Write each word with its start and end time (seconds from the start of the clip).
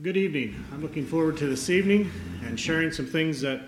Good 0.00 0.16
evening. 0.16 0.64
I'm 0.72 0.80
looking 0.80 1.04
forward 1.04 1.36
to 1.36 1.46
this 1.46 1.68
evening 1.68 2.10
and 2.46 2.58
sharing 2.58 2.90
some 2.92 3.04
things 3.04 3.42
that 3.42 3.60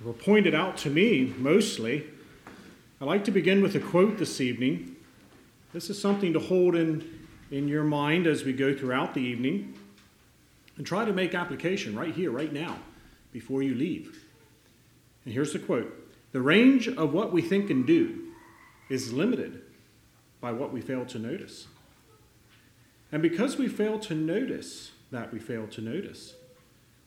were 0.00 0.12
pointed 0.12 0.54
out 0.54 0.76
to 0.78 0.90
me 0.90 1.34
mostly. 1.38 2.06
I'd 3.00 3.06
like 3.06 3.24
to 3.24 3.32
begin 3.32 3.60
with 3.60 3.74
a 3.74 3.80
quote 3.80 4.16
this 4.16 4.40
evening. 4.40 4.94
This 5.72 5.90
is 5.90 6.00
something 6.00 6.32
to 6.34 6.38
hold 6.38 6.76
in, 6.76 7.26
in 7.50 7.66
your 7.66 7.82
mind 7.82 8.28
as 8.28 8.44
we 8.44 8.52
go 8.52 8.76
throughout 8.76 9.12
the 9.12 9.20
evening 9.20 9.74
and 10.76 10.86
try 10.86 11.04
to 11.04 11.12
make 11.12 11.34
application 11.34 11.98
right 11.98 12.14
here, 12.14 12.30
right 12.30 12.52
now, 12.52 12.78
before 13.32 13.60
you 13.60 13.74
leave. 13.74 14.22
And 15.24 15.34
here's 15.34 15.52
the 15.52 15.58
quote 15.58 15.92
The 16.30 16.40
range 16.40 16.86
of 16.86 17.12
what 17.12 17.32
we 17.32 17.42
think 17.42 17.70
and 17.70 17.84
do 17.84 18.28
is 18.88 19.12
limited 19.12 19.62
by 20.40 20.52
what 20.52 20.72
we 20.72 20.80
fail 20.80 21.04
to 21.06 21.18
notice. 21.18 21.66
And 23.10 23.20
because 23.20 23.56
we 23.56 23.66
fail 23.66 23.98
to 23.98 24.14
notice, 24.14 24.92
that 25.16 25.32
we 25.32 25.38
fail 25.38 25.66
to 25.66 25.80
notice. 25.80 26.34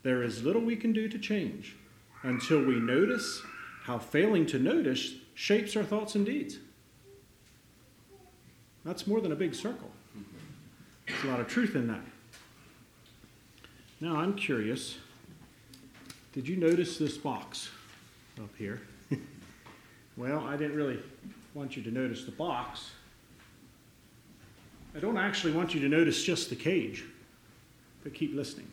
There 0.01 0.23
is 0.23 0.43
little 0.43 0.63
we 0.63 0.75
can 0.75 0.91
do 0.91 1.07
to 1.07 1.19
change 1.19 1.75
until 2.23 2.59
we 2.59 2.79
notice 2.79 3.43
how 3.83 3.99
failing 3.99 4.47
to 4.47 4.57
notice 4.57 5.13
shapes 5.35 5.75
our 5.75 5.83
thoughts 5.83 6.15
and 6.15 6.25
deeds. 6.25 6.57
That's 8.83 9.05
more 9.05 9.21
than 9.21 9.31
a 9.31 9.35
big 9.35 9.53
circle. 9.53 9.91
There's 11.07 11.23
a 11.23 11.27
lot 11.27 11.39
of 11.39 11.47
truth 11.47 11.75
in 11.75 11.87
that. 11.87 12.01
Now, 14.01 14.15
I'm 14.15 14.33
curious 14.33 14.97
did 16.33 16.47
you 16.47 16.55
notice 16.55 16.97
this 16.97 17.17
box 17.17 17.69
up 18.41 18.55
here? 18.57 18.81
well, 20.17 20.45
I 20.45 20.57
didn't 20.57 20.75
really 20.75 20.99
want 21.53 21.75
you 21.75 21.83
to 21.83 21.91
notice 21.91 22.23
the 22.23 22.31
box. 22.31 22.91
I 24.95 24.99
don't 24.99 25.17
actually 25.17 25.53
want 25.53 25.75
you 25.75 25.81
to 25.81 25.89
notice 25.89 26.23
just 26.23 26.49
the 26.49 26.55
cage 26.55 27.03
but 28.03 28.13
keep 28.13 28.35
listening. 28.35 28.69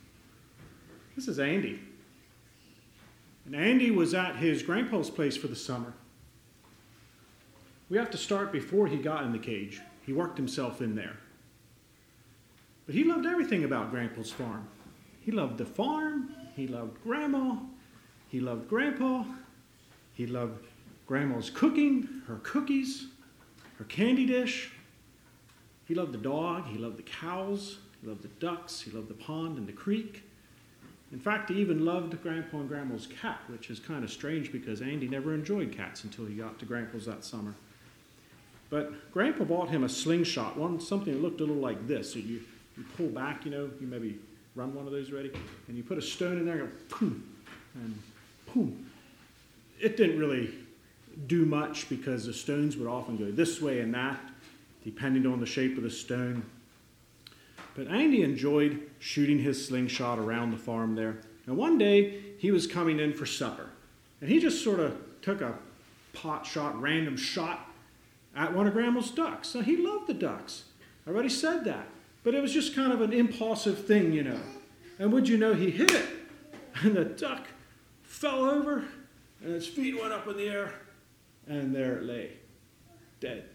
This 1.15 1.29
is 1.29 1.39
Andy. 1.39 1.81
And 3.47 3.55
Andy 3.55 3.91
was 3.91 4.13
at 4.13 4.37
his 4.37 4.63
grandpa's 4.63 5.11
place 5.11 5.37
for 5.37 5.47
the 5.49 5.57
summer. 5.57 5.93
We 7.89 7.97
have 7.99 8.11
to 8.11 8.19
start 8.19 8.53
before 8.53 8.87
he 8.89 8.97
got 8.97 9.23
in 9.25 9.33
the 9.33 9.39
cage. 9.39 9.81
He 10.05 10.13
worked 10.13 10.37
himself 10.37 10.81
in 10.81 10.95
there. 10.97 11.17
But 12.87 12.95
he 12.95 13.05
loved 13.05 13.27
everything 13.27 13.65
about 13.65 13.91
Grandpa's 13.91 14.31
farm. 14.31 14.69
He 15.21 15.33
loved 15.33 15.59
the 15.59 15.67
farm, 15.67 16.33
he 16.55 16.69
loved 16.69 17.03
Grandma, 17.03 17.57
he 18.29 18.39
loved 18.39 18.69
Grandpa, 18.69 19.25
he 20.15 20.27
loved 20.27 20.65
Grandma's 21.07 21.51
cooking, 21.51 22.23
her 22.29 22.37
cookies, 22.45 23.07
her 23.79 23.85
candy 23.87 24.25
dish. 24.25 24.71
He 25.87 25.95
loved 25.95 26.13
the 26.13 26.19
dog, 26.19 26.67
he 26.67 26.79
loved 26.79 26.97
the 26.97 27.03
cows, 27.03 27.79
he 28.01 28.09
loved 28.09 28.23
the 28.23 28.29
ducks, 28.41 28.81
he 28.81 28.91
loved 28.91 29.09
the 29.09 29.15
pond 29.15 29.59
and 29.59 29.67
the 29.67 29.73
creek. 29.73 30.23
In 31.13 31.21
fact, 31.21 31.51
he 31.51 31.57
even 31.57 31.85
loved 31.85 32.21
Grandpa 32.23 32.59
and 32.59 32.69
Grandma's 32.69 33.07
cat, 33.07 33.41
which 33.49 33.71
is 33.71 33.79
kind 33.79 34.03
of 34.03 34.11
strange 34.11 34.51
because 34.51 34.83
Andy 34.83 35.09
never 35.09 35.35
enjoyed 35.35 35.73
cats 35.73 36.05
until 36.05 36.27
he 36.27 36.35
got 36.35 36.59
to 36.59 36.65
Grandpa's 36.65 37.07
that 37.07 37.25
summer. 37.25 37.55
But 38.71 39.13
Grandpa 39.13 39.45
bought 39.45 39.69
him 39.69 39.85
a 39.85 39.89
slingshot, 39.89 40.57
one 40.57 40.81
something 40.81 41.13
that 41.13 41.23
looked 41.23 41.41
a 41.41 41.45
little 41.45 41.63
like 41.63 41.87
this. 41.87 42.13
So 42.13 42.19
you, 42.19 42.41
you 42.77 42.85
pull 42.97 43.09
back, 43.09 43.45
you 43.45 43.53
know, 43.53 43.71
you 43.81 43.87
maybe 43.87 44.19
run 44.57 44.75
one 44.75 44.87
of 44.87 44.93
those 44.93 45.13
ready, 45.13 45.31
and 45.69 45.77
you 45.77 45.85
put 45.85 45.99
a 45.99 46.03
stone 46.03 46.39
in 46.39 46.47
there 46.47 46.61
and 46.61 46.71
go 46.91 46.97
boom, 46.99 47.25
and 47.75 47.99
boom. 48.53 48.87
It 49.81 49.97
didn't 49.97 50.19
really 50.19 50.53
do 51.27 51.45
much 51.45 51.89
because 51.89 52.27
the 52.27 52.33
stones 52.33 52.77
would 52.77 52.89
often 52.89 53.17
go 53.17 53.31
this 53.31 53.61
way 53.61 53.81
and 53.81 53.95
that, 53.95 54.19
depending 54.85 55.27
on 55.27 55.41
the 55.41 55.47
shape 55.47 55.77
of 55.77 55.83
the 55.83 55.91
stone. 55.91 56.43
But 57.77 57.89
Andy 57.89 58.23
enjoyed 58.23 58.81
shooting 58.99 59.39
his 59.39 59.67
slingshot 59.67 60.19
around 60.19 60.51
the 60.51 60.57
farm 60.57 60.95
there. 60.95 61.19
And 61.47 61.59
one 61.59 61.77
day 61.77 62.23
he 62.39 62.51
was 62.51 62.67
coming 62.67 62.99
in 62.99 63.13
for 63.13 63.27
supper. 63.27 63.69
And 64.21 64.31
he 64.31 64.41
just 64.41 64.65
sort 64.65 64.81
of 64.81 64.97
took 65.21 65.43
a 65.43 65.59
pot 66.15 66.47
shot, 66.47 66.81
random 66.81 67.19
shot 67.19 67.69
at 68.35 68.55
one 68.55 68.67
of 68.67 68.73
Grandma's 68.73 69.11
ducks. 69.11 69.55
Now 69.55 69.61
he 69.61 69.77
loved 69.77 70.07
the 70.07 70.15
ducks. 70.15 70.65
I 71.07 71.11
already 71.11 71.29
said 71.29 71.65
that. 71.65 71.87
But 72.25 72.35
it 72.35 72.41
was 72.41 72.53
just 72.53 72.75
kind 72.75 72.93
of 72.93 73.03
an 73.03 73.13
impulsive 73.13 73.87
thing, 73.87 74.13
you 74.13 74.25
know. 74.25 74.41
And 74.99 75.13
would 75.13 75.29
you 75.29 75.37
know, 75.37 75.55
he 75.55 75.71
hit 75.71 75.93
it. 75.93 76.07
And 76.83 76.95
the 76.95 77.07
duck 77.07 77.47
fell 78.03 78.45
over, 78.45 78.85
and 79.43 79.55
its 79.55 79.67
feet 79.67 79.99
went 79.99 80.13
up 80.13 80.29
in 80.29 80.37
the 80.37 80.47
air, 80.47 80.75
and 81.47 81.75
there 81.75 81.97
it 81.97 82.03
lay, 82.03 82.33
dead. 83.19 83.49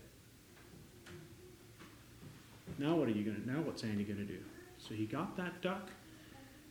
Now 2.81 2.95
what 2.95 3.07
are 3.07 3.11
you 3.11 3.23
going 3.23 3.39
to, 3.39 3.47
now 3.47 3.61
what's 3.61 3.83
Andy 3.83 4.03
going 4.03 4.17
to 4.17 4.25
do? 4.25 4.39
So 4.79 4.95
he 4.95 5.05
got 5.05 5.37
that 5.37 5.61
duck 5.61 5.91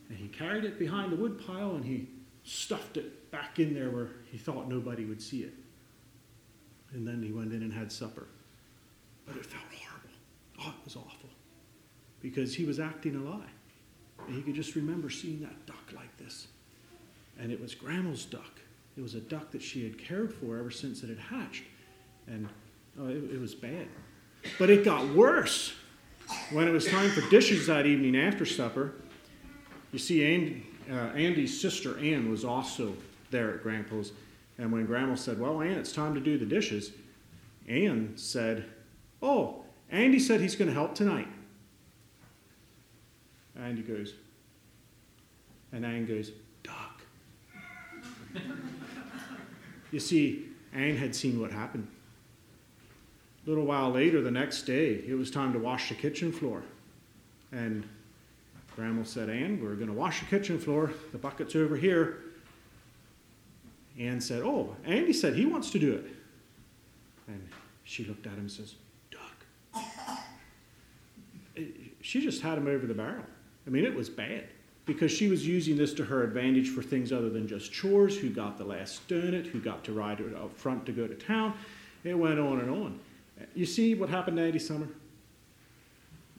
and 0.09 0.17
he 0.17 0.27
carried 0.27 0.65
it 0.65 0.77
behind 0.77 1.13
the 1.13 1.15
woodpile, 1.15 1.75
and 1.75 1.85
he 1.85 2.09
stuffed 2.43 2.97
it 2.97 3.31
back 3.31 3.59
in 3.59 3.73
there 3.73 3.89
where 3.91 4.09
he 4.29 4.37
thought 4.37 4.67
nobody 4.67 5.05
would 5.05 5.21
see 5.21 5.43
it. 5.43 5.53
And 6.91 7.07
then 7.07 7.23
he 7.23 7.31
went 7.31 7.53
in 7.53 7.61
and 7.61 7.71
had 7.71 7.93
supper. 7.93 8.27
But 9.25 9.37
it 9.37 9.45
felt 9.45 9.63
horrible. 9.73 10.09
Oh, 10.59 10.75
it 10.77 10.83
was 10.83 10.97
awful. 10.97 11.29
Because 12.21 12.53
he 12.53 12.65
was 12.65 12.77
acting 12.77 13.15
a 13.15 13.19
lie. 13.19 13.47
And 14.27 14.35
he 14.35 14.41
could 14.41 14.55
just 14.55 14.75
remember 14.75 15.09
seeing 15.09 15.39
that 15.43 15.65
duck 15.65 15.93
like 15.95 16.17
this. 16.17 16.47
And 17.39 17.53
it 17.53 17.61
was 17.61 17.73
Grandma's 17.73 18.25
duck. 18.25 18.59
It 18.97 19.01
was 19.01 19.15
a 19.15 19.21
duck 19.21 19.51
that 19.51 19.61
she 19.61 19.85
had 19.85 19.97
cared 19.97 20.33
for 20.33 20.57
ever 20.57 20.71
since 20.71 21.03
it 21.03 21.07
had 21.07 21.19
hatched. 21.19 21.63
And 22.27 22.49
oh, 22.99 23.07
it, 23.07 23.35
it 23.35 23.39
was 23.39 23.55
bad. 23.55 23.87
But 24.59 24.69
it 24.69 24.83
got 24.83 25.07
worse 25.15 25.73
when 26.51 26.67
it 26.67 26.71
was 26.71 26.87
time 26.87 27.09
for 27.09 27.21
dishes 27.29 27.67
that 27.67 27.85
evening 27.85 28.15
after 28.15 28.45
supper, 28.45 28.93
you 29.91 29.99
see, 29.99 30.23
Andy, 30.23 30.65
uh, 30.89 31.11
Andy's 31.15 31.59
sister 31.59 31.99
Ann 31.99 32.29
was 32.29 32.45
also 32.45 32.95
there 33.29 33.53
at 33.53 33.63
Grandpa's. 33.63 34.11
And 34.57 34.71
when 34.71 34.85
Grandma 34.85 35.15
said, 35.15 35.39
Well, 35.39 35.61
Ann, 35.61 35.77
it's 35.77 35.91
time 35.91 36.13
to 36.13 36.19
do 36.19 36.37
the 36.37 36.45
dishes, 36.45 36.91
Ann 37.67 38.13
said, 38.15 38.65
Oh, 39.21 39.63
Andy 39.89 40.19
said 40.19 40.41
he's 40.41 40.55
going 40.55 40.67
to 40.67 40.73
help 40.73 40.95
tonight. 40.95 41.27
Andy 43.59 43.81
goes, 43.81 44.13
and 45.71 45.85
Ann 45.85 46.05
goes, 46.05 46.31
Duck. 46.63 47.01
you 49.91 49.99
see, 49.99 50.47
Ann 50.73 50.95
had 50.95 51.13
seen 51.15 51.39
what 51.39 51.51
happened. 51.51 51.87
Little 53.51 53.65
while 53.65 53.91
later, 53.91 54.21
the 54.21 54.31
next 54.31 54.61
day, 54.61 55.03
it 55.05 55.13
was 55.13 55.29
time 55.29 55.51
to 55.51 55.59
wash 55.59 55.89
the 55.89 55.95
kitchen 55.95 56.31
floor. 56.31 56.63
And 57.51 57.83
Grandma 58.77 59.03
said, 59.03 59.29
Ann, 59.29 59.61
we're 59.61 59.75
going 59.75 59.89
to 59.89 59.93
wash 59.93 60.21
the 60.21 60.25
kitchen 60.27 60.57
floor. 60.57 60.93
The 61.11 61.17
bucket's 61.17 61.53
over 61.53 61.75
here. 61.75 62.19
Ann 63.99 64.21
said, 64.21 64.41
Oh, 64.41 64.73
Andy 64.85 65.11
said 65.11 65.35
he 65.35 65.45
wants 65.45 65.69
to 65.71 65.79
do 65.79 65.91
it. 65.95 66.05
And 67.27 67.45
she 67.83 68.05
looked 68.05 68.25
at 68.25 68.31
him 68.31 68.39
and 68.39 68.51
says, 68.51 68.75
Doug. 69.11 69.83
She 71.99 72.21
just 72.21 72.41
had 72.41 72.57
him 72.57 72.67
over 72.67 72.87
the 72.87 72.93
barrel. 72.93 73.25
I 73.67 73.69
mean, 73.69 73.83
it 73.83 73.93
was 73.93 74.09
bad 74.09 74.45
because 74.85 75.11
she 75.11 75.27
was 75.27 75.45
using 75.45 75.75
this 75.75 75.93
to 75.95 76.05
her 76.05 76.23
advantage 76.23 76.69
for 76.69 76.81
things 76.81 77.11
other 77.11 77.29
than 77.29 77.49
just 77.49 77.73
chores 77.73 78.17
who 78.17 78.29
got 78.29 78.57
the 78.57 78.63
last 78.63 79.05
donut, 79.09 79.45
who 79.45 79.59
got 79.59 79.83
to 79.83 79.91
ride 79.91 80.21
up 80.21 80.57
front 80.57 80.85
to 80.85 80.93
go 80.93 81.05
to 81.05 81.15
town. 81.15 81.53
It 82.05 82.17
went 82.17 82.39
on 82.39 82.61
and 82.61 82.69
on. 82.71 82.99
You 83.53 83.65
see 83.65 83.95
what 83.95 84.09
happened 84.09 84.37
to 84.37 84.43
Andy 84.43 84.59
Summer? 84.59 84.87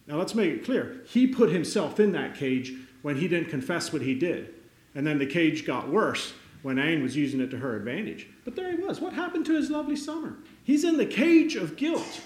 Now 0.07 0.17
let's 0.17 0.35
make 0.35 0.51
it 0.51 0.65
clear. 0.65 1.03
He 1.07 1.27
put 1.27 1.51
himself 1.51 2.01
in 2.01 2.13
that 2.13 2.35
cage 2.35 2.75
when 3.03 3.17
he 3.17 3.29
didn't 3.29 3.51
confess 3.51 3.93
what 3.93 4.03
he 4.03 4.15
did. 4.15 4.55
And 4.95 5.07
then 5.07 5.19
the 5.19 5.27
cage 5.27 5.67
got 5.67 5.89
worse 5.89 6.33
when 6.63 6.79
Ann 6.79 7.03
was 7.03 7.17
using 7.17 7.41
it 7.41 7.51
to 7.51 7.57
her 7.59 7.77
advantage. 7.77 8.29
But 8.45 8.57
there 8.57 8.71
he 8.71 8.77
was. 8.77 9.01
What 9.01 9.13
happened 9.13 9.47
to 9.47 9.55
his 9.55 9.71
lovely 9.71 9.97
summer? 9.97 10.37
He's 10.65 10.85
in 10.85 10.97
the 10.97 11.07
cage 11.07 11.57
of 11.57 11.77
guilt. 11.77 12.21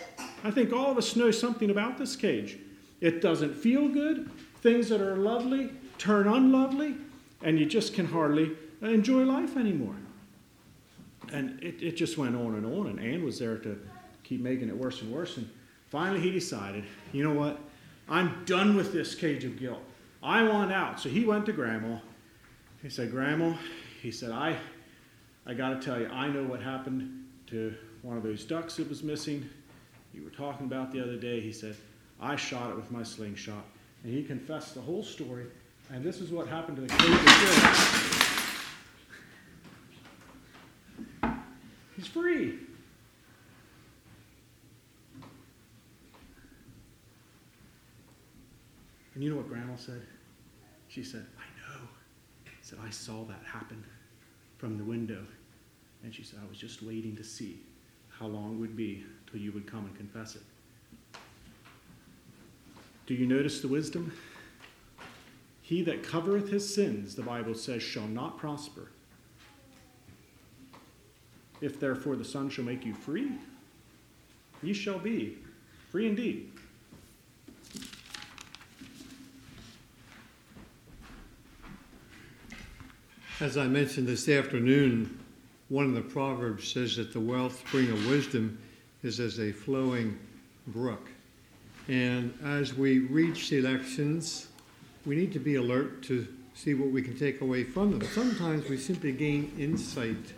I 0.44 0.50
think 0.50 0.72
all 0.72 0.90
of 0.90 0.98
us 0.98 1.16
know 1.16 1.30
something 1.30 1.70
about 1.70 1.96
this 1.96 2.16
cage. 2.16 2.58
It 3.00 3.20
doesn't 3.20 3.54
feel 3.54 3.88
good. 3.88 4.30
Things 4.62 4.88
that 4.88 5.00
are 5.00 5.16
lovely 5.16 5.70
turn 5.98 6.26
unlovely, 6.26 6.96
and 7.42 7.58
you 7.58 7.66
just 7.66 7.94
can 7.94 8.06
hardly 8.06 8.56
enjoy 8.82 9.22
life 9.22 9.56
anymore. 9.56 9.96
And 11.32 11.62
it, 11.62 11.82
it 11.82 11.96
just 11.96 12.18
went 12.18 12.36
on 12.36 12.54
and 12.54 12.66
on, 12.66 12.86
and 12.86 13.00
Ann 13.00 13.24
was 13.24 13.38
there 13.38 13.58
to 13.58 13.78
keep 14.26 14.40
making 14.40 14.68
it 14.68 14.76
worse 14.76 15.02
and 15.02 15.12
worse. 15.12 15.36
And 15.36 15.48
finally, 15.88 16.20
he 16.20 16.30
decided, 16.30 16.84
you 17.12 17.22
know 17.22 17.32
what? 17.32 17.60
I'm 18.08 18.44
done 18.44 18.76
with 18.76 18.92
this 18.92 19.14
cage 19.14 19.44
of 19.44 19.58
guilt. 19.58 19.82
I 20.22 20.42
want 20.42 20.72
out. 20.72 21.00
So 21.00 21.08
he 21.08 21.24
went 21.24 21.46
to 21.46 21.52
Grandma. 21.52 21.98
He 22.82 22.88
said, 22.88 23.10
Grandma, 23.10 23.54
he 24.02 24.10
said, 24.10 24.30
I, 24.30 24.56
I 25.46 25.54
got 25.54 25.80
to 25.80 25.84
tell 25.84 26.00
you, 26.00 26.08
I 26.08 26.28
know 26.28 26.44
what 26.44 26.60
happened 26.60 27.24
to 27.48 27.74
one 28.02 28.16
of 28.16 28.22
those 28.22 28.44
ducks 28.44 28.76
that 28.76 28.88
was 28.88 29.02
missing. 29.02 29.48
You 30.12 30.24
were 30.24 30.30
talking 30.30 30.66
about 30.66 30.92
the 30.92 31.00
other 31.02 31.16
day. 31.16 31.40
He 31.40 31.52
said, 31.52 31.76
I 32.20 32.36
shot 32.36 32.70
it 32.70 32.76
with 32.76 32.90
my 32.90 33.02
slingshot. 33.02 33.64
And 34.04 34.12
he 34.12 34.22
confessed 34.22 34.74
the 34.74 34.80
whole 34.80 35.02
story. 35.02 35.46
And 35.92 36.02
this 36.02 36.20
is 36.20 36.30
what 36.30 36.48
happened 36.48 36.76
to 36.76 36.82
the 36.82 36.88
cage 36.88 37.10
of 37.10 37.24
guilt. 41.22 41.36
He's 41.96 42.06
free. 42.06 42.58
And 49.16 49.24
you 49.24 49.30
know 49.30 49.36
what 49.36 49.48
Grandma 49.48 49.76
said? 49.76 50.02
She 50.88 51.02
said, 51.02 51.24
I 51.38 51.72
know. 51.72 51.80
Said, 52.60 52.78
I 52.84 52.90
saw 52.90 53.24
that 53.24 53.40
happen 53.50 53.82
from 54.58 54.76
the 54.76 54.84
window. 54.84 55.24
And 56.04 56.14
she 56.14 56.22
said, 56.22 56.38
I 56.44 56.46
was 56.46 56.58
just 56.58 56.82
waiting 56.82 57.16
to 57.16 57.24
see 57.24 57.60
how 58.10 58.26
long 58.26 58.56
it 58.56 58.58
would 58.58 58.76
be 58.76 59.06
till 59.30 59.40
you 59.40 59.52
would 59.52 59.66
come 59.66 59.86
and 59.86 59.96
confess 59.96 60.36
it. 60.36 60.42
Do 63.06 63.14
you 63.14 63.26
notice 63.26 63.62
the 63.62 63.68
wisdom? 63.68 64.12
He 65.62 65.80
that 65.84 66.02
covereth 66.02 66.50
his 66.50 66.74
sins, 66.74 67.14
the 67.14 67.22
Bible 67.22 67.54
says, 67.54 67.82
shall 67.82 68.08
not 68.08 68.36
prosper. 68.36 68.90
If 71.62 71.80
therefore 71.80 72.16
the 72.16 72.24
Son 72.24 72.50
shall 72.50 72.66
make 72.66 72.84
you 72.84 72.92
free, 72.92 73.32
ye 74.62 74.74
shall 74.74 74.98
be 74.98 75.38
free 75.90 76.06
indeed. 76.06 76.52
As 83.38 83.58
I 83.58 83.66
mentioned 83.66 84.08
this 84.08 84.30
afternoon, 84.30 85.18
one 85.68 85.84
of 85.84 85.92
the 85.92 86.00
Proverbs 86.00 86.72
says 86.72 86.96
that 86.96 87.12
the 87.12 87.20
wellspring 87.20 87.90
of 87.90 88.08
wisdom 88.08 88.58
is 89.02 89.20
as 89.20 89.38
a 89.38 89.52
flowing 89.52 90.18
brook. 90.68 91.10
And 91.86 92.32
as 92.42 92.72
we 92.72 93.00
reach 93.00 93.52
elections, 93.52 94.48
we 95.04 95.16
need 95.16 95.34
to 95.34 95.38
be 95.38 95.56
alert 95.56 96.02
to 96.04 96.26
see 96.54 96.72
what 96.72 96.88
we 96.88 97.02
can 97.02 97.14
take 97.14 97.42
away 97.42 97.62
from 97.62 97.90
them. 97.90 98.08
Sometimes 98.08 98.70
we 98.70 98.78
simply 98.78 99.12
gain 99.12 99.52
insight, 99.58 100.32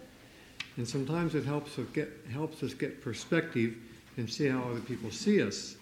and 0.77 0.87
sometimes 0.87 1.37
it 1.37 1.45
helps 1.45 1.79
us 1.79 1.87
get, 1.95 2.11
helps 2.33 2.65
us 2.65 2.75
get 2.75 3.01
perspective 3.01 3.77
and 4.17 4.29
see 4.29 4.49
how 4.49 4.63
other 4.63 4.81
people 4.81 5.13
see 5.13 5.41
us. 5.41 5.77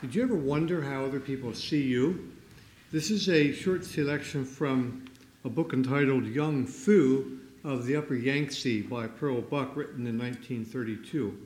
Did 0.00 0.14
you 0.14 0.22
ever 0.22 0.36
wonder 0.36 0.80
how 0.80 1.04
other 1.04 1.18
people 1.18 1.52
see 1.52 1.82
you? 1.82 2.30
This 2.92 3.10
is 3.10 3.28
a 3.28 3.50
short 3.52 3.84
selection 3.84 4.44
from 4.44 5.04
a 5.44 5.50
book 5.50 5.74
entitled 5.74 6.24
Young 6.24 6.64
Fu 6.64 7.38
of 7.64 7.84
the 7.84 7.96
Upper 7.96 8.14
Yangtze 8.14 8.80
by 8.82 9.06
Pearl 9.06 9.42
Buck, 9.42 9.76
written 9.76 10.06
in 10.06 10.18
1932. 10.18 11.38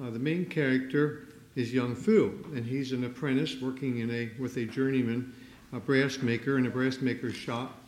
Uh, 0.00 0.10
the 0.10 0.18
main 0.18 0.44
character 0.44 1.28
is 1.56 1.72
Young 1.72 1.94
Fu, 1.94 2.44
and 2.54 2.64
he's 2.66 2.92
an 2.92 3.04
apprentice 3.04 3.58
working 3.60 4.00
in 4.00 4.10
a, 4.10 4.30
with 4.38 4.58
a 4.58 4.66
journeyman 4.66 5.32
a 5.72 5.80
brass 5.80 6.18
maker 6.18 6.58
in 6.58 6.66
a 6.66 6.70
brass 6.70 7.00
maker's 7.00 7.34
shop. 7.34 7.78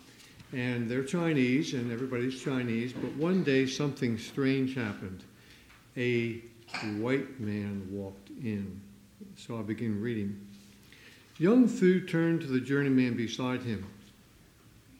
And 0.53 0.91
they're 0.91 1.05
Chinese, 1.05 1.75
and 1.75 1.93
everybody's 1.93 2.43
Chinese, 2.43 2.93
but 2.93 3.13
one 3.17 3.45
day 3.45 3.67
something 3.67 4.19
strange 4.19 4.75
happened. 4.75 5.23
A 5.97 6.43
white 6.99 7.39
man 7.39 7.87
walked 7.91 8.31
in. 8.31 8.81
So 9.37 9.59
I 9.59 9.63
begin 9.63 10.01
reading. 10.01 10.41
Young 11.39 11.69
Fu 11.69 12.01
turned 12.01 12.41
to 12.41 12.47
the 12.47 12.61
journeyman 12.61 13.15
beside 13.15 13.63
him. 13.63 13.87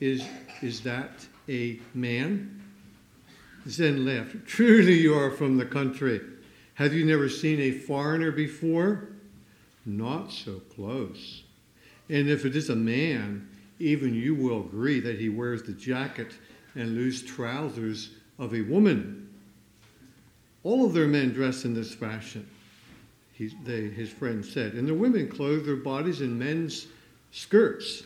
Is, 0.01 0.27
is 0.63 0.81
that 0.83 1.11
a 1.49 1.79
man? 1.95 2.63
Tsen 3.67 4.07
laughed. 4.07 4.47
Truly, 4.47 4.99
you 4.99 5.15
are 5.15 5.31
from 5.31 5.59
the 5.59 5.67
country. 5.67 6.21
Have 6.75 6.95
you 6.95 7.05
never 7.05 7.29
seen 7.29 7.61
a 7.61 7.73
foreigner 7.73 8.33
before? 8.33 9.09
Not 9.85 10.33
so 10.33 10.61
close. 10.75 11.43
And 12.09 12.29
if 12.29 12.47
it 12.47 12.57
is 12.57 12.71
a 12.71 12.77
man, 12.77 13.49
even 13.79 14.15
you 14.15 14.35
will 14.35 14.61
agree 14.61 15.01
that 15.01 15.19
he 15.19 15.29
wears 15.29 15.63
the 15.63 15.73
jacket 15.73 16.33
and 16.75 16.95
loose 16.95 17.23
trousers 17.23 18.11
of 18.39 18.55
a 18.55 18.63
woman. 18.63 19.29
All 20.65 20.85
of 20.85 20.95
their 20.95 21.07
men 21.07 21.33
dress 21.33 21.65
in 21.65 21.75
this 21.75 21.95
fashion, 21.95 22.49
he, 23.33 23.55
they, 23.65 23.89
his 23.89 24.11
friend 24.11 24.45
said, 24.45 24.75
and 24.75 24.89
the 24.89 24.95
women 24.95 25.29
clothe 25.29 25.65
their 25.65 25.77
bodies 25.77 26.21
in 26.21 26.39
men's 26.39 26.87
skirts. 27.33 28.05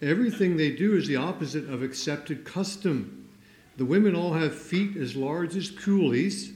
Everything 0.00 0.56
they 0.56 0.70
do 0.70 0.94
is 0.94 1.08
the 1.08 1.16
opposite 1.16 1.68
of 1.68 1.82
accepted 1.82 2.44
custom. 2.44 3.28
The 3.76 3.84
women 3.84 4.14
all 4.14 4.32
have 4.32 4.56
feet 4.56 4.96
as 4.96 5.16
large 5.16 5.56
as 5.56 5.70
coolies, 5.70 6.52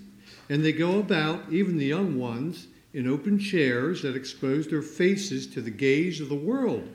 and 0.49 0.65
they 0.65 0.73
go 0.73 1.01
about, 1.01 1.53
even 1.53 1.77
the 1.77 1.87
young 1.87 2.19
ones, 2.19 2.69
in 2.93 3.09
open 3.09 3.39
chairs 3.39 4.03
that 4.03 4.15
expose 4.15 4.69
their 4.69 4.83
faces 4.83 5.47
to 5.49 5.61
the 5.61 5.71
gaze 5.71 6.21
of 6.21 6.29
the 6.29 6.35
world. 6.35 6.89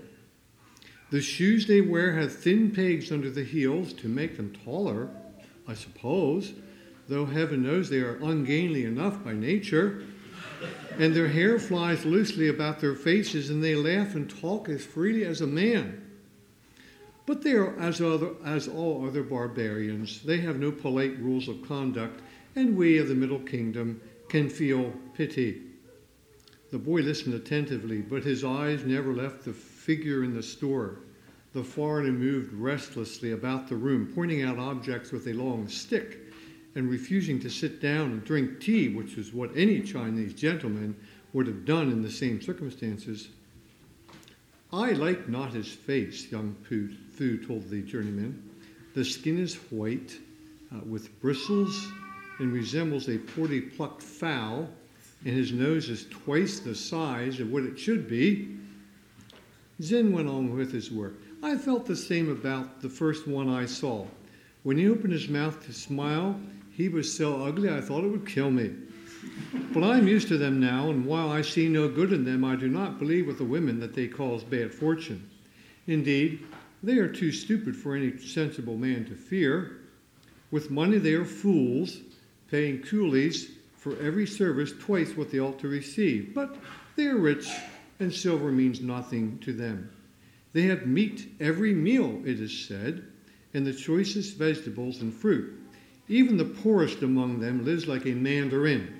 The 1.10 1.22
shoes 1.22 1.68
they 1.68 1.82
wear 1.82 2.14
have 2.14 2.34
thin 2.34 2.72
pegs 2.72 3.12
under 3.12 3.30
the 3.30 3.44
heels 3.44 3.94
to 3.94 4.08
make 4.08 4.38
them 4.38 4.56
taller, 4.64 5.10
I 5.68 5.74
suppose, 5.74 6.54
though 7.08 7.26
heaven 7.26 7.64
knows 7.64 7.90
they 7.90 8.00
are 8.00 8.20
ungainly 8.22 8.86
enough 8.86 9.24
by 9.24 9.34
nature. 9.34 10.04
And 10.98 11.14
their 11.14 11.28
hair 11.28 11.60
flies 11.60 12.06
loosely 12.06 12.48
about 12.48 12.80
their 12.80 12.96
faces, 12.96 13.50
and 13.50 13.64
they 13.64 13.76
laugh 13.76 14.16
and 14.16 14.30
talk 14.30 14.70
as 14.70 14.86
freely 14.86 15.26
as 15.26 15.42
a 15.42 15.48
man. 15.48 16.07
But 17.28 17.42
they 17.42 17.52
are 17.56 17.78
as, 17.78 18.00
other, 18.00 18.32
as 18.46 18.70
all 18.70 19.06
other 19.06 19.22
barbarians. 19.22 20.22
They 20.24 20.38
have 20.38 20.62
no 20.62 20.72
polite 20.72 21.20
rules 21.20 21.50
of 21.50 21.62
conduct, 21.68 22.22
and 22.56 22.78
we 22.78 22.98
of 23.00 23.10
the 23.10 23.16
Middle 23.16 23.40
Kingdom 23.40 24.00
can 24.30 24.50
feel 24.50 24.94
pity. 25.14 25.62
The 26.72 26.80
boy 26.80 27.02
listened 27.02 27.36
attentively, 27.36 28.00
but 28.02 28.24
his 28.24 28.46
eyes 28.46 28.86
never 28.86 29.14
left 29.14 29.44
the 29.44 29.52
figure 29.52 30.24
in 30.24 30.34
the 30.34 30.42
store. 30.42 31.00
The 31.52 31.66
foreigner 31.66 32.14
moved 32.14 32.54
restlessly 32.54 33.34
about 33.34 33.68
the 33.68 33.76
room, 33.76 34.10
pointing 34.16 34.44
out 34.44 34.58
objects 34.58 35.12
with 35.12 35.28
a 35.28 35.34
long 35.34 35.68
stick 35.68 36.20
and 36.76 36.90
refusing 36.90 37.42
to 37.42 37.50
sit 37.50 37.82
down 37.82 38.12
and 38.12 38.24
drink 38.24 38.62
tea, 38.62 38.88
which 38.88 39.18
is 39.18 39.34
what 39.34 39.52
any 39.54 39.82
Chinese 39.82 40.34
gentleman 40.34 40.96
would 41.34 41.48
have 41.48 41.66
done 41.66 41.92
in 41.92 42.02
the 42.02 42.12
same 42.12 42.42
circumstances. 42.42 43.28
I 44.72 44.92
like 44.92 45.28
not 45.28 45.54
his 45.54 45.68
face, 45.68 46.32
young 46.32 46.56
Fu 47.18 47.36
told 47.38 47.68
the 47.70 47.82
journeyman. 47.82 48.44
The 48.94 49.04
skin 49.04 49.40
is 49.40 49.56
white, 49.72 50.16
uh, 50.72 50.82
with 50.86 51.20
bristles, 51.20 51.92
and 52.38 52.54
resembles 52.54 53.10
a 53.10 53.18
poorly 53.18 53.60
plucked 53.60 54.04
fowl, 54.04 54.70
and 55.26 55.34
his 55.34 55.52
nose 55.52 55.90
is 55.90 56.06
twice 56.12 56.60
the 56.60 56.76
size 56.76 57.40
of 57.40 57.52
what 57.52 57.64
it 57.64 57.80
should 57.80 58.08
be. 58.08 58.56
Tsen 59.82 60.12
went 60.12 60.30
on 60.30 60.56
with 60.56 60.72
his 60.72 60.92
work. 60.92 61.16
I 61.42 61.58
felt 61.58 61.88
the 61.88 61.96
same 61.96 62.30
about 62.30 62.82
the 62.82 62.90
first 62.90 63.28
one 63.28 63.50
I 63.50 63.66
saw. 63.66 64.06
When 64.62 64.78
he 64.78 64.88
opened 64.88 65.14
his 65.14 65.28
mouth 65.28 65.66
to 65.66 65.74
smile, 65.74 66.40
he 66.72 66.88
was 66.88 67.12
so 67.12 67.44
ugly 67.44 67.70
I 67.70 67.82
thought 67.82 68.04
it 68.04 68.12
would 68.12 68.28
kill 68.28 68.52
me. 68.52 68.76
But 69.74 69.84
I'm 69.84 70.08
used 70.08 70.28
to 70.28 70.38
them 70.38 70.60
now, 70.60 70.92
and 70.92 71.04
while 71.04 71.32
I 71.32 71.42
see 71.42 71.68
no 71.68 71.88
good 71.88 72.14
in 72.14 72.26
them, 72.26 72.46
I 72.46 72.56
do 72.56 72.68
not 72.68 73.00
believe 73.00 73.26
with 73.26 73.40
the 73.40 73.44
women 73.44 73.80
that 73.80 73.96
they 73.96 74.08
cause 74.08 74.44
bad 74.44 74.72
fortune. 74.72 75.28
Indeed, 75.88 76.44
they 76.84 76.98
are 76.98 77.08
too 77.08 77.32
stupid 77.32 77.76
for 77.76 77.96
any 77.96 78.18
sensible 78.18 78.78
man 78.78 79.06
to 79.06 79.16
fear. 79.16 79.80
With 80.52 80.72
money, 80.72 80.98
they 80.98 81.14
are 81.14 81.26
fools, 81.26 82.00
paying 82.50 82.82
coolies 82.82 83.52
for 83.76 84.00
every 84.00 84.28
service 84.28 84.74
twice 84.80 85.16
what 85.16 85.32
they 85.32 85.40
ought 85.40 85.60
to 85.60 85.68
receive. 85.68 86.34
But 86.34 86.56
they 86.96 87.08
are 87.08 87.18
rich, 87.18 87.50
and 88.00 88.14
silver 88.14 88.52
means 88.52 88.82
nothing 88.82 89.40
to 89.40 89.54
them. 89.54 89.90
They 90.54 90.64
have 90.64 90.88
meat 90.88 91.30
every 91.40 91.74
meal, 91.74 92.22
it 92.26 92.40
is 92.40 92.66
said, 92.68 93.04
and 93.54 93.66
the 93.66 93.74
choicest 93.74 94.38
vegetables 94.38 95.02
and 95.02 95.14
fruit. 95.14 95.54
Even 96.08 96.38
the 96.38 96.46
poorest 96.46 97.02
among 97.02 97.40
them 97.40 97.66
lives 97.66 97.88
like 97.88 98.06
a 98.06 98.12
mandarin. 98.12 98.94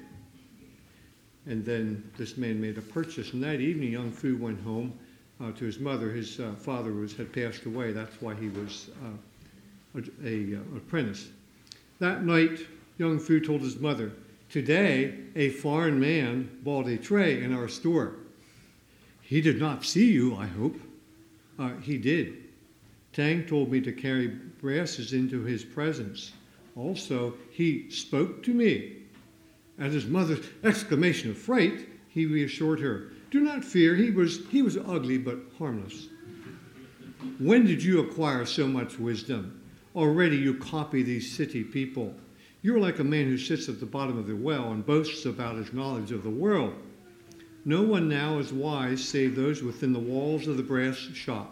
And 1.46 1.64
then 1.64 2.12
this 2.18 2.36
man 2.36 2.60
made 2.60 2.78
a 2.78 2.82
purchase. 2.82 3.32
And 3.34 3.42
that 3.44 3.62
evening, 3.62 3.94
young 3.94 4.12
Fu 4.12 4.36
went 4.36 4.62
home 4.62 4.94
uh, 5.42 5.52
to 5.52 5.66
his 5.66 5.80
mother. 5.80 6.12
His 6.12 6.40
uh, 6.40 6.54
father 6.58 6.94
was, 6.94 7.14
had 7.14 7.32
passed 7.32 7.66
away. 7.66 7.92
That's 7.92 8.22
why 8.22 8.36
he 8.36 8.50
was 8.50 8.90
uh, 9.04 10.02
a, 10.24 10.28
a, 10.28 10.58
uh, 10.58 10.78
apprentice. 10.78 11.30
That 12.00 12.24
night, 12.24 12.60
young 12.98 13.20
Fu 13.20 13.40
told 13.40 13.62
his 13.62 13.80
mother, 13.80 14.12
Today, 14.50 15.14
a 15.36 15.50
foreign 15.50 16.00
man 16.00 16.50
bought 16.64 16.88
a 16.88 16.98
tray 16.98 17.44
in 17.44 17.54
our 17.54 17.68
store. 17.68 18.16
He 19.22 19.42
did 19.42 19.60
not 19.60 19.84
see 19.84 20.12
you, 20.12 20.36
I 20.38 20.46
hope. 20.46 20.80
Uh, 21.60 21.76
he 21.82 21.98
did. 21.98 22.46
Tang 23.12 23.46
told 23.46 23.72
me 23.72 23.82
to 23.82 23.92
carry 23.92 24.28
brasses 24.28 25.12
into 25.12 25.44
his 25.44 25.66
presence. 25.66 26.32
Also, 26.78 27.34
he 27.52 27.90
spoke 27.90 28.44
to 28.44 28.54
me. 28.54 28.94
At 29.80 29.92
his 29.92 30.06
mother's 30.06 30.46
exclamation 30.64 31.32
of 31.32 31.38
fright, 31.38 31.88
he 32.10 32.26
reassured 32.26 32.80
her, 32.80 33.12
Do 33.30 33.42
not 33.42 33.64
fear, 33.64 33.96
he 33.96 34.12
was, 34.12 34.46
he 34.50 34.62
was 34.62 34.78
ugly 34.78 35.18
but 35.18 35.38
harmless. 35.58 36.08
When 37.40 37.66
did 37.66 37.84
you 37.84 38.00
acquire 38.00 38.46
so 38.46 38.68
much 38.68 39.00
wisdom? 39.00 39.62
Already 39.96 40.38
you 40.38 40.56
copy 40.56 41.04
these 41.04 41.32
city 41.32 41.64
people. 41.64 42.14
You're 42.62 42.80
like 42.80 43.00
a 43.00 43.04
man 43.04 43.26
who 43.26 43.38
sits 43.38 43.70
at 43.70 43.80
the 43.80 43.86
bottom 43.86 44.18
of 44.18 44.28
the 44.28 44.36
well 44.36 44.72
and 44.72 44.86
boasts 44.86 45.26
about 45.26 45.56
his 45.56 45.74
knowledge 45.74 46.12
of 46.12 46.24
the 46.24 46.30
world. 46.30 46.74
No 47.66 47.82
one 47.82 48.08
now 48.08 48.38
is 48.40 48.54
wise 48.54 49.04
save 49.04 49.36
those 49.36 49.62
within 49.62 49.92
the 49.92 50.00
walls 50.00 50.48
of 50.48 50.58
the 50.58 50.64
brass 50.64 50.96
shop. 50.96 51.52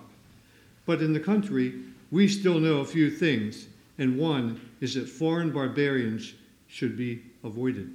But 0.85 1.01
in 1.01 1.11
the 1.11 1.19
country, 1.19 1.73
we 2.11 2.27
still 2.27 2.59
know 2.59 2.79
a 2.79 2.85
few 2.85 3.09
things, 3.09 3.67
and 3.97 4.17
one 4.17 4.61
is 4.79 4.93
that 4.93 5.09
foreign 5.09 5.51
barbarians 5.51 6.33
should 6.67 6.95
be 6.95 7.21
avoided. 7.43 7.91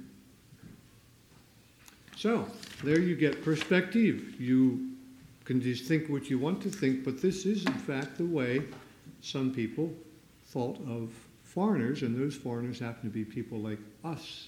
So, 2.15 2.47
there 2.83 2.99
you 2.99 3.15
get 3.15 3.43
perspective. 3.43 4.39
You 4.39 4.91
can 5.45 5.61
just 5.61 5.85
think 5.85 6.09
what 6.09 6.29
you 6.29 6.39
want 6.39 6.61
to 6.63 6.69
think, 6.69 7.03
but 7.03 7.21
this 7.21 7.45
is, 7.45 7.65
in 7.65 7.73
fact, 7.73 8.17
the 8.17 8.25
way 8.25 8.63
some 9.21 9.53
people 9.53 9.93
thought 10.47 10.79
of 10.87 11.11
foreigners, 11.43 12.01
and 12.01 12.17
those 12.17 12.35
foreigners 12.35 12.79
happen 12.79 13.09
to 13.09 13.13
be 13.13 13.23
people 13.23 13.59
like 13.59 13.79
us. 14.03 14.47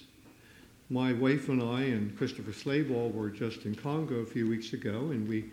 My 0.90 1.12
wife 1.12 1.48
and 1.48 1.62
I 1.62 1.82
and 1.82 2.16
Christopher 2.16 2.52
Slayball 2.52 3.12
were 3.12 3.30
just 3.30 3.64
in 3.64 3.74
Congo 3.74 4.16
a 4.16 4.26
few 4.26 4.48
weeks 4.48 4.72
ago, 4.72 5.10
and 5.10 5.28
we 5.28 5.44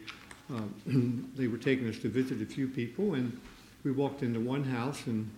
um, 0.49 1.31
they 1.37 1.47
were 1.47 1.57
taking 1.57 1.87
us 1.87 1.97
to 1.99 2.09
visit 2.09 2.41
a 2.41 2.45
few 2.45 2.67
people, 2.67 3.13
and 3.13 3.39
we 3.83 3.91
walked 3.91 4.23
into 4.23 4.39
one 4.39 4.63
house, 4.63 5.05
and 5.07 5.29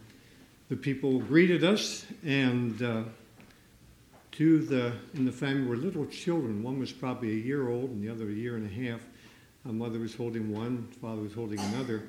the 0.70 0.76
people 0.76 1.20
greeted 1.20 1.64
us, 1.64 2.06
and 2.26 2.82
uh, 2.82 3.04
two 4.34 4.60
the 4.66 4.92
in 5.14 5.26
the 5.26 5.32
family 5.32 5.66
were 5.68 5.78
little 5.78 6.06
children. 6.08 6.64
One 6.64 6.80
was 6.80 6.92
probably 6.92 7.32
a 7.32 7.44
year 7.46 7.70
old, 7.70 7.92
and 7.92 8.04
the 8.04 8.10
other 8.10 8.30
a 8.30 8.34
year 8.34 8.58
and 8.58 8.66
a 8.66 8.90
half. 8.90 9.02
A 9.66 9.72
mother 9.72 10.00
was 10.00 10.14
holding 10.14 10.52
one, 10.52 10.90
father 11.02 11.22
was 11.22 11.34
holding 11.34 11.60
another. 11.60 12.04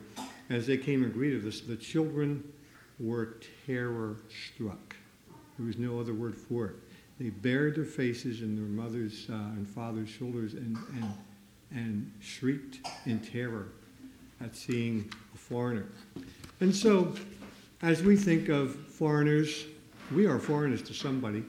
As 0.51 0.67
they 0.67 0.77
came 0.77 1.05
and 1.05 1.13
greeted 1.13 1.47
us, 1.47 1.61
the 1.61 1.77
children 1.77 2.43
were 2.99 3.37
terror 3.67 4.17
struck. 4.29 4.97
There 5.57 5.67
was 5.67 5.79
no 5.79 6.01
other 6.01 6.15
word 6.15 6.35
for 6.35 6.67
it. 6.67 6.75
They 7.21 7.31
buried 7.31 7.77
their 7.77 7.85
faces 7.85 8.43
in 8.43 8.57
their 8.57 8.65
mother's 8.65 9.29
uh, 9.31 9.35
and 9.35 9.69
father's 9.69 10.09
shoulders 10.09 10.55
and, 10.55 10.77
and, 10.95 11.15
and 11.71 12.13
shrieked 12.21 12.81
in 13.07 13.21
terror 13.21 13.69
at 14.41 14.57
seeing 14.57 15.13
a 15.33 15.39
foreigner. 15.39 15.87
And 16.61 16.75
so, 16.75 17.15
as 17.83 18.03
we 18.03 18.17
think 18.17 18.49
of 18.49 18.75
foreigners, 18.75 19.65
we 20.13 20.27
are 20.27 20.41
foreigners 20.41 20.83
to 20.83 20.93
somebody. 20.93 21.45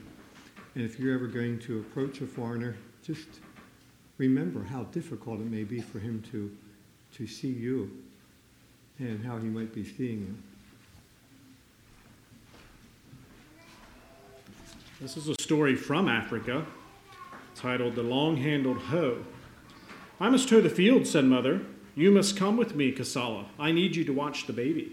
And 0.75 0.83
if 0.83 0.99
you're 0.99 1.15
ever 1.15 1.27
going 1.27 1.57
to 1.59 1.79
approach 1.79 2.19
a 2.19 2.27
foreigner, 2.27 2.75
just 3.01 3.27
remember 4.17 4.61
how 4.63 4.83
difficult 4.83 5.39
it 5.39 5.49
may 5.49 5.63
be 5.63 5.79
for 5.79 5.99
him 5.99 6.21
to, 6.31 6.51
to 7.13 7.25
see 7.25 7.47
you 7.47 7.89
and 8.99 9.25
how 9.25 9.37
he 9.37 9.47
might 9.47 9.73
be 9.73 9.85
seeing 9.85 10.19
you. 10.19 10.35
This 14.99 15.15
is 15.15 15.29
a 15.29 15.41
story 15.41 15.75
from 15.75 16.09
Africa 16.09 16.65
titled 17.55 17.95
The 17.95 18.03
Long 18.03 18.35
Handled 18.35 18.77
Hoe. 18.77 19.23
I 20.19 20.29
must 20.29 20.49
hoe 20.49 20.61
the 20.61 20.69
field, 20.69 21.07
said 21.07 21.25
Mother. 21.25 21.61
You 21.95 22.11
must 22.11 22.35
come 22.35 22.57
with 22.57 22.75
me, 22.75 22.91
Kasala. 22.91 23.45
I 23.57 23.71
need 23.71 23.95
you 23.95 24.03
to 24.05 24.13
watch 24.13 24.45
the 24.45 24.53
baby. 24.53 24.91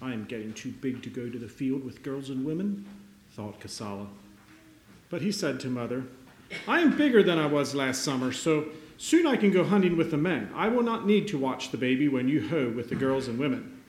I 0.00 0.14
am 0.14 0.24
getting 0.24 0.54
too 0.54 0.70
big 0.70 1.02
to 1.02 1.10
go 1.10 1.28
to 1.28 1.38
the 1.38 1.48
field 1.48 1.84
with 1.84 2.02
girls 2.02 2.30
and 2.30 2.44
women, 2.44 2.86
thought 3.32 3.60
Kasala. 3.60 4.08
But 5.10 5.22
he 5.22 5.32
said 5.32 5.60
to 5.60 5.68
Mother, 5.68 6.04
I 6.66 6.80
am 6.80 6.96
bigger 6.96 7.22
than 7.22 7.38
I 7.38 7.46
was 7.46 7.74
last 7.74 8.02
summer, 8.02 8.32
so 8.32 8.68
soon 8.96 9.26
I 9.26 9.36
can 9.36 9.50
go 9.50 9.64
hunting 9.64 9.96
with 9.96 10.10
the 10.10 10.16
men. 10.16 10.50
I 10.54 10.68
will 10.68 10.82
not 10.82 11.06
need 11.06 11.28
to 11.28 11.38
watch 11.38 11.70
the 11.70 11.78
baby 11.78 12.08
when 12.08 12.28
you 12.28 12.48
hoe 12.48 12.70
with 12.70 12.88
the 12.88 12.94
girls 12.94 13.28
and 13.28 13.38
women. 13.38 13.82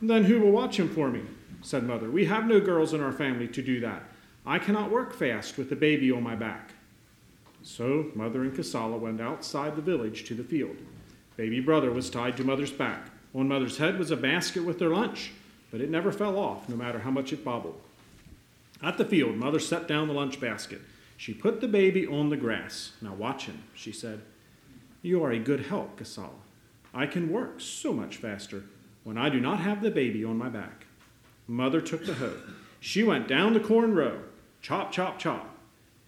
Then 0.00 0.24
who 0.24 0.40
will 0.40 0.52
watch 0.52 0.78
him 0.78 0.88
for 0.88 1.10
me? 1.10 1.22
said 1.60 1.82
Mother. 1.82 2.10
We 2.10 2.26
have 2.26 2.46
no 2.46 2.60
girls 2.60 2.94
in 2.94 3.02
our 3.02 3.12
family 3.12 3.48
to 3.48 3.62
do 3.62 3.80
that. 3.80 4.04
I 4.46 4.58
cannot 4.58 4.90
work 4.90 5.12
fast 5.12 5.58
with 5.58 5.68
the 5.68 5.76
baby 5.76 6.12
on 6.12 6.22
my 6.22 6.36
back. 6.36 6.70
So 7.62 8.10
Mother 8.14 8.42
and 8.42 8.54
Kasala 8.54 8.98
went 8.98 9.20
outside 9.20 9.76
the 9.76 9.82
village 9.82 10.24
to 10.24 10.34
the 10.34 10.44
field. 10.44 10.76
Baby 11.36 11.60
brother 11.60 11.90
was 11.90 12.10
tied 12.10 12.36
to 12.36 12.44
Mother's 12.44 12.72
back. 12.72 13.10
On 13.34 13.48
Mother's 13.48 13.78
head 13.78 13.98
was 13.98 14.10
a 14.10 14.16
basket 14.16 14.64
with 14.64 14.78
their 14.78 14.88
lunch, 14.88 15.32
but 15.70 15.80
it 15.80 15.90
never 15.90 16.12
fell 16.12 16.38
off, 16.38 16.68
no 16.68 16.76
matter 16.76 16.98
how 17.00 17.10
much 17.10 17.32
it 17.32 17.44
bobbled. 17.44 17.80
At 18.82 18.96
the 18.96 19.04
field, 19.04 19.36
Mother 19.36 19.58
set 19.58 19.88
down 19.88 20.08
the 20.08 20.14
lunch 20.14 20.40
basket. 20.40 20.80
She 21.16 21.34
put 21.34 21.60
the 21.60 21.68
baby 21.68 22.06
on 22.06 22.28
the 22.28 22.36
grass. 22.36 22.92
Now 23.00 23.14
watch 23.14 23.46
him, 23.46 23.64
she 23.74 23.90
said. 23.90 24.22
You 25.02 25.22
are 25.24 25.32
a 25.32 25.38
good 25.38 25.66
help, 25.66 25.98
Kasala. 25.98 26.30
I 26.94 27.06
can 27.06 27.30
work 27.30 27.60
so 27.60 27.92
much 27.92 28.16
faster 28.16 28.64
when 29.04 29.18
I 29.18 29.28
do 29.28 29.40
not 29.40 29.60
have 29.60 29.82
the 29.82 29.90
baby 29.90 30.24
on 30.24 30.38
my 30.38 30.48
back. 30.48 30.86
Mother 31.46 31.80
took 31.80 32.04
the 32.04 32.14
hoe. 32.14 32.36
She 32.80 33.02
went 33.02 33.26
down 33.26 33.54
the 33.54 33.60
corn 33.60 33.94
row, 33.94 34.20
chop, 34.62 34.92
chop, 34.92 35.18
chop. 35.18 35.56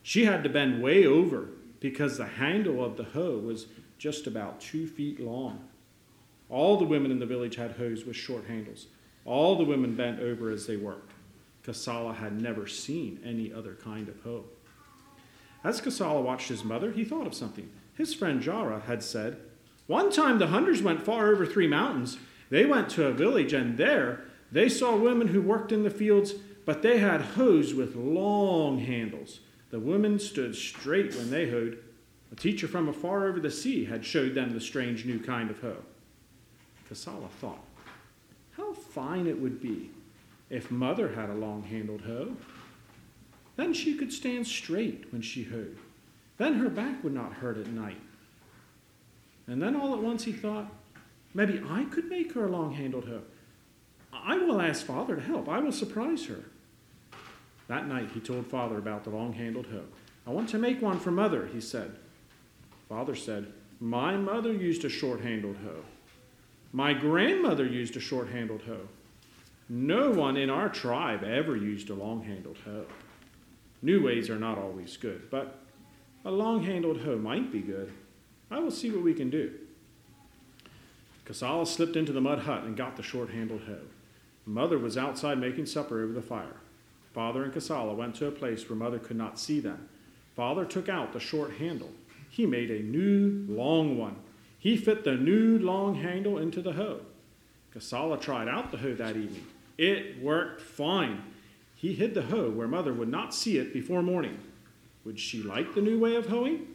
She 0.03 0.25
had 0.25 0.45
to 0.45 0.49
bend 0.49 0.83
way 0.83 1.07
over 1.07 1.49
because 1.81 2.17
the 2.17 2.27
handle 2.27 2.85
of 2.85 2.97
the 2.97 3.05
hoe 3.05 3.39
was 3.39 3.67
just 3.99 4.27
about 4.27 4.61
two 4.61 4.87
feet 4.87 5.19
long. 5.19 5.69
All 6.49 6.77
the 6.77 6.85
women 6.85 7.11
in 7.11 7.19
the 7.19 7.27
village 7.27 7.57
had 7.57 7.73
hoes 7.73 8.05
with 8.05 8.17
short 8.17 8.47
handles. 8.47 8.87
All 9.25 9.57
the 9.57 9.65
women 9.65 9.95
bent 9.95 10.21
over 10.21 10.51
as 10.51 10.67
they 10.67 10.77
worked. 10.77 11.10
Kasala 11.71 12.17
had 12.17 12.41
never 12.41 12.67
seen 12.67 13.21
any 13.25 13.53
other 13.53 13.75
kind 13.75 14.09
of 14.09 14.21
hoe. 14.23 14.45
As 15.63 15.81
Kasala 15.81 16.21
watched 16.21 16.49
his 16.49 16.65
mother, 16.65 16.91
he 16.91 17.05
thought 17.05 17.29
of 17.29 17.35
something. 17.35 17.71
His 17.95 18.13
friend 18.13 18.41
Jara 18.41 18.81
had 18.81 19.05
said, 19.05 19.39
One 19.87 20.11
time 20.11 20.39
the 20.39 20.49
hunters 20.49 20.83
went 20.83 21.05
far 21.05 21.29
over 21.29 21.47
three 21.47 21.69
mountains. 21.69 22.19
They 22.49 22.67
went 22.67 22.89
to 22.91 23.07
a 23.07 23.13
village, 23.13 23.53
and 23.53 23.79
there 23.79 24.25
they 24.51 24.69
saw 24.69 24.97
women 24.97 25.29
who 25.29 25.41
worked 25.41 25.71
in 25.71 25.85
the 25.85 25.91
fields, 25.91 26.35
but 26.65 26.83
they 26.83 26.99
had 26.99 27.21
hoes 27.21 27.73
with 27.73 27.95
long 27.95 28.81
handles. 28.81 29.39
The 29.71 29.79
women 29.79 30.19
stood 30.19 30.57
straight 30.57 31.15
when 31.15 31.31
they 31.31 31.51
hoed. 31.51 31.79
A 32.33 32.35
teacher 32.37 32.67
from 32.67 32.89
afar 32.89 33.29
over 33.29 33.39
the 33.39 33.51
sea 33.51 33.85
had 33.85 34.05
showed 34.05 34.35
them 34.35 34.53
the 34.53 34.61
strange 34.61 35.05
new 35.05 35.21
kind 35.21 35.51
of 35.51 35.61
hoe. 35.61 35.85
Kasala 36.91 37.29
thought, 37.41 37.63
How 38.57 38.73
fine 38.73 39.29
it 39.29 39.41
would 39.41 39.63
be 39.63 39.91
if 40.51 40.71
mother 40.71 41.13
had 41.15 41.31
a 41.31 41.35
long 41.35 41.63
handled 41.63 42.03
hoe. 42.03 42.37
Then 43.57 43.73
she 43.73 43.95
could 43.95 44.13
stand 44.13 44.47
straight 44.47 45.13
when 45.13 45.23
she 45.23 45.45
hoed. 45.45 45.79
Then 46.37 46.55
her 46.55 46.69
back 46.69 47.03
would 47.05 47.15
not 47.15 47.35
hurt 47.35 47.57
at 47.57 47.69
night. 47.69 48.01
And 49.47 49.63
then 49.63 49.77
all 49.77 49.95
at 49.95 50.03
once 50.03 50.25
he 50.25 50.33
thought, 50.33 50.73
maybe 51.35 51.63
I 51.69 51.85
could 51.85 52.09
make 52.09 52.33
her 52.33 52.47
a 52.47 52.51
long 52.51 52.73
handled 52.73 53.07
hoe. 53.07 53.23
I 54.13 54.39
will 54.39 54.61
ask 54.61 54.85
father 54.85 55.17
to 55.17 55.23
help. 55.23 55.49
I 55.49 55.61
will 55.61 55.73
surprise 55.73 56.27
her. 56.27 56.45
That 57.69 57.87
night 57.87 58.11
he 58.13 58.21
told 58.21 58.47
father 58.47 58.79
about 58.79 59.05
the 59.05 59.11
long 59.11 59.33
handled 59.33 59.67
hoe. 59.67 59.85
I 60.27 60.31
want 60.31 60.49
to 60.51 60.59
make 60.59 60.83
one 60.83 60.99
for 60.99 61.11
mother, 61.11 61.47
he 61.53 61.61
said. 61.61 61.97
Father 62.89 63.15
said, 63.15 63.53
My 63.79 64.17
mother 64.17 64.53
used 64.53 64.85
a 64.85 64.89
short 64.89 65.21
handled 65.21 65.57
hoe. 65.65 65.85
My 66.73 66.93
grandmother 66.93 67.65
used 67.65 67.97
a 67.97 68.01
short 68.01 68.29
handled 68.29 68.63
hoe. 68.63 68.89
No 69.73 70.11
one 70.11 70.37
in 70.37 70.51
our 70.51 70.69
tribe 70.69 71.23
ever 71.23 71.57
used 71.57 71.91
a 71.91 71.95
long 71.95 72.23
handled 72.23 72.59
hoe. 72.65 72.87
New 73.83 74.03
ways 74.03 74.29
are 74.29 74.39
not 74.39 74.59
always 74.59 74.97
good, 74.97 75.31
but 75.31 75.61
a 76.25 76.31
long 76.33 76.65
handled 76.65 77.03
hoe 77.03 77.17
might 77.17 77.53
be 77.53 77.61
good. 77.61 77.93
I 78.51 78.59
will 78.59 78.73
see 78.73 78.91
what 78.91 79.05
we 79.05 79.15
can 79.15 79.31
do. 79.31 79.53
Kasala 81.25 81.69
slipped 81.69 81.95
into 81.95 82.11
the 82.11 82.21
mud 82.21 82.41
hut 82.41 82.65
and 82.65 82.77
got 82.77 82.97
the 82.97 83.05
short 83.05 83.31
handled 83.31 83.63
hoe. 83.69 83.87
Mother 84.45 84.77
was 84.77 84.99
outside 84.99 85.39
making 85.39 85.67
supper 85.67 86.03
over 86.03 86.13
the 86.13 86.21
fire. 86.21 86.57
Father 87.15 87.45
and 87.45 87.55
Kasala 87.55 87.95
went 87.95 88.17
to 88.17 88.27
a 88.27 88.33
place 88.33 88.69
where 88.69 88.77
Mother 88.77 88.99
could 88.99 89.17
not 89.17 89.39
see 89.39 89.61
them. 89.61 89.89
Father 90.35 90.65
took 90.65 90.89
out 90.89 91.13
the 91.13 91.21
short 91.21 91.53
handle. 91.59 91.93
He 92.29 92.45
made 92.45 92.73
a 92.73 92.83
new 92.83 93.47
long 93.49 93.97
one. 93.97 94.17
He 94.59 94.77
fit 94.77 95.05
the 95.05 95.15
new 95.15 95.61
long 95.61 95.95
handle 95.95 96.39
into 96.39 96.61
the 96.61 96.73
hoe. 96.73 97.03
Kasala 97.73 98.21
tried 98.21 98.49
out 98.49 98.73
the 98.73 98.79
hoe 98.79 98.95
that 98.95 99.17
evening. 99.17 99.47
It 99.81 100.23
worked 100.23 100.61
fine. 100.61 101.23
He 101.75 101.95
hid 101.95 102.13
the 102.13 102.21
hoe 102.21 102.51
where 102.51 102.69
Mother 102.69 102.93
would 102.93 103.09
not 103.09 103.35
see 103.35 103.57
it 103.57 103.73
before 103.73 104.03
morning. 104.03 104.39
Would 105.07 105.19
she 105.19 105.43
like 105.43 105.75
the 105.75 105.81
new 105.81 105.99
way 105.99 106.17
of 106.17 106.27
hoeing? 106.27 106.67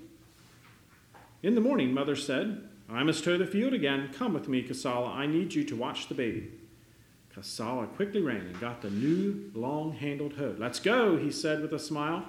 In 1.43 1.53
the 1.53 1.61
morning, 1.61 1.93
Mother 1.93 2.15
said, 2.15 2.67
I 2.89 3.03
must 3.03 3.23
hoe 3.23 3.37
the 3.37 3.45
field 3.45 3.73
again. 3.73 4.09
Come 4.11 4.33
with 4.33 4.47
me, 4.47 4.67
Kasala. 4.67 5.09
I 5.09 5.27
need 5.27 5.53
you 5.53 5.63
to 5.65 5.75
watch 5.75 6.07
the 6.07 6.15
baby. 6.15 6.51
Kasala 7.31 7.95
quickly 7.95 8.23
ran 8.23 8.47
and 8.47 8.59
got 8.59 8.81
the 8.81 8.89
new 8.89 9.51
long 9.53 9.91
handled 9.91 10.33
hoe. 10.33 10.55
Let's 10.57 10.79
go, 10.79 11.15
he 11.15 11.29
said 11.29 11.61
with 11.61 11.73
a 11.73 11.79
smile. 11.79 12.25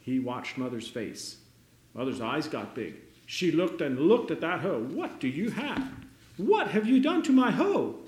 He 0.00 0.18
watched 0.18 0.58
Mother's 0.58 0.88
face. 0.88 1.36
Mother's 1.94 2.20
eyes 2.20 2.48
got 2.48 2.74
big. 2.74 2.96
She 3.26 3.52
looked 3.52 3.80
and 3.80 3.96
looked 3.96 4.32
at 4.32 4.40
that 4.40 4.58
hoe. 4.58 4.88
What 4.90 5.20
do 5.20 5.28
you 5.28 5.50
have? 5.50 5.88
What 6.36 6.66
have 6.66 6.88
you 6.88 7.00
done 7.00 7.22
to 7.22 7.32
my 7.32 7.52
hoe? 7.52 8.00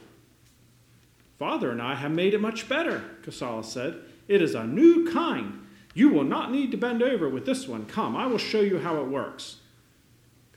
Father 1.39 1.71
and 1.71 1.81
I 1.81 1.95
have 1.95 2.11
made 2.11 2.35
it 2.35 2.41
much 2.41 2.69
better, 2.69 3.05
Kasala 3.23 3.65
said. 3.65 4.01
It 4.27 4.43
is 4.43 4.55
a 4.55 4.65
new 4.65 5.11
kind. 5.11 5.67
You 5.95 6.09
will 6.11 6.25
not 6.25 6.51
need 6.51 6.71
to 6.73 6.77
bend 6.77 7.03
over 7.03 7.29
with 7.29 7.47
this 7.47 7.69
one. 7.69 7.87
Come, 7.87 8.17
I 8.17 8.27
will 8.27 8.39
show 8.39 8.61
you 8.61 8.79
how 8.79 9.01
it 9.01 9.09
works. 9.09 9.59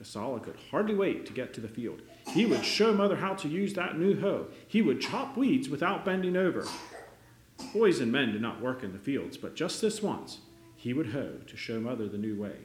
Kasala 0.02 0.42
could 0.42 0.58
hardly 0.72 0.96
wait 0.96 1.26
to 1.28 1.34
get 1.34 1.54
to 1.54 1.62
the 1.62 1.68
field. 1.68 2.02
He 2.34 2.46
would 2.46 2.66
show 2.66 2.94
Mother 2.94 3.18
how 3.18 3.36
to 3.36 3.48
use 3.48 3.74
that 3.74 3.98
new 3.98 4.20
hoe. 4.20 4.48
He 4.68 4.82
would 4.82 5.02
chop 5.02 5.38
weeds 5.38 5.70
without 5.70 6.04
bending 6.04 6.36
over. 6.36 6.66
Boys 7.74 8.00
and 8.00 8.12
men 8.12 8.32
do 8.32 8.40
not 8.40 8.62
work 8.62 8.84
in 8.84 8.94
the 8.94 9.00
fields, 9.00 9.38
but 9.38 9.56
just 9.56 9.82
this 9.82 10.02
once, 10.02 10.40
he 10.76 10.94
would 10.94 11.12
hoe 11.12 11.38
to 11.46 11.58
show 11.58 11.80
Mother 11.80 12.08
the 12.08 12.18
new 12.18 12.36
way. 12.40 12.56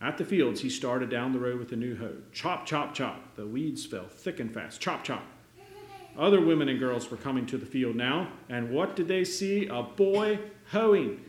At 0.00 0.16
the 0.18 0.24
fields, 0.24 0.62
he 0.62 0.70
started 0.70 1.10
down 1.10 1.32
the 1.32 1.38
road 1.38 1.58
with 1.58 1.68
the 1.68 1.76
new 1.76 1.96
hoe. 1.96 2.16
Chop, 2.32 2.66
chop, 2.66 2.94
chop. 2.94 3.36
The 3.36 3.46
weeds 3.46 3.86
fell 3.86 4.08
thick 4.08 4.40
and 4.40 4.52
fast. 4.52 4.80
Chop, 4.80 5.04
chop. 5.04 5.22
Other 6.18 6.40
women 6.40 6.68
and 6.68 6.78
girls 6.78 7.10
were 7.10 7.16
coming 7.16 7.46
to 7.46 7.56
the 7.56 7.66
field 7.66 7.96
now, 7.96 8.28
and 8.48 8.70
what 8.70 8.96
did 8.96 9.08
they 9.08 9.24
see? 9.24 9.66
A 9.66 9.82
boy 9.82 10.38
hoeing. 10.70 11.24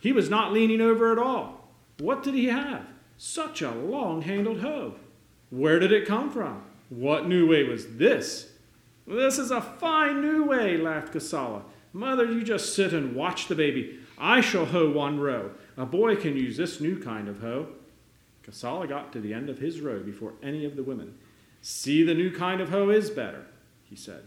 He 0.00 0.12
was 0.12 0.28
not 0.28 0.52
leaning 0.52 0.80
over 0.80 1.12
at 1.12 1.18
all. 1.18 1.68
What 1.98 2.22
did 2.22 2.34
he 2.34 2.46
have? 2.46 2.86
Such 3.16 3.62
a 3.62 3.70
long 3.70 4.22
handled 4.22 4.60
hoe. 4.60 4.96
Where 5.50 5.78
did 5.78 5.92
it 5.92 6.06
come 6.06 6.30
from? 6.30 6.62
What 6.88 7.28
new 7.28 7.48
way 7.48 7.62
was 7.62 7.96
this? 7.96 8.50
This 9.06 9.38
is 9.38 9.50
a 9.50 9.60
fine 9.60 10.20
new 10.20 10.44
way, 10.44 10.76
laughed 10.76 11.14
Kasala. 11.14 11.62
Mother, 11.92 12.24
you 12.24 12.42
just 12.42 12.74
sit 12.74 12.92
and 12.92 13.14
watch 13.14 13.46
the 13.46 13.54
baby. 13.54 14.00
I 14.18 14.40
shall 14.40 14.66
hoe 14.66 14.90
one 14.90 15.20
row. 15.20 15.52
A 15.76 15.86
boy 15.86 16.16
can 16.16 16.36
use 16.36 16.56
this 16.56 16.80
new 16.80 17.00
kind 17.00 17.28
of 17.28 17.40
hoe. 17.40 17.68
Kasala 18.44 18.88
got 18.88 19.12
to 19.12 19.20
the 19.20 19.32
end 19.32 19.48
of 19.48 19.58
his 19.58 19.80
row 19.80 20.00
before 20.00 20.34
any 20.42 20.64
of 20.64 20.76
the 20.76 20.82
women. 20.82 21.14
See, 21.62 22.02
the 22.02 22.14
new 22.14 22.30
kind 22.30 22.60
of 22.60 22.70
hoe 22.70 22.90
is 22.90 23.10
better, 23.10 23.46
he 23.94 24.00
said. 24.00 24.24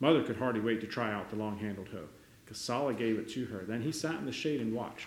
Mother 0.00 0.22
could 0.24 0.36
hardly 0.36 0.60
wait 0.60 0.80
to 0.80 0.86
try 0.86 1.12
out 1.12 1.30
the 1.30 1.36
long 1.36 1.58
handled 1.58 1.88
hoe. 1.88 2.08
Kasala 2.50 2.96
gave 2.96 3.18
it 3.18 3.28
to 3.30 3.44
her. 3.46 3.64
Then 3.64 3.82
he 3.82 3.92
sat 3.92 4.16
in 4.16 4.26
the 4.26 4.32
shade 4.32 4.60
and 4.60 4.74
watched. 4.74 5.06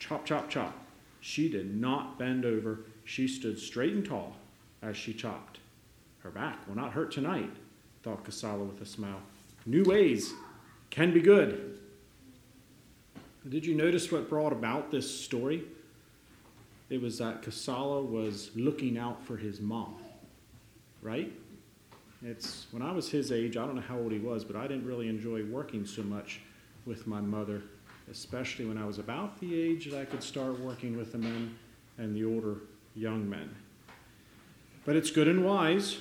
Chop, 0.00 0.26
chop, 0.26 0.50
chop. 0.50 0.76
She 1.20 1.48
did 1.48 1.80
not 1.80 2.18
bend 2.18 2.44
over. 2.44 2.80
She 3.04 3.28
stood 3.28 3.58
straight 3.58 3.92
and 3.92 4.04
tall 4.04 4.36
as 4.82 4.96
she 4.96 5.14
chopped. 5.14 5.60
Her 6.18 6.30
back 6.30 6.66
will 6.66 6.74
not 6.74 6.92
hurt 6.92 7.12
tonight, 7.12 7.50
thought 8.02 8.24
Kasala 8.24 8.66
with 8.66 8.80
a 8.80 8.86
smile. 8.86 9.20
New 9.66 9.84
ways 9.84 10.34
can 10.90 11.14
be 11.14 11.20
good. 11.20 11.78
Did 13.48 13.64
you 13.64 13.74
notice 13.76 14.10
what 14.10 14.28
brought 14.28 14.52
about 14.52 14.90
this 14.90 15.08
story? 15.08 15.64
It 16.90 17.00
was 17.00 17.18
that 17.18 17.42
Kasala 17.42 18.04
was 18.04 18.50
looking 18.56 18.98
out 18.98 19.24
for 19.24 19.36
his 19.36 19.60
mom, 19.60 19.96
right? 21.00 21.32
It's 22.24 22.66
when 22.70 22.82
I 22.82 22.92
was 22.92 23.10
his 23.10 23.32
age, 23.32 23.56
I 23.56 23.66
don't 23.66 23.74
know 23.74 23.82
how 23.82 23.98
old 23.98 24.12
he 24.12 24.18
was, 24.18 24.44
but 24.44 24.54
I 24.54 24.66
didn't 24.66 24.86
really 24.86 25.08
enjoy 25.08 25.44
working 25.44 25.84
so 25.84 26.02
much 26.02 26.40
with 26.86 27.06
my 27.06 27.20
mother, 27.20 27.62
especially 28.10 28.64
when 28.64 28.78
I 28.78 28.86
was 28.86 28.98
about 28.98 29.40
the 29.40 29.60
age 29.60 29.90
that 29.90 30.00
I 30.00 30.04
could 30.04 30.22
start 30.22 30.58
working 30.60 30.96
with 30.96 31.12
the 31.12 31.18
men 31.18 31.56
and 31.98 32.14
the 32.14 32.24
older 32.24 32.58
young 32.94 33.28
men. 33.28 33.54
But 34.84 34.96
it's 34.96 35.10
good 35.10 35.28
and 35.28 35.44
wise 35.44 35.98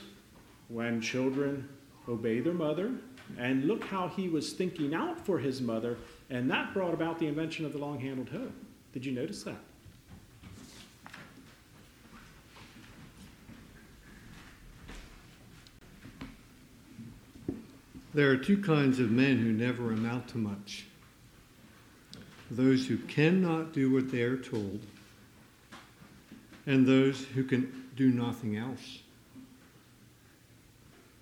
when 0.67 1.01
children 1.01 1.67
obey 2.07 2.39
their 2.39 2.53
mother. 2.53 2.91
And 3.37 3.65
look 3.65 3.85
how 3.85 4.09
he 4.09 4.27
was 4.27 4.51
thinking 4.53 4.93
out 4.93 5.25
for 5.25 5.39
his 5.39 5.61
mother, 5.61 5.97
and 6.29 6.51
that 6.51 6.73
brought 6.73 6.93
about 6.93 7.17
the 7.17 7.27
invention 7.27 7.65
of 7.65 7.71
the 7.71 7.77
long 7.77 7.99
handled 7.99 8.29
hoe. 8.29 8.51
Did 8.91 9.05
you 9.05 9.13
notice 9.13 9.43
that? 9.43 9.59
There 18.13 18.29
are 18.29 18.37
two 18.37 18.61
kinds 18.61 18.99
of 18.99 19.09
men 19.09 19.37
who 19.37 19.53
never 19.53 19.91
amount 19.91 20.27
to 20.29 20.37
much 20.37 20.85
those 22.51 22.85
who 22.85 22.97
cannot 22.97 23.71
do 23.71 23.89
what 23.91 24.11
they 24.11 24.23
are 24.23 24.37
told, 24.37 24.81
and 26.67 26.85
those 26.85 27.23
who 27.23 27.45
can 27.45 27.89
do 27.95 28.11
nothing 28.11 28.57
else. 28.57 28.99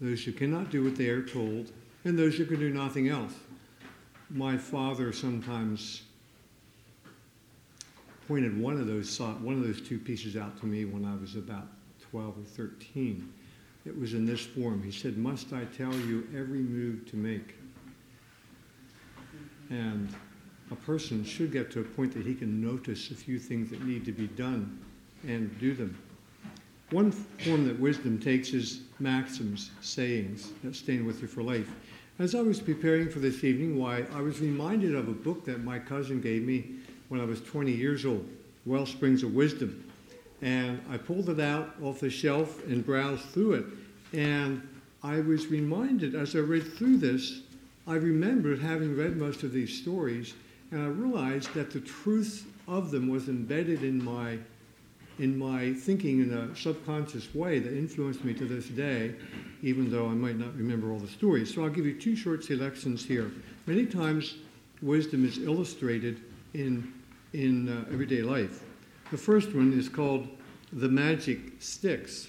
Those 0.01 0.24
who 0.24 0.31
cannot 0.31 0.72
do 0.72 0.84
what 0.84 0.96
they 0.96 1.10
are 1.10 1.22
told, 1.22 1.72
and 2.03 2.17
those 2.17 2.36
who 2.36 2.46
can 2.46 2.60
do 2.60 2.72
nothing 2.72 3.10
else. 3.10 3.34
My 4.31 4.58
father 4.58 5.13
sometimes 5.13 6.01
pointed 8.27 8.60
one 8.60 8.79
of 8.79 8.88
those 8.88 9.19
one 9.19 9.55
of 9.55 9.63
those 9.63 9.81
two 9.81 10.00
pieces 10.00 10.36
out 10.36 10.60
to 10.62 10.65
me 10.65 10.86
when 10.86 11.05
I 11.05 11.15
was 11.15 11.36
about 11.36 11.67
12 12.10 12.39
or 12.39 12.43
13. 12.43 13.34
It 13.89 14.00
was 14.00 14.13
in 14.13 14.24
this 14.24 14.46
form. 14.46 14.84
He 14.84 14.91
said, 14.91 15.17
Must 15.17 15.51
I 15.51 15.65
tell 15.65 15.91
you 15.91 16.27
every 16.38 16.60
move 16.60 17.10
to 17.10 17.15
make? 17.15 17.55
And 19.72 20.13
a 20.69 20.75
person 20.75 21.25
should 21.25 21.51
get 21.51 21.72
to 21.72 21.79
a 21.79 21.84
point 21.84 22.13
that 22.13 22.24
he 22.24 22.36
can 22.36 22.62
notice 22.62 23.10
a 23.10 23.15
few 23.15 23.39
things 23.39 23.72
that 23.72 23.84
need 23.84 24.05
to 24.05 24.12
be 24.12 24.27
done 24.27 24.79
and 25.27 25.60
do 25.60 25.74
them. 25.74 25.98
One 26.91 27.12
form 27.12 27.65
that 27.67 27.79
wisdom 27.79 28.19
takes 28.19 28.53
is 28.53 28.81
maxims, 29.00 29.72
sayings 29.81 30.51
that 30.63 30.75
stay 30.75 31.00
with 31.00 31.24
you 31.24 31.27
for 31.27 31.41
life. 31.41 31.72
As 32.19 32.36
I 32.36 32.41
was 32.41 32.60
preparing 32.60 33.10
for 33.10 33.17
this 33.17 33.43
evening, 33.43 33.75
why 33.75 34.05
I 34.13 34.22
was 34.22 34.39
reminded 34.39 34.94
of 34.94 35.07
a 35.07 35.14
book 35.14 35.46
that 35.46 35.64
my 35.64 35.79
cousin 35.79 36.22
gave 36.22 36.44
me 36.44 36.75
when 37.07 37.20
I 37.20 37.25
was 37.25 37.42
20 37.42 37.72
years 37.72 38.05
old, 38.05 38.29
Wellsprings 38.68 39.24
of 39.24 39.33
Wisdom. 39.33 39.89
And 40.42 40.82
I 40.90 40.98
pulled 40.98 41.30
it 41.30 41.40
out 41.40 41.75
off 41.82 42.00
the 42.00 42.10
shelf 42.10 42.66
and 42.66 42.86
browsed 42.86 43.25
through 43.25 43.54
it. 43.54 43.66
And 44.14 44.68
I 45.04 45.20
was 45.20 45.48
reminded 45.48 46.16
as 46.16 46.36
I 46.36 46.40
read 46.40 46.74
through 46.74 46.98
this, 46.98 47.42
I 47.88 47.96
remembered 47.96 48.60
having 48.60 48.96
read 48.96 49.18
most 49.18 49.44
of 49.44 49.52
these 49.52 49.82
stories, 49.82 50.34
and 50.72 50.82
I 50.82 50.88
realized 50.88 51.54
that 51.56 51.72
the 51.72 51.80
truth 51.80 52.46
of 52.68 52.92
them 52.92 53.10
was 53.10 53.28
embedded 53.28 53.84
in 53.84 54.04
my 54.04 54.38
in 55.18 55.38
my 55.38 55.74
thinking 55.74 56.22
in 56.22 56.34
a 56.34 56.56
subconscious 56.56 57.36
way 57.36 57.60
that 57.60 57.74
influenced 57.74 58.24
me 58.24 58.34
to 58.34 58.46
this 58.46 58.68
day, 58.68 59.14
even 59.62 59.92
though 59.92 60.08
I 60.08 60.14
might 60.14 60.38
not 60.38 60.56
remember 60.56 60.94
all 60.94 61.00
the 61.00 61.10
stories. 61.10 61.54
So 61.54 61.64
I'll 61.64 61.70
give 61.70 61.86
you 61.86 62.00
two 62.00 62.16
short 62.16 62.44
selections 62.46 63.06
here. 63.06 63.30
Many 63.66 63.86
times, 63.86 64.36
wisdom 64.82 65.25
is 65.25 65.38
illustrated 65.40 66.22
in, 66.54 66.94
in 67.34 67.68
uh, 67.68 67.92
everyday 67.92 68.22
life. 68.22 68.64
The 69.11 69.17
first 69.17 69.55
one 69.55 69.74
is 69.74 69.89
called 69.89 70.27
The 70.72 70.87
Magic 70.87 71.39
Sticks. 71.59 72.27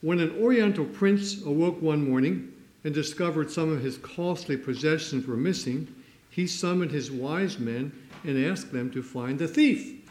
When 0.00 0.18
an 0.18 0.36
Oriental 0.42 0.84
prince 0.84 1.44
awoke 1.44 1.80
one 1.80 2.10
morning 2.10 2.52
and 2.82 2.92
discovered 2.92 3.52
some 3.52 3.72
of 3.72 3.82
his 3.82 3.96
costly 3.98 4.56
possessions 4.56 5.28
were 5.28 5.36
missing, 5.36 5.94
he 6.28 6.48
summoned 6.48 6.90
his 6.90 7.12
wise 7.12 7.60
men 7.60 7.92
and 8.24 8.44
asked 8.44 8.72
them 8.72 8.90
to 8.90 9.02
find 9.02 9.38
the 9.38 9.46
thief. 9.46 10.02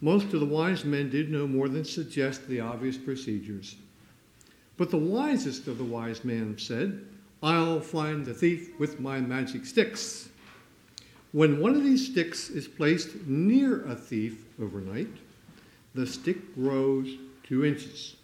Most 0.00 0.32
of 0.32 0.40
the 0.40 0.46
wise 0.46 0.86
men 0.86 1.10
did 1.10 1.30
no 1.30 1.46
more 1.46 1.68
than 1.68 1.84
suggest 1.84 2.48
the 2.48 2.60
obvious 2.60 2.96
procedures. 2.96 3.76
But 4.78 4.90
the 4.90 4.96
wisest 4.96 5.68
of 5.68 5.76
the 5.76 5.84
wise 5.84 6.24
men 6.24 6.56
said, 6.56 7.04
I'll 7.42 7.80
find 7.80 8.24
the 8.24 8.34
thief 8.34 8.70
with 8.80 8.98
my 8.98 9.20
magic 9.20 9.66
sticks. 9.66 10.30
When 11.32 11.60
one 11.60 11.74
of 11.74 11.82
these 11.82 12.10
sticks 12.10 12.50
is 12.50 12.68
placed 12.68 13.26
near 13.26 13.84
a 13.86 13.94
thief 13.94 14.44
overnight, 14.60 15.08
the 15.94 16.06
stick 16.06 16.54
grows 16.54 17.08
two 17.42 17.64
inches. 17.64 18.16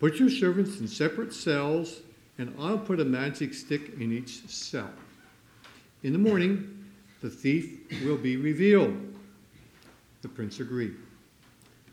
Put 0.00 0.16
your 0.16 0.28
servants 0.28 0.80
in 0.80 0.88
separate 0.88 1.32
cells, 1.32 2.00
and 2.38 2.52
I'll 2.58 2.78
put 2.78 2.98
a 2.98 3.04
magic 3.04 3.54
stick 3.54 3.92
in 4.00 4.12
each 4.12 4.48
cell. 4.48 4.90
In 6.02 6.12
the 6.12 6.18
morning, 6.18 6.84
the 7.20 7.30
thief 7.30 7.78
will 8.04 8.16
be 8.16 8.36
revealed. 8.36 8.96
The 10.22 10.28
prince 10.28 10.58
agreed. 10.58 10.96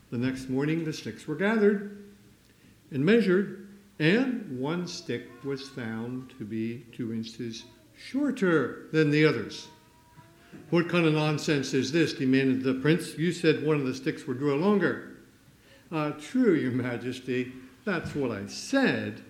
The 0.09 0.17
next 0.17 0.49
morning, 0.49 0.83
the 0.83 0.93
sticks 0.93 1.27
were 1.27 1.35
gathered 1.35 2.03
and 2.89 3.05
measured, 3.05 3.67
and 3.99 4.59
one 4.59 4.87
stick 4.87 5.27
was 5.43 5.69
found 5.69 6.33
to 6.39 6.45
be 6.45 6.83
two 6.93 7.13
inches 7.13 7.65
shorter 7.95 8.87
than 8.91 9.11
the 9.11 9.23
others. 9.23 9.67
What 10.69 10.89
kind 10.89 11.05
of 11.05 11.13
nonsense 11.13 11.73
is 11.73 11.91
this? 11.91 12.13
demanded 12.13 12.63
the 12.63 12.75
prince. 12.75 13.17
You 13.17 13.31
said 13.31 13.65
one 13.65 13.77
of 13.77 13.85
the 13.85 13.93
sticks 13.93 14.27
would 14.27 14.39
grow 14.39 14.55
longer. 14.55 15.17
Uh, 15.91 16.11
true, 16.11 16.53
your 16.53 16.71
majesty, 16.71 17.51
that's 17.85 18.13
what 18.13 18.31
I 18.31 18.45
said. 18.45 19.23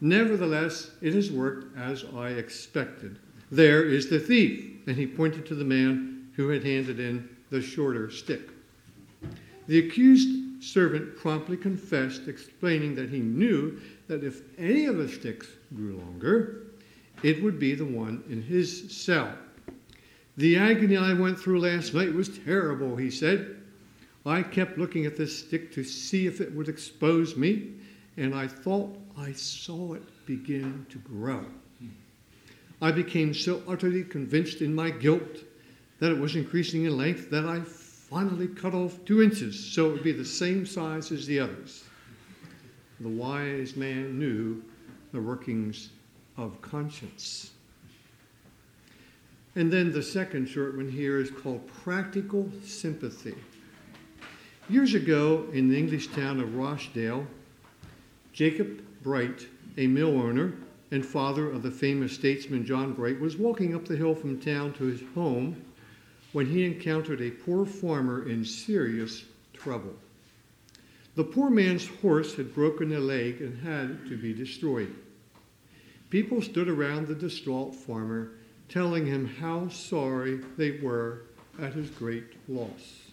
Nevertheless, 0.00 0.90
it 1.00 1.14
has 1.14 1.30
worked 1.30 1.76
as 1.76 2.04
I 2.16 2.30
expected. 2.30 3.18
There 3.50 3.84
is 3.84 4.08
the 4.08 4.18
thief. 4.18 4.66
And 4.86 4.96
he 4.96 5.06
pointed 5.06 5.46
to 5.46 5.54
the 5.54 5.64
man 5.64 6.30
who 6.34 6.48
had 6.48 6.64
handed 6.64 6.98
in 6.98 7.28
the 7.50 7.60
shorter 7.60 8.10
stick. 8.10 8.48
The 9.66 9.86
accused 9.86 10.64
servant 10.64 11.16
promptly 11.16 11.56
confessed, 11.56 12.26
explaining 12.26 12.94
that 12.96 13.10
he 13.10 13.20
knew 13.20 13.80
that 14.08 14.24
if 14.24 14.42
any 14.58 14.86
of 14.86 14.96
the 14.96 15.08
sticks 15.08 15.46
grew 15.74 15.98
longer, 15.98 16.66
it 17.22 17.42
would 17.42 17.58
be 17.58 17.74
the 17.74 17.84
one 17.84 18.24
in 18.28 18.42
his 18.42 18.90
cell. 18.90 19.32
The 20.36 20.56
agony 20.56 20.96
I 20.96 21.12
went 21.12 21.38
through 21.38 21.60
last 21.60 21.92
night 21.94 22.14
was 22.14 22.38
terrible, 22.38 22.96
he 22.96 23.10
said. 23.10 23.56
I 24.24 24.42
kept 24.42 24.78
looking 24.78 25.06
at 25.06 25.16
this 25.16 25.38
stick 25.38 25.72
to 25.72 25.84
see 25.84 26.26
if 26.26 26.40
it 26.40 26.54
would 26.54 26.68
expose 26.68 27.36
me, 27.36 27.72
and 28.16 28.34
I 28.34 28.46
thought 28.46 28.96
I 29.18 29.32
saw 29.32 29.94
it 29.94 30.02
begin 30.26 30.86
to 30.90 30.98
grow. 30.98 31.44
I 32.82 32.92
became 32.92 33.34
so 33.34 33.62
utterly 33.68 34.04
convinced 34.04 34.62
in 34.62 34.74
my 34.74 34.90
guilt 34.90 35.44
that 35.98 36.12
it 36.12 36.18
was 36.18 36.36
increasing 36.36 36.84
in 36.84 36.96
length 36.96 37.30
that 37.30 37.44
I 37.44 37.60
finally 37.60 38.48
cut 38.48 38.74
off 38.74 39.04
two 39.04 39.22
inches 39.22 39.72
so 39.72 39.86
it 39.90 39.92
would 39.92 40.02
be 40.02 40.12
the 40.12 40.24
same 40.24 40.64
size 40.64 41.12
as 41.12 41.26
the 41.26 41.40
others. 41.40 41.84
The 43.00 43.08
wise 43.08 43.76
man 43.76 44.18
knew 44.18 44.62
the 45.12 45.20
workings 45.20 45.90
of 46.36 46.60
conscience. 46.62 47.50
And 49.56 49.72
then 49.72 49.90
the 49.90 50.02
second 50.02 50.46
short 50.46 50.76
one 50.76 50.88
here 50.88 51.18
is 51.18 51.30
called 51.30 51.66
Practical 51.66 52.50
Sympathy. 52.64 53.34
Years 54.68 54.94
ago, 54.94 55.48
in 55.52 55.68
the 55.68 55.76
English 55.76 56.08
town 56.08 56.38
of 56.38 56.54
Rochdale, 56.54 57.26
Jacob 58.32 58.80
Bright, 59.02 59.48
a 59.76 59.88
mill 59.88 60.20
owner 60.20 60.52
and 60.92 61.04
father 61.04 61.50
of 61.50 61.62
the 61.62 61.70
famous 61.70 62.12
statesman 62.12 62.64
John 62.64 62.92
Bright, 62.92 63.18
was 63.18 63.36
walking 63.36 63.74
up 63.74 63.86
the 63.86 63.96
hill 63.96 64.14
from 64.14 64.40
town 64.40 64.72
to 64.74 64.84
his 64.84 65.02
home 65.14 65.60
when 66.32 66.46
he 66.46 66.64
encountered 66.64 67.20
a 67.20 67.30
poor 67.30 67.66
farmer 67.66 68.28
in 68.28 68.44
serious 68.44 69.24
trouble. 69.52 69.94
The 71.16 71.24
poor 71.24 71.50
man's 71.50 71.88
horse 71.88 72.36
had 72.36 72.54
broken 72.54 72.92
a 72.92 73.00
leg 73.00 73.40
and 73.40 73.60
had 73.60 74.06
to 74.08 74.16
be 74.16 74.32
destroyed. 74.32 74.94
People 76.08 76.40
stood 76.40 76.68
around 76.68 77.08
the 77.08 77.14
distraught 77.16 77.74
farmer, 77.74 78.32
telling 78.70 79.04
him 79.04 79.26
how 79.26 79.68
sorry 79.68 80.40
they 80.56 80.78
were 80.78 81.22
at 81.60 81.74
his 81.74 81.90
great 81.90 82.36
loss. 82.48 83.10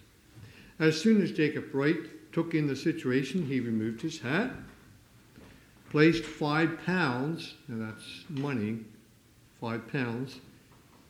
As 0.78 0.98
soon 0.98 1.20
as 1.20 1.32
Jacob 1.32 1.72
Bright 1.72 2.32
took 2.32 2.54
in 2.54 2.68
the 2.68 2.76
situation, 2.76 3.44
he 3.44 3.58
removed 3.58 4.00
his 4.00 4.20
hat, 4.20 4.52
placed 5.90 6.24
five 6.24 6.78
pounds, 6.86 7.54
and 7.66 7.82
that's 7.82 8.24
money, 8.28 8.78
five 9.60 9.90
pounds, 9.90 10.38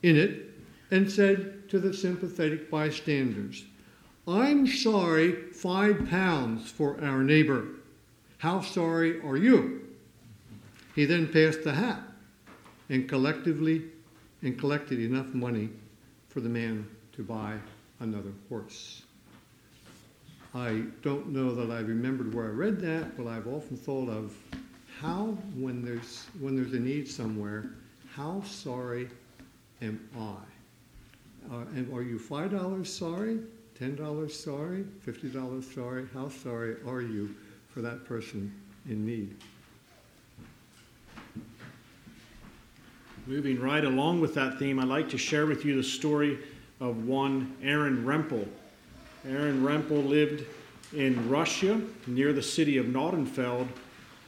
in 0.02 0.16
it, 0.16 0.54
and 0.90 1.10
said 1.10 1.68
to 1.68 1.78
the 1.78 1.92
sympathetic 1.92 2.70
bystanders, 2.70 3.64
I'm 4.26 4.66
sorry, 4.66 5.32
five 5.52 6.08
pounds 6.08 6.70
for 6.70 7.02
our 7.04 7.22
neighbor. 7.22 7.66
How 8.38 8.62
sorry 8.62 9.20
are 9.20 9.36
you? 9.36 9.86
He 10.94 11.04
then 11.04 11.28
passed 11.28 11.64
the 11.64 11.74
hat 11.74 12.00
and 12.88 13.08
collectively 13.08 13.84
and 14.42 14.58
collected 14.58 15.00
enough 15.00 15.34
money 15.34 15.68
for 16.28 16.40
the 16.40 16.48
man 16.48 16.86
to 17.12 17.22
buy 17.22 17.56
another 18.00 18.32
horse. 18.48 19.02
I 20.54 20.84
don't 21.02 21.28
know 21.28 21.54
that 21.54 21.70
I 21.70 21.80
remembered 21.80 22.34
where 22.34 22.46
I 22.46 22.50
read 22.50 22.80
that, 22.80 23.16
but 23.16 23.26
I've 23.26 23.46
often 23.46 23.76
thought 23.76 24.08
of 24.08 24.34
how, 25.00 25.36
when 25.54 25.84
there's, 25.84 26.26
when 26.40 26.56
there's 26.56 26.72
a 26.72 26.80
need 26.80 27.08
somewhere, 27.08 27.70
how 28.14 28.42
sorry 28.42 29.08
am 29.82 30.08
I? 30.16 31.54
Uh, 31.54 31.64
and 31.74 31.92
are 31.92 32.02
you 32.02 32.18
$5 32.18 32.86
sorry, 32.86 33.38
$10 33.80 34.30
sorry, 34.30 34.84
$50 35.06 35.74
sorry? 35.74 36.08
How 36.12 36.28
sorry 36.28 36.76
are 36.86 37.00
you 37.00 37.34
for 37.72 37.80
that 37.82 38.04
person 38.04 38.52
in 38.88 39.06
need? 39.06 39.36
Moving 43.28 43.60
right 43.60 43.84
along 43.84 44.22
with 44.22 44.32
that 44.36 44.58
theme, 44.58 44.80
I'd 44.80 44.88
like 44.88 45.10
to 45.10 45.18
share 45.18 45.44
with 45.44 45.62
you 45.62 45.76
the 45.76 45.82
story 45.82 46.38
of 46.80 47.06
one 47.06 47.54
Aaron 47.62 48.02
Rempel. 48.02 48.48
Aaron 49.28 49.62
Rempel 49.62 50.08
lived 50.08 50.46
in 50.96 51.28
Russia 51.28 51.78
near 52.06 52.32
the 52.32 52.42
city 52.42 52.78
of 52.78 52.86
Nordenfeld 52.86 53.68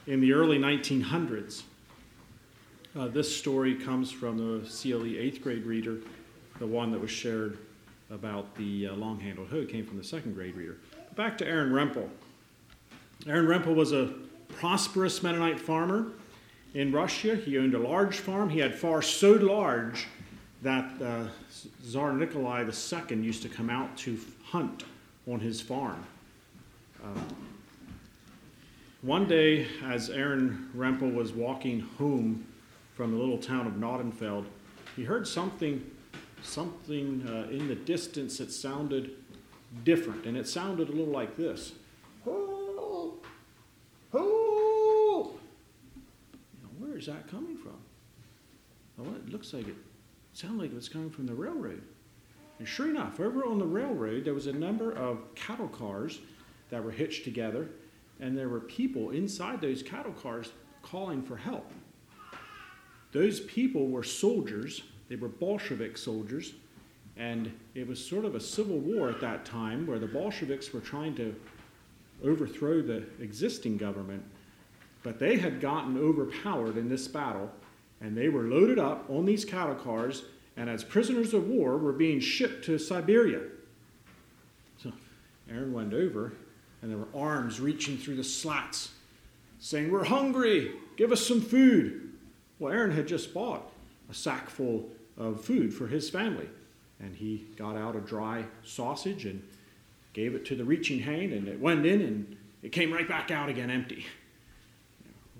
in 0.05 0.21
the 0.21 0.33
early 0.33 0.59
1900s. 0.59 1.63
Uh, 2.95 3.07
this 3.07 3.35
story 3.35 3.73
comes 3.73 4.11
from 4.11 4.37
the 4.37 4.59
CLE 4.67 5.01
8th 5.01 5.41
grade 5.41 5.65
reader. 5.65 5.97
The 6.59 6.67
one 6.67 6.91
that 6.91 7.01
was 7.01 7.09
shared 7.09 7.57
about 8.11 8.53
the 8.55 8.89
uh, 8.89 8.93
long 8.93 9.19
handled 9.19 9.47
hoe 9.47 9.65
came 9.65 9.83
from 9.83 9.97
the 9.97 10.03
second 10.03 10.35
grade 10.35 10.55
reader. 10.55 10.77
Back 11.15 11.39
to 11.39 11.47
Aaron 11.47 11.71
Rempel. 11.71 12.07
Aaron 13.25 13.47
Rempel 13.47 13.73
was 13.73 13.93
a 13.93 14.13
prosperous 14.49 15.23
Mennonite 15.23 15.59
farmer 15.59 16.11
in 16.73 16.91
Russia. 16.91 17.35
He 17.35 17.57
owned 17.57 17.73
a 17.73 17.79
large 17.79 18.17
farm. 18.19 18.49
He 18.49 18.59
had 18.59 18.75
farms 18.75 19.07
so 19.07 19.31
large 19.33 20.07
that 20.61 21.01
uh, 21.01 21.27
Tsar 21.83 22.13
Nikolai 22.13 22.63
II 22.63 23.17
used 23.17 23.41
to 23.41 23.49
come 23.49 23.69
out 23.69 23.97
to 23.97 24.19
hunt 24.43 24.83
on 25.27 25.39
his 25.39 25.59
farm. 25.59 26.03
Uh, 27.03 27.19
one 29.01 29.27
day, 29.27 29.67
as 29.83 30.11
Aaron 30.11 30.69
Rempel 30.75 31.11
was 31.11 31.31
walking 31.31 31.79
home 31.97 32.45
from 32.95 33.11
the 33.11 33.17
little 33.17 33.39
town 33.39 33.65
of 33.65 33.73
Nordenfeld, 33.73 34.45
he 34.95 35.03
heard 35.03 35.27
something, 35.27 35.83
something 36.43 37.25
uh, 37.27 37.49
in 37.49 37.67
the 37.67 37.75
distance 37.75 38.37
that 38.37 38.51
sounded 38.51 39.15
different, 39.83 40.25
and 40.25 40.37
it 40.37 40.47
sounded 40.47 40.89
a 40.89 40.91
little 40.91 41.11
like 41.11 41.35
this. 41.35 41.71
Help! 42.23 43.25
Help! 44.11 44.80
Where 46.91 46.99
is 46.99 47.05
that 47.05 47.25
coming 47.31 47.55
from? 47.55 47.77
Well, 48.97 49.15
it 49.15 49.29
looks 49.29 49.53
like 49.53 49.65
it 49.65 49.77
sounded 50.33 50.61
like 50.61 50.71
it 50.71 50.75
was 50.75 50.89
coming 50.89 51.09
from 51.09 51.25
the 51.25 51.33
railroad. 51.33 51.81
And 52.59 52.67
sure 52.67 52.89
enough, 52.89 53.17
over 53.21 53.45
on 53.45 53.59
the 53.59 53.65
railroad, 53.65 54.25
there 54.25 54.33
was 54.33 54.47
a 54.47 54.51
number 54.51 54.91
of 54.91 55.33
cattle 55.33 55.69
cars 55.69 56.19
that 56.69 56.83
were 56.83 56.91
hitched 56.91 57.23
together, 57.23 57.69
and 58.19 58.37
there 58.37 58.49
were 58.49 58.59
people 58.59 59.11
inside 59.11 59.61
those 59.61 59.81
cattle 59.81 60.11
cars 60.11 60.51
calling 60.81 61.23
for 61.23 61.37
help. 61.37 61.71
Those 63.13 63.39
people 63.39 63.87
were 63.87 64.03
soldiers, 64.03 64.83
they 65.07 65.15
were 65.15 65.29
Bolshevik 65.29 65.97
soldiers, 65.97 66.55
and 67.15 67.57
it 67.73 67.87
was 67.87 68.05
sort 68.05 68.25
of 68.25 68.35
a 68.35 68.41
civil 68.41 68.79
war 68.79 69.09
at 69.09 69.21
that 69.21 69.45
time 69.45 69.87
where 69.87 69.97
the 69.97 70.07
Bolsheviks 70.07 70.73
were 70.73 70.81
trying 70.81 71.15
to 71.15 71.33
overthrow 72.21 72.81
the 72.81 73.05
existing 73.21 73.77
government, 73.77 74.25
but 75.03 75.19
they 75.19 75.37
had 75.37 75.61
gotten 75.61 75.97
overpowered 75.97 76.77
in 76.77 76.89
this 76.89 77.07
battle, 77.07 77.51
and 77.99 78.15
they 78.15 78.29
were 78.29 78.43
loaded 78.43 78.79
up 78.79 79.09
on 79.09 79.25
these 79.25 79.45
cattle 79.45 79.75
cars, 79.75 80.23
and 80.57 80.69
as 80.69 80.83
prisoners 80.83 81.33
of 81.33 81.47
war 81.47 81.77
were 81.77 81.93
being 81.93 82.19
shipped 82.19 82.65
to 82.65 82.77
Siberia. 82.77 83.41
So 84.77 84.91
Aaron 85.49 85.73
went 85.73 85.93
over, 85.93 86.33
and 86.81 86.91
there 86.91 86.97
were 86.97 87.07
arms 87.15 87.59
reaching 87.59 87.97
through 87.97 88.15
the 88.15 88.23
slats, 88.23 88.91
saying, 89.59 89.91
We're 89.91 90.03
hungry, 90.03 90.73
give 90.97 91.11
us 91.11 91.25
some 91.25 91.41
food. 91.41 92.13
Well, 92.59 92.73
Aaron 92.73 92.91
had 92.91 93.07
just 93.07 93.33
bought 93.33 93.71
a 94.09 94.13
sack 94.13 94.49
full 94.49 94.89
of 95.17 95.43
food 95.43 95.73
for 95.73 95.87
his 95.87 96.09
family, 96.09 96.49
and 96.99 97.15
he 97.15 97.47
got 97.55 97.75
out 97.75 97.95
a 97.95 98.01
dry 98.01 98.45
sausage 98.63 99.25
and 99.25 99.41
gave 100.13 100.35
it 100.35 100.45
to 100.45 100.55
the 100.55 100.63
reaching 100.63 100.99
hand, 100.99 101.33
and 101.33 101.47
it 101.47 101.59
went 101.59 101.85
in 101.85 102.01
and 102.01 102.37
it 102.61 102.71
came 102.71 102.93
right 102.93 103.07
back 103.07 103.31
out 103.31 103.49
again 103.49 103.71
empty, 103.71 104.05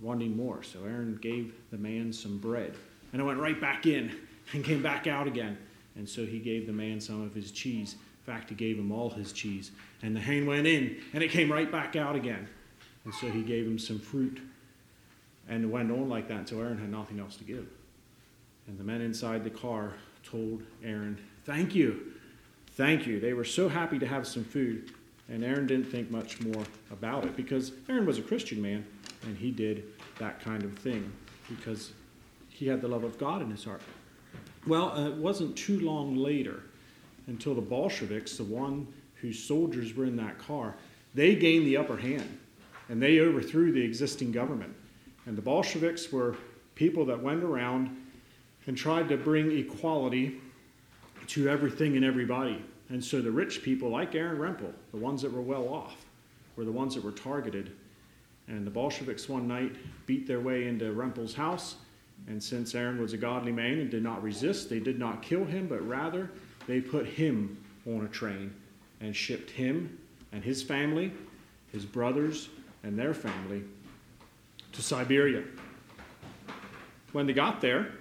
wanting 0.02 0.36
more. 0.36 0.64
So 0.64 0.80
Aaron 0.84 1.18
gave 1.22 1.54
the 1.72 1.78
man 1.78 2.12
some 2.12 2.38
bread, 2.38 2.76
and 3.14 3.22
it 3.22 3.26
went 3.26 3.40
right 3.40 3.60
back 3.60 3.86
in 3.86 4.16
and 4.54 4.64
came 4.64 4.82
back 4.82 5.08
out 5.08 5.28
again. 5.28 5.58
And 5.96 6.08
so 6.08 6.26
he 6.26 6.40
gave 6.40 6.68
the 6.68 6.74
man 6.74 7.02
some 7.02 7.22
of 7.22 7.36
his 7.36 7.52
cheese. 7.52 7.94
In 7.94 8.34
fact, 8.34 8.50
he 8.50 8.56
gave 8.56 8.78
him 8.78 8.92
all 8.92 9.10
his 9.10 9.34
cheese. 9.34 9.72
And 10.02 10.16
the 10.16 10.20
hand 10.20 10.48
went 10.48 10.68
in, 10.68 10.98
and 11.14 11.24
it 11.24 11.32
came 11.32 11.52
right 11.52 11.72
back 11.72 11.96
out 11.96 12.16
again. 12.16 12.48
And 13.04 13.14
so 13.14 13.28
he 13.28 13.42
gave 13.42 13.66
him 13.66 13.80
some 13.80 14.00
fruit 14.00 14.40
and 15.52 15.66
it 15.66 15.68
went 15.68 15.92
on 15.92 16.10
like 16.10 16.28
that 16.30 16.40
until 16.40 16.62
Aaron 16.62 16.78
had 16.78 16.90
nothing 16.90 17.20
else 17.20 17.36
to 17.36 17.44
give. 17.44 17.68
And 18.68 18.80
the 18.80 18.84
men 18.84 19.02
inside 19.02 19.44
the 19.44 19.50
car 19.50 19.94
told 20.24 20.64
Aaron, 20.84 21.20
Thank 21.44 21.76
you. 21.76 22.14
Thank 22.78 23.06
you. 23.06 23.20
They 23.20 23.34
were 23.34 23.44
so 23.44 23.68
happy 23.68 24.00
to 24.00 24.08
have 24.08 24.26
some 24.26 24.46
food. 24.46 24.92
And 25.32 25.46
Aaron 25.46 25.66
didn't 25.66 25.86
think 25.86 26.12
much 26.12 26.42
more 26.42 26.64
about 26.92 27.24
it 27.24 27.38
because 27.38 27.72
Aaron 27.88 28.06
was 28.06 28.20
a 28.20 28.22
Christian 28.22 28.62
man 28.62 28.86
and 29.24 29.38
he 29.38 29.50
did 29.50 29.86
that 30.20 30.42
kind 30.42 30.62
of 30.64 30.78
thing 30.80 31.10
because 31.48 31.94
he 32.50 32.68
had 32.68 32.82
the 32.82 32.88
love 32.88 33.06
of 33.06 33.18
God 33.18 33.42
in 33.42 33.50
his 33.50 33.64
heart. 33.64 33.82
Well, 34.68 34.92
uh, 34.92 35.08
it 35.08 35.16
wasn't 35.16 35.56
too 35.56 35.80
long 35.80 36.18
later 36.18 36.64
until 37.28 37.56
the 37.56 37.62
Bolsheviks, 37.62 38.36
the 38.36 38.44
one 38.44 38.86
whose 39.16 39.42
soldiers 39.42 39.96
were 39.96 40.06
in 40.06 40.18
that 40.18 40.38
car, 40.38 40.76
they 41.16 41.36
gained 41.36 41.66
the 41.66 41.78
upper 41.78 41.96
hand 41.96 42.38
and 42.90 43.02
they 43.02 43.22
overthrew 43.22 43.72
the 43.72 43.82
existing 43.82 44.34
government. 44.34 44.76
And 45.26 45.38
the 45.38 45.42
Bolsheviks 45.42 46.12
were 46.12 46.36
people 46.76 47.06
that 47.06 47.22
went 47.22 47.42
around 47.42 47.96
and 48.68 48.78
tried 48.78 49.08
to 49.10 49.18
bring 49.18 49.50
equality 49.58 50.42
to 51.28 51.48
everything 51.48 51.96
and 51.96 52.04
everybody. 52.04 52.64
And 52.92 53.02
so 53.02 53.22
the 53.22 53.32
rich 53.32 53.64
people, 53.64 53.90
like 53.90 54.16
Aaron 54.16 54.38
Rempel, 54.38 54.74
the 54.92 54.98
ones 54.98 55.22
that 55.22 55.32
were 55.32 55.42
well 55.42 55.70
off, 55.70 55.96
were 56.58 56.66
the 56.66 56.74
ones 56.74 56.94
that 56.96 57.04
were 57.04 57.14
targeted. 57.14 57.72
And 58.50 58.68
the 58.68 58.72
Bolsheviks 58.72 59.30
one 59.30 59.48
night 59.48 59.74
beat 60.06 60.28
their 60.28 60.42
way 60.42 60.68
into 60.68 60.94
Rempel's 60.94 61.34
house. 61.34 61.76
And 62.28 62.44
since 62.44 62.76
Aaron 62.76 63.02
was 63.02 63.14
a 63.14 63.18
godly 63.18 63.54
man 63.54 63.80
and 63.80 63.90
did 63.90 64.04
not 64.04 64.22
resist, 64.22 64.70
they 64.70 64.82
did 64.82 65.00
not 65.00 65.22
kill 65.22 65.46
him, 65.46 65.68
but 65.68 65.88
rather 65.88 66.30
they 66.68 66.82
put 66.82 67.06
him 67.06 67.58
on 67.88 68.04
a 68.04 68.10
train 68.10 68.54
and 69.00 69.16
shipped 69.16 69.50
him 69.50 69.98
and 70.34 70.44
his 70.44 70.62
family, 70.62 71.14
his 71.72 71.86
brothers, 71.86 72.50
and 72.84 73.00
their 73.00 73.14
family 73.14 73.64
to 74.74 74.82
Siberia. 74.82 75.44
When 77.14 77.26
they 77.26 77.34
got 77.34 77.62
there, 77.62 77.94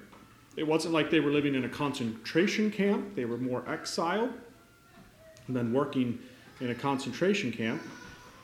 it 0.56 0.66
wasn't 0.66 0.94
like 0.94 1.10
they 1.10 1.20
were 1.20 1.30
living 1.30 1.54
in 1.54 1.64
a 1.64 1.68
concentration 1.68 2.72
camp, 2.72 3.14
they 3.14 3.24
were 3.24 3.38
more 3.38 3.62
exiled 3.68 4.32
than 5.52 5.72
working 5.72 6.18
in 6.60 6.70
a 6.70 6.74
concentration 6.74 7.52
camp. 7.52 7.82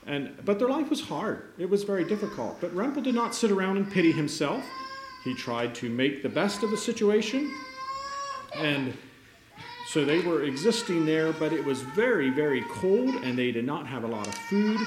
And, 0.06 0.36
but 0.44 0.58
their 0.58 0.68
life 0.68 0.88
was 0.88 1.00
hard. 1.00 1.52
It 1.58 1.68
was 1.68 1.82
very 1.82 2.04
difficult. 2.04 2.60
But 2.60 2.74
Rempel 2.74 3.02
did 3.02 3.14
not 3.14 3.34
sit 3.34 3.50
around 3.50 3.76
and 3.76 3.90
pity 3.90 4.12
himself. 4.12 4.64
He 5.24 5.34
tried 5.34 5.74
to 5.76 5.90
make 5.90 6.22
the 6.22 6.28
best 6.28 6.62
of 6.62 6.70
the 6.70 6.76
situation. 6.76 7.52
And 8.54 8.96
so 9.88 10.04
they 10.04 10.20
were 10.20 10.44
existing 10.44 11.04
there, 11.04 11.32
but 11.32 11.52
it 11.52 11.64
was 11.64 11.82
very, 11.82 12.30
very 12.30 12.62
cold, 12.70 13.14
and 13.16 13.36
they 13.36 13.50
did 13.50 13.64
not 13.64 13.86
have 13.86 14.04
a 14.04 14.06
lot 14.06 14.26
of 14.26 14.34
food. 14.34 14.80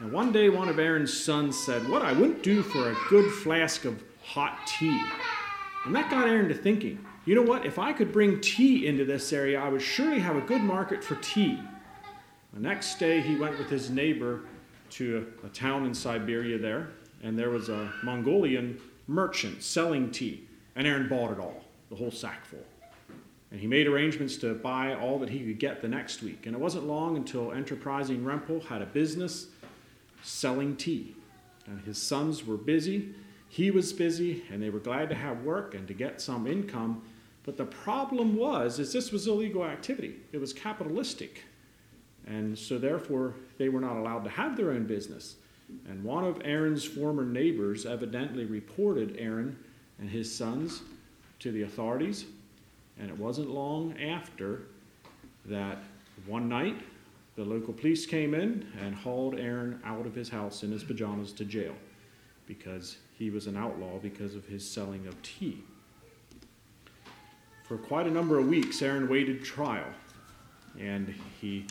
And 0.00 0.12
one 0.12 0.32
day, 0.32 0.48
one 0.48 0.68
of 0.68 0.78
Aaron's 0.78 1.16
sons 1.16 1.58
said, 1.58 1.88
What 1.88 2.02
I 2.02 2.12
wouldn't 2.12 2.42
do 2.42 2.62
for 2.62 2.90
a 2.90 2.96
good 3.08 3.32
flask 3.32 3.84
of 3.84 4.02
hot 4.22 4.58
tea. 4.66 5.00
And 5.84 5.94
that 5.94 6.10
got 6.10 6.26
Aaron 6.26 6.48
to 6.48 6.54
thinking, 6.54 7.04
you 7.24 7.34
know 7.34 7.42
what? 7.42 7.64
If 7.64 7.78
I 7.78 7.92
could 7.92 8.12
bring 8.12 8.40
tea 8.40 8.86
into 8.86 9.04
this 9.04 9.32
area, 9.32 9.60
I 9.60 9.68
would 9.68 9.82
surely 9.82 10.18
have 10.18 10.36
a 10.36 10.40
good 10.40 10.62
market 10.62 11.04
for 11.04 11.14
tea. 11.16 11.60
The 12.52 12.60
next 12.60 12.98
day, 12.98 13.20
he 13.20 13.36
went 13.36 13.58
with 13.58 13.70
his 13.70 13.90
neighbor 13.90 14.40
to 14.90 15.26
a, 15.42 15.46
a 15.46 15.50
town 15.50 15.86
in 15.86 15.94
Siberia 15.94 16.58
there, 16.58 16.90
and 17.22 17.38
there 17.38 17.50
was 17.50 17.68
a 17.68 17.92
Mongolian 18.02 18.80
merchant 19.06 19.62
selling 19.62 20.10
tea, 20.10 20.46
and 20.76 20.86
Aaron 20.86 21.08
bought 21.08 21.32
it 21.32 21.38
all, 21.38 21.64
the 21.90 21.96
whole 21.96 22.10
sack 22.10 22.44
full. 22.44 22.64
And 23.50 23.60
he 23.60 23.66
made 23.66 23.86
arrangements 23.86 24.36
to 24.38 24.54
buy 24.54 24.94
all 24.94 25.18
that 25.18 25.28
he 25.28 25.40
could 25.40 25.58
get 25.58 25.82
the 25.82 25.88
next 25.88 26.22
week. 26.22 26.46
And 26.46 26.54
it 26.54 26.58
wasn't 26.58 26.86
long 26.86 27.16
until 27.16 27.52
enterprising 27.52 28.24
Rempel 28.24 28.64
had 28.64 28.80
a 28.80 28.86
business 28.86 29.48
selling 30.22 30.74
tea. 30.74 31.14
And 31.66 31.80
his 31.82 32.00
sons 32.00 32.46
were 32.46 32.56
busy, 32.56 33.14
he 33.48 33.70
was 33.70 33.92
busy, 33.92 34.44
and 34.50 34.62
they 34.62 34.70
were 34.70 34.78
glad 34.78 35.10
to 35.10 35.14
have 35.14 35.42
work 35.42 35.74
and 35.74 35.86
to 35.86 35.94
get 35.94 36.20
some 36.20 36.46
income. 36.46 37.02
But 37.44 37.56
the 37.56 37.64
problem 37.64 38.36
was 38.36 38.78
is 38.78 38.92
this 38.92 39.10
was 39.10 39.26
illegal 39.26 39.64
activity. 39.64 40.16
It 40.32 40.38
was 40.38 40.52
capitalistic. 40.52 41.44
And 42.26 42.56
so 42.56 42.78
therefore 42.78 43.34
they 43.58 43.68
were 43.68 43.80
not 43.80 43.96
allowed 43.96 44.24
to 44.24 44.30
have 44.30 44.56
their 44.56 44.70
own 44.70 44.84
business. 44.84 45.36
And 45.88 46.04
one 46.04 46.24
of 46.24 46.40
Aaron's 46.44 46.84
former 46.84 47.24
neighbors 47.24 47.86
evidently 47.86 48.44
reported 48.44 49.16
Aaron 49.18 49.56
and 49.98 50.08
his 50.08 50.32
sons 50.32 50.82
to 51.40 51.50
the 51.50 51.62
authorities. 51.62 52.26
And 52.98 53.10
it 53.10 53.18
wasn't 53.18 53.50
long 53.50 53.98
after 54.00 54.62
that 55.46 55.78
one 56.26 56.48
night 56.48 56.76
the 57.34 57.44
local 57.44 57.72
police 57.72 58.04
came 58.04 58.34
in 58.34 58.66
and 58.80 58.94
hauled 58.94 59.38
Aaron 59.38 59.80
out 59.84 60.06
of 60.06 60.14
his 60.14 60.28
house 60.28 60.62
in 60.62 60.70
his 60.70 60.84
pajamas 60.84 61.32
to 61.32 61.44
jail 61.44 61.74
because 62.46 62.98
he 63.18 63.30
was 63.30 63.46
an 63.46 63.56
outlaw 63.56 63.98
because 63.98 64.34
of 64.34 64.44
his 64.46 64.68
selling 64.68 65.06
of 65.06 65.20
tea. 65.22 65.64
For 67.72 67.78
quite 67.78 68.06
a 68.06 68.10
number 68.10 68.38
of 68.38 68.48
weeks, 68.48 68.82
Aaron 68.82 69.08
waited 69.08 69.42
trial, 69.42 69.86
and 70.78 71.14
he 71.40 71.64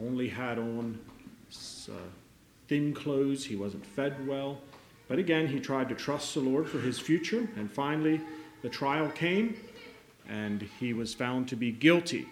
only 0.00 0.28
had 0.28 0.60
on 0.60 0.96
uh, 1.88 1.92
thin 2.68 2.94
clothes. 2.94 3.44
He 3.44 3.56
wasn't 3.56 3.84
fed 3.84 4.28
well. 4.28 4.60
But 5.08 5.18
again, 5.18 5.48
he 5.48 5.58
tried 5.58 5.88
to 5.88 5.96
trust 5.96 6.34
the 6.34 6.40
Lord 6.40 6.68
for 6.68 6.78
his 6.78 7.00
future, 7.00 7.48
and 7.56 7.68
finally, 7.68 8.20
the 8.62 8.68
trial 8.68 9.08
came, 9.08 9.56
and 10.28 10.62
he 10.78 10.92
was 10.92 11.14
found 11.14 11.48
to 11.48 11.56
be 11.56 11.72
guilty 11.72 12.28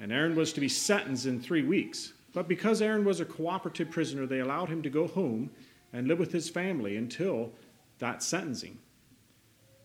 and 0.00 0.10
Aaron 0.10 0.34
was 0.34 0.52
to 0.54 0.60
be 0.60 0.68
sentenced 0.68 1.26
in 1.26 1.40
three 1.40 1.62
weeks. 1.62 2.14
But 2.32 2.48
because 2.48 2.82
Aaron 2.82 3.04
was 3.04 3.20
a 3.20 3.24
cooperative 3.24 3.88
prisoner, 3.88 4.26
they 4.26 4.40
allowed 4.40 4.68
him 4.68 4.82
to 4.82 4.90
go 4.90 5.06
home 5.06 5.50
and 5.92 6.08
live 6.08 6.18
with 6.18 6.32
his 6.32 6.48
family 6.48 6.96
until 6.96 7.52
that 8.00 8.20
sentencing. 8.24 8.78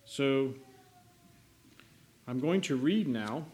So 0.06 0.56
I'm 2.28 2.40
going 2.40 2.62
to 2.62 2.76
read 2.76 3.08
now. 3.08 3.46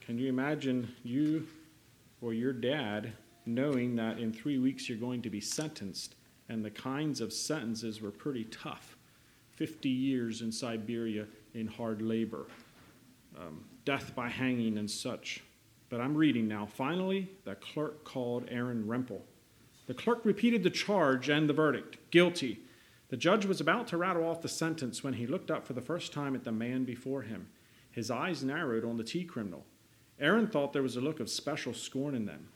Can 0.00 0.16
you 0.18 0.28
imagine 0.28 0.94
you 1.02 1.46
or 2.20 2.32
your 2.32 2.52
dad 2.52 3.12
knowing 3.46 3.96
that 3.96 4.18
in 4.18 4.32
three 4.32 4.58
weeks 4.58 4.88
you're 4.88 4.98
going 4.98 5.22
to 5.22 5.30
be 5.30 5.40
sentenced? 5.40 6.14
And 6.48 6.64
the 6.64 6.70
kinds 6.70 7.20
of 7.20 7.32
sentences 7.32 8.00
were 8.00 8.12
pretty 8.12 8.44
tough 8.44 8.96
50 9.56 9.88
years 9.88 10.42
in 10.42 10.52
Siberia 10.52 11.26
in 11.54 11.66
hard 11.66 12.00
labor. 12.00 12.46
Um, 13.36 13.64
death 13.84 14.14
by 14.14 14.28
hanging 14.28 14.78
and 14.78 14.88
such. 14.88 15.42
But 15.88 16.00
I'm 16.00 16.16
reading 16.16 16.46
now. 16.46 16.66
Finally, 16.66 17.28
the 17.44 17.56
clerk 17.56 18.04
called 18.04 18.44
Aaron 18.48 18.84
Rempel. 18.86 19.20
The 19.86 19.94
clerk 19.94 20.24
repeated 20.24 20.62
the 20.62 20.70
charge 20.70 21.28
and 21.28 21.48
the 21.48 21.52
verdict 21.52 21.98
guilty. 22.10 22.60
The 23.08 23.16
judge 23.16 23.46
was 23.46 23.60
about 23.60 23.86
to 23.88 23.96
rattle 23.96 24.26
off 24.26 24.42
the 24.42 24.48
sentence 24.48 25.04
when 25.04 25.14
he 25.14 25.26
looked 25.26 25.50
up 25.50 25.66
for 25.66 25.74
the 25.74 25.80
first 25.80 26.12
time 26.12 26.34
at 26.34 26.44
the 26.44 26.52
man 26.52 26.84
before 26.84 27.22
him. 27.22 27.48
His 27.90 28.10
eyes 28.10 28.42
narrowed 28.42 28.84
on 28.84 28.96
the 28.96 29.04
tea 29.04 29.24
criminal. 29.24 29.64
Aaron 30.18 30.48
thought 30.48 30.72
there 30.72 30.82
was 30.82 30.96
a 30.96 31.00
look 31.00 31.20
of 31.20 31.30
special 31.30 31.72
scorn 31.72 32.14
in 32.14 32.26
them. 32.26 32.48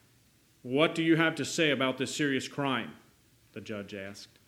What 0.62 0.94
do 0.94 1.02
you 1.02 1.16
have 1.16 1.34
to 1.36 1.44
say 1.44 1.70
about 1.70 1.98
this 1.98 2.14
serious 2.14 2.48
crime? 2.48 2.92
The 3.52 3.60
judge 3.60 3.94
asked. 3.94 4.38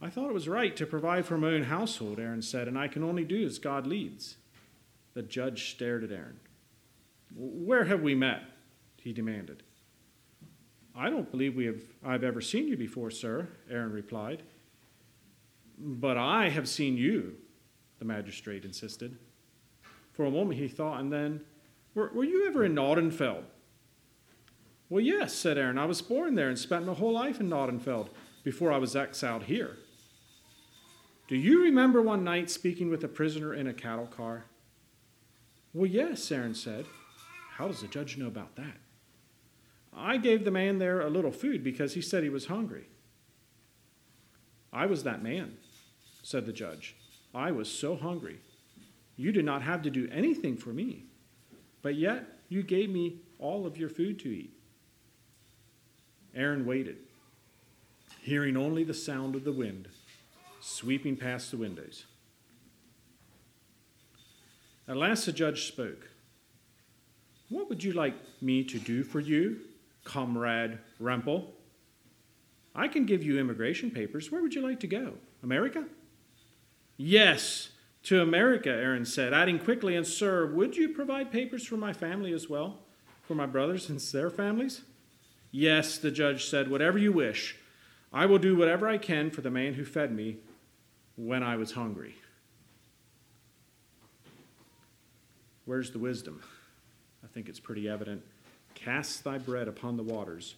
I 0.00 0.08
thought 0.08 0.30
it 0.30 0.34
was 0.34 0.48
right 0.48 0.74
to 0.76 0.86
provide 0.86 1.26
for 1.26 1.38
my 1.38 1.48
own 1.48 1.64
household, 1.64 2.18
Aaron 2.18 2.42
said, 2.42 2.66
and 2.66 2.78
I 2.78 2.88
can 2.88 3.04
only 3.04 3.24
do 3.24 3.44
as 3.44 3.58
God 3.58 3.86
leads. 3.86 4.36
The 5.14 5.22
judge 5.22 5.70
stared 5.72 6.04
at 6.04 6.10
Aaron. 6.10 6.40
Where 7.34 7.84
have 7.84 8.02
we 8.02 8.14
met? 8.14 8.42
he 8.96 9.12
demanded. 9.12 9.62
I 10.94 11.10
don't 11.10 11.30
believe 11.30 11.56
we 11.56 11.66
have, 11.66 11.82
I've 12.04 12.24
ever 12.24 12.40
seen 12.40 12.68
you 12.68 12.76
before, 12.76 13.10
sir, 13.10 13.48
Aaron 13.70 13.92
replied. 13.92 14.42
But 15.78 16.16
I 16.16 16.48
have 16.48 16.68
seen 16.68 16.96
you, 16.96 17.36
the 17.98 18.04
magistrate 18.04 18.64
insisted. 18.64 19.16
For 20.12 20.24
a 20.24 20.30
moment 20.30 20.60
he 20.60 20.68
thought, 20.68 21.00
and 21.00 21.12
then, 21.12 21.40
Were, 21.94 22.10
were 22.14 22.24
you 22.24 22.46
ever 22.46 22.64
in 22.64 22.74
Nordenfeld? 22.74 23.44
Well, 24.88 25.00
yes, 25.00 25.32
said 25.34 25.56
Aaron. 25.56 25.78
I 25.78 25.86
was 25.86 26.02
born 26.02 26.34
there 26.34 26.48
and 26.48 26.58
spent 26.58 26.86
my 26.86 26.92
whole 26.92 27.12
life 27.12 27.40
in 27.40 27.48
Nordenfeld 27.48 28.08
before 28.44 28.72
I 28.72 28.78
was 28.78 28.94
exiled 28.94 29.44
here. 29.44 29.78
Do 31.28 31.36
you 31.36 31.62
remember 31.62 32.02
one 32.02 32.24
night 32.24 32.50
speaking 32.50 32.90
with 32.90 33.02
a 33.02 33.08
prisoner 33.08 33.54
in 33.54 33.66
a 33.66 33.72
cattle 33.72 34.06
car? 34.06 34.44
Well, 35.72 35.86
yes, 35.86 36.30
Aaron 36.30 36.54
said. 36.54 36.84
How 37.56 37.68
does 37.68 37.80
the 37.80 37.88
judge 37.88 38.18
know 38.18 38.26
about 38.26 38.56
that? 38.56 38.76
I 39.94 40.16
gave 40.16 40.44
the 40.44 40.50
man 40.50 40.78
there 40.78 41.00
a 41.00 41.10
little 41.10 41.32
food 41.32 41.62
because 41.62 41.94
he 41.94 42.02
said 42.02 42.22
he 42.22 42.28
was 42.28 42.46
hungry. 42.46 42.88
I 44.72 44.86
was 44.86 45.04
that 45.04 45.22
man, 45.22 45.56
said 46.22 46.46
the 46.46 46.52
judge. 46.52 46.96
I 47.34 47.50
was 47.50 47.70
so 47.70 47.96
hungry. 47.96 48.38
You 49.16 49.32
did 49.32 49.44
not 49.44 49.62
have 49.62 49.82
to 49.82 49.90
do 49.90 50.08
anything 50.10 50.56
for 50.56 50.70
me, 50.70 51.04
but 51.82 51.96
yet 51.96 52.24
you 52.48 52.62
gave 52.62 52.90
me 52.90 53.20
all 53.38 53.66
of 53.66 53.76
your 53.76 53.88
food 53.88 54.18
to 54.20 54.28
eat. 54.28 54.52
Aaron 56.34 56.64
waited, 56.64 56.96
hearing 58.22 58.56
only 58.56 58.84
the 58.84 58.94
sound 58.94 59.34
of 59.34 59.44
the 59.44 59.52
wind 59.52 59.88
sweeping 60.60 61.16
past 61.16 61.50
the 61.50 61.56
windows. 61.56 62.06
At 64.88 64.96
last 64.96 65.26
the 65.26 65.32
judge 65.32 65.66
spoke. 65.66 66.08
What 67.48 67.68
would 67.68 67.84
you 67.84 67.92
like 67.92 68.14
me 68.40 68.64
to 68.64 68.78
do 68.78 69.02
for 69.02 69.20
you, 69.20 69.60
comrade 70.04 70.78
Rempel? 71.00 71.46
I 72.74 72.88
can 72.88 73.04
give 73.04 73.22
you 73.22 73.38
immigration 73.38 73.90
papers. 73.90 74.32
Where 74.32 74.40
would 74.40 74.54
you 74.54 74.62
like 74.62 74.80
to 74.80 74.86
go? 74.86 75.14
America? 75.42 75.84
Yes, 77.04 77.70
to 78.04 78.22
America, 78.22 78.70
Aaron 78.70 79.04
said, 79.04 79.34
adding 79.34 79.58
quickly, 79.58 79.96
And 79.96 80.06
sir, 80.06 80.46
would 80.46 80.76
you 80.76 80.88
provide 80.90 81.32
papers 81.32 81.66
for 81.66 81.76
my 81.76 81.92
family 81.92 82.32
as 82.32 82.48
well? 82.48 82.78
For 83.24 83.34
my 83.34 83.44
brothers 83.44 83.90
and 83.90 83.98
their 83.98 84.30
families? 84.30 84.82
Yes, 85.50 85.98
the 85.98 86.12
judge 86.12 86.44
said, 86.46 86.70
Whatever 86.70 86.98
you 86.98 87.10
wish. 87.10 87.56
I 88.12 88.26
will 88.26 88.38
do 88.38 88.54
whatever 88.54 88.88
I 88.88 88.98
can 88.98 89.32
for 89.32 89.40
the 89.40 89.50
man 89.50 89.74
who 89.74 89.84
fed 89.84 90.14
me 90.14 90.36
when 91.16 91.42
I 91.42 91.56
was 91.56 91.72
hungry. 91.72 92.14
Where's 95.64 95.90
the 95.90 95.98
wisdom? 95.98 96.40
I 97.24 97.26
think 97.26 97.48
it's 97.48 97.58
pretty 97.58 97.88
evident. 97.88 98.22
Cast 98.76 99.24
thy 99.24 99.38
bread 99.38 99.66
upon 99.66 99.96
the 99.96 100.04
waters, 100.04 100.54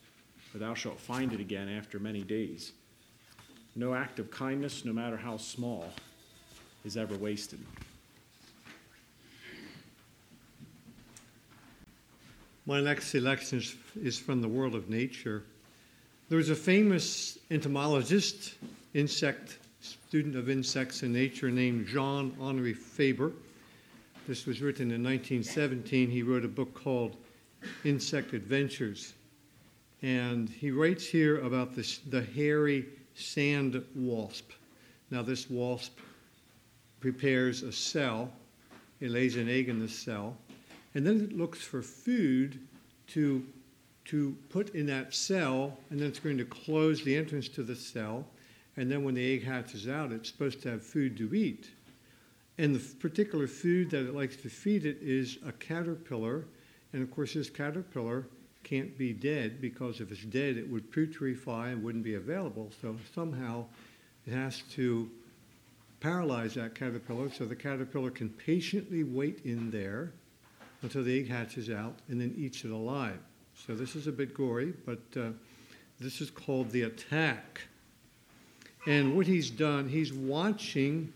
for 0.52 0.58
thou 0.58 0.74
shalt 0.74 1.00
find 1.00 1.32
it 1.32 1.40
again 1.40 1.70
after 1.70 1.98
many 1.98 2.20
days. 2.20 2.72
No 3.74 3.94
act 3.94 4.18
of 4.18 4.30
kindness, 4.30 4.84
no 4.84 4.92
matter 4.92 5.16
how 5.16 5.38
small, 5.38 5.90
is 6.84 6.96
ever 6.96 7.16
wasted. 7.16 7.58
My 12.66 12.80
next 12.80 13.08
selection 13.08 13.62
is 14.00 14.18
from 14.18 14.40
the 14.40 14.48
world 14.48 14.74
of 14.74 14.88
nature. 14.88 15.44
There 16.28 16.38
was 16.38 16.50
a 16.50 16.54
famous 16.54 17.38
entomologist, 17.50 18.54
insect 18.94 19.58
student 19.80 20.36
of 20.36 20.48
insects 20.48 21.02
and 21.02 21.12
nature 21.12 21.50
named 21.50 21.86
Jean 21.86 22.34
Henri 22.40 22.72
Fabre. 22.72 23.32
This 24.26 24.46
was 24.46 24.62
written 24.62 24.90
in 24.90 25.02
1917. 25.02 26.10
He 26.10 26.22
wrote 26.22 26.44
a 26.44 26.48
book 26.48 26.72
called 26.74 27.16
Insect 27.84 28.32
Adventures. 28.32 29.12
And 30.02 30.48
he 30.48 30.70
writes 30.70 31.06
here 31.06 31.40
about 31.40 31.74
this, 31.74 31.98
the 31.98 32.22
hairy 32.22 32.86
sand 33.14 33.82
wasp. 33.94 34.50
Now, 35.10 35.22
this 35.22 35.48
wasp 35.50 35.98
prepares 37.04 37.62
a 37.62 37.70
cell, 37.70 38.32
it 38.98 39.10
lays 39.10 39.36
an 39.36 39.46
egg 39.46 39.68
in 39.68 39.78
the 39.78 39.86
cell, 39.86 40.34
and 40.94 41.06
then 41.06 41.20
it 41.20 41.36
looks 41.36 41.60
for 41.60 41.82
food 41.82 42.58
to, 43.08 43.44
to 44.06 44.34
put 44.48 44.74
in 44.74 44.86
that 44.86 45.12
cell, 45.12 45.76
and 45.90 46.00
then 46.00 46.08
it's 46.08 46.18
going 46.18 46.38
to 46.38 46.46
close 46.46 47.04
the 47.04 47.14
entrance 47.14 47.46
to 47.46 47.62
the 47.62 47.76
cell. 47.76 48.24
And 48.78 48.90
then 48.90 49.04
when 49.04 49.12
the 49.12 49.34
egg 49.34 49.44
hatches 49.44 49.86
out, 49.86 50.12
it's 50.12 50.30
supposed 50.30 50.62
to 50.62 50.70
have 50.70 50.82
food 50.82 51.14
to 51.18 51.34
eat. 51.34 51.68
And 52.56 52.74
the 52.74 52.80
particular 52.96 53.48
food 53.48 53.90
that 53.90 54.08
it 54.08 54.14
likes 54.14 54.36
to 54.36 54.48
feed 54.48 54.86
it 54.86 54.96
is 55.02 55.36
a 55.46 55.52
caterpillar. 55.52 56.46
And 56.94 57.02
of 57.02 57.10
course, 57.10 57.34
this 57.34 57.50
caterpillar 57.50 58.24
can't 58.62 58.96
be 58.96 59.12
dead 59.12 59.60
because 59.60 60.00
if 60.00 60.10
it's 60.10 60.24
dead, 60.24 60.56
it 60.56 60.70
would 60.70 60.90
putrefy 60.90 61.70
and 61.70 61.84
wouldn't 61.84 62.04
be 62.04 62.14
available. 62.14 62.70
So 62.80 62.96
somehow 63.14 63.66
it 64.26 64.32
has 64.32 64.62
to 64.70 65.10
paralyze 66.04 66.52
that 66.52 66.74
caterpillar 66.74 67.30
so 67.30 67.46
the 67.46 67.56
caterpillar 67.56 68.10
can 68.10 68.28
patiently 68.28 69.04
wait 69.04 69.40
in 69.46 69.70
there 69.70 70.12
until 70.82 71.02
the 71.02 71.18
egg 71.18 71.30
hatches 71.30 71.70
out 71.70 71.94
and 72.08 72.20
then 72.20 72.34
eats 72.36 72.62
it 72.62 72.70
alive. 72.70 73.18
So 73.54 73.74
this 73.74 73.96
is 73.96 74.06
a 74.06 74.12
bit 74.12 74.34
gory, 74.34 74.74
but 74.84 75.00
uh, 75.16 75.30
This 75.98 76.20
is 76.20 76.28
called 76.30 76.70
the 76.72 76.82
attack. 76.82 77.62
And 78.86 79.16
what 79.16 79.26
he's 79.26 79.48
done, 79.48 79.88
he's 79.88 80.12
watching 80.12 81.10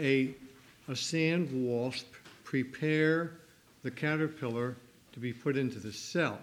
a, 0.00 0.34
a 0.88 0.96
sand 0.96 1.50
wasp 1.52 2.06
prepare 2.42 3.32
the 3.82 3.90
caterpillar 3.90 4.76
to 5.12 5.20
be 5.20 5.34
put 5.34 5.58
into 5.58 5.78
the 5.78 5.92
cell. 5.92 6.38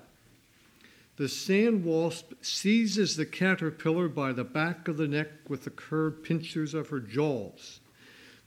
The 1.20 1.28
sand 1.28 1.84
wasp 1.84 2.32
seizes 2.42 3.18
the 3.18 3.26
caterpillar 3.26 4.08
by 4.08 4.32
the 4.32 4.46
back 4.46 4.88
of 4.88 4.96
the 4.96 5.06
neck 5.06 5.28
with 5.50 5.66
the 5.66 5.70
curved 5.70 6.24
pincers 6.24 6.74
of 6.74 6.88
her 6.88 7.02
jaws. 7.02 7.82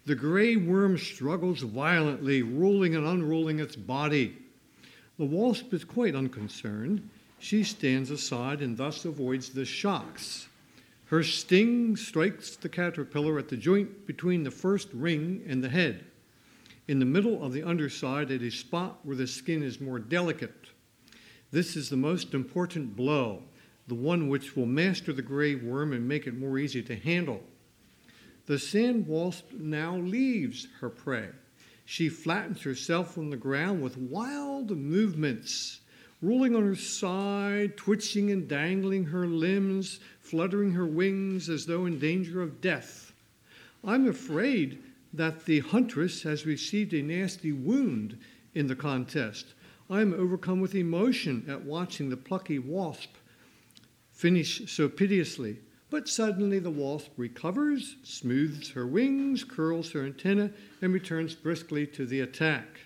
The 0.07 0.15
gray 0.15 0.57
worm 0.57 0.97
struggles 0.97 1.61
violently, 1.61 2.41
rolling 2.41 2.97
and 2.97 3.07
unrolling 3.07 3.59
its 3.59 3.77
body. 3.77 4.39
The 5.19 5.27
wasp 5.27 5.75
is 5.75 5.85
quite 5.85 6.15
unconcerned. 6.15 7.11
She 7.39 7.63
stands 7.63 8.11
aside 8.11 8.63
and 8.63 8.75
thus 8.75 9.05
avoids 9.05 9.51
the 9.51 9.67
shocks. 9.67 10.49
Her 11.05 11.23
sting 11.23 11.95
strikes 11.95 12.57
the 12.57 12.71
caterpillar 12.71 13.39
at 13.39 13.51
the 13.51 13.57
joint 13.59 14.07
between 14.07 14.45
the 14.45 14.51
first 14.51 14.89
ring 14.95 15.45
and 15.47 15.63
the 15.63 15.69
head. 15.69 16.07
In 16.89 17.01
the 17.01 17.05
middle 17.05 17.45
of 17.45 17.53
the 17.53 17.65
underside, 17.65 18.31
at 18.31 18.41
a 18.41 18.51
spot 18.51 19.01
where 19.03 19.15
the 19.15 19.27
skin 19.27 19.63
is 19.63 19.79
more 19.79 19.99
delicate. 19.99 20.62
This 21.53 21.77
is 21.77 21.91
the 21.91 21.97
most 21.97 22.33
important 22.33 22.97
blow, 22.97 23.43
the 23.87 23.95
one 23.95 24.29
which 24.29 24.57
will 24.57 24.67
master 24.67 25.13
the 25.13 25.21
gray 25.21 25.55
worm 25.55 25.93
and 25.93 26.09
make 26.09 26.27
it 26.27 26.39
more 26.39 26.59
easy 26.59 26.83
to 26.83 26.97
handle. 26.97 27.43
The 28.47 28.59
sand 28.59 29.07
wasp 29.07 29.53
now 29.53 29.99
leaves 29.99 30.67
her 30.81 30.89
prey. 30.89 31.29
She 31.85 32.09
flattens 32.09 32.63
herself 32.63 33.19
on 33.19 33.29
the 33.29 33.37
ground 33.37 33.83
with 33.83 33.99
wild 33.99 34.71
movements, 34.71 35.81
rolling 36.23 36.57
on 36.57 36.65
her 36.65 36.75
side, 36.75 37.77
twitching 37.77 38.31
and 38.31 38.49
dangling 38.49 39.05
her 39.05 39.27
limbs, 39.27 40.01
fluttering 40.21 40.73
her 40.73 40.87
wings 40.87 41.51
as 41.51 41.67
though 41.67 41.85
in 41.85 41.99
danger 41.99 42.41
of 42.41 42.63
death. 42.63 43.13
I'm 43.85 44.09
afraid 44.09 44.83
that 45.13 45.45
the 45.45 45.61
huntress 45.61 46.23
has 46.23 46.47
received 46.47 46.95
a 46.95 47.03
nasty 47.03 47.53
wound 47.53 48.19
in 48.55 48.69
the 48.69 48.77
contest. 48.77 49.53
I 49.93 50.01
am 50.01 50.15
overcome 50.15 50.63
with 50.63 50.75
emotion 50.75 51.45
at 51.47 51.67
watching 51.67 52.09
the 52.09 52.17
plucky 52.17 52.59
wasp 52.59 53.11
finish 54.11 54.63
so 54.73 54.89
piteously. 54.89 55.59
But 55.91 56.09
suddenly 56.09 56.59
the 56.59 56.71
wasp 56.71 57.11
recovers, 57.19 57.97
smooths 58.03 58.71
her 58.71 58.87
wings, 58.87 59.45
curls 59.45 59.93
her 59.93 60.03
antenna, 60.03 60.51
and 60.81 60.95
returns 60.95 61.35
briskly 61.35 61.87
to 61.89 62.07
the 62.07 62.21
attack. 62.21 62.81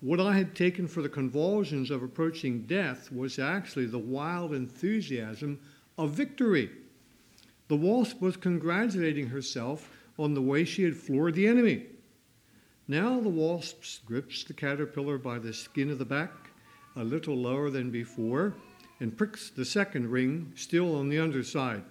What 0.00 0.18
I 0.18 0.36
had 0.36 0.56
taken 0.56 0.88
for 0.88 1.00
the 1.00 1.08
convulsions 1.08 1.92
of 1.92 2.02
approaching 2.02 2.62
death 2.62 3.12
was 3.12 3.38
actually 3.38 3.86
the 3.86 4.00
wild 4.00 4.52
enthusiasm 4.52 5.60
of 5.96 6.10
victory. 6.10 6.72
The 7.68 7.76
wasp 7.76 8.20
was 8.20 8.36
congratulating 8.36 9.28
herself 9.28 9.88
on 10.18 10.34
the 10.34 10.42
way 10.42 10.64
she 10.64 10.82
had 10.82 10.96
floored 10.96 11.36
the 11.36 11.46
enemy. 11.46 11.86
Now 12.88 13.18
the 13.18 13.28
wasp 13.28 13.82
grips 14.04 14.44
the 14.44 14.54
caterpillar 14.54 15.18
by 15.18 15.40
the 15.40 15.52
skin 15.52 15.90
of 15.90 15.98
the 15.98 16.04
back, 16.04 16.50
a 16.94 17.02
little 17.02 17.36
lower 17.36 17.68
than 17.68 17.90
before, 17.90 18.54
and 19.00 19.16
pricks 19.16 19.50
the 19.50 19.64
second 19.64 20.08
ring, 20.12 20.52
still 20.54 20.94
on 20.94 21.08
the 21.08 21.18
underside. 21.18 21.82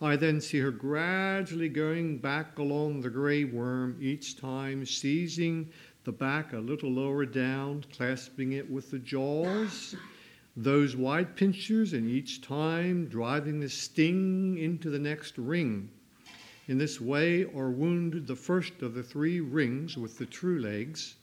I 0.00 0.16
then 0.16 0.40
see 0.40 0.60
her 0.60 0.70
gradually 0.70 1.68
going 1.68 2.18
back 2.18 2.58
along 2.58 3.02
the 3.02 3.10
gray 3.10 3.44
worm, 3.44 3.98
each 4.00 4.38
time 4.40 4.86
seizing 4.86 5.68
the 6.04 6.12
back 6.12 6.54
a 6.54 6.58
little 6.58 6.90
lower 6.90 7.26
down, 7.26 7.84
clasping 7.92 8.52
it 8.52 8.70
with 8.70 8.90
the 8.90 9.00
jaws, 9.00 9.94
those 10.56 10.96
wide 10.96 11.36
pincers, 11.36 11.92
and 11.92 12.08
each 12.08 12.40
time 12.40 13.08
driving 13.08 13.60
the 13.60 13.68
sting 13.68 14.56
into 14.56 14.88
the 14.88 14.98
next 14.98 15.36
ring. 15.36 15.90
In 16.68 16.76
this 16.76 17.00
way 17.00 17.44
or 17.44 17.70
wound 17.70 18.26
the 18.26 18.36
first 18.36 18.82
of 18.82 18.92
the 18.92 19.02
three 19.02 19.40
rings 19.40 19.96
with 19.96 20.18
the 20.18 20.26
true 20.26 20.60
legs, 20.60 21.16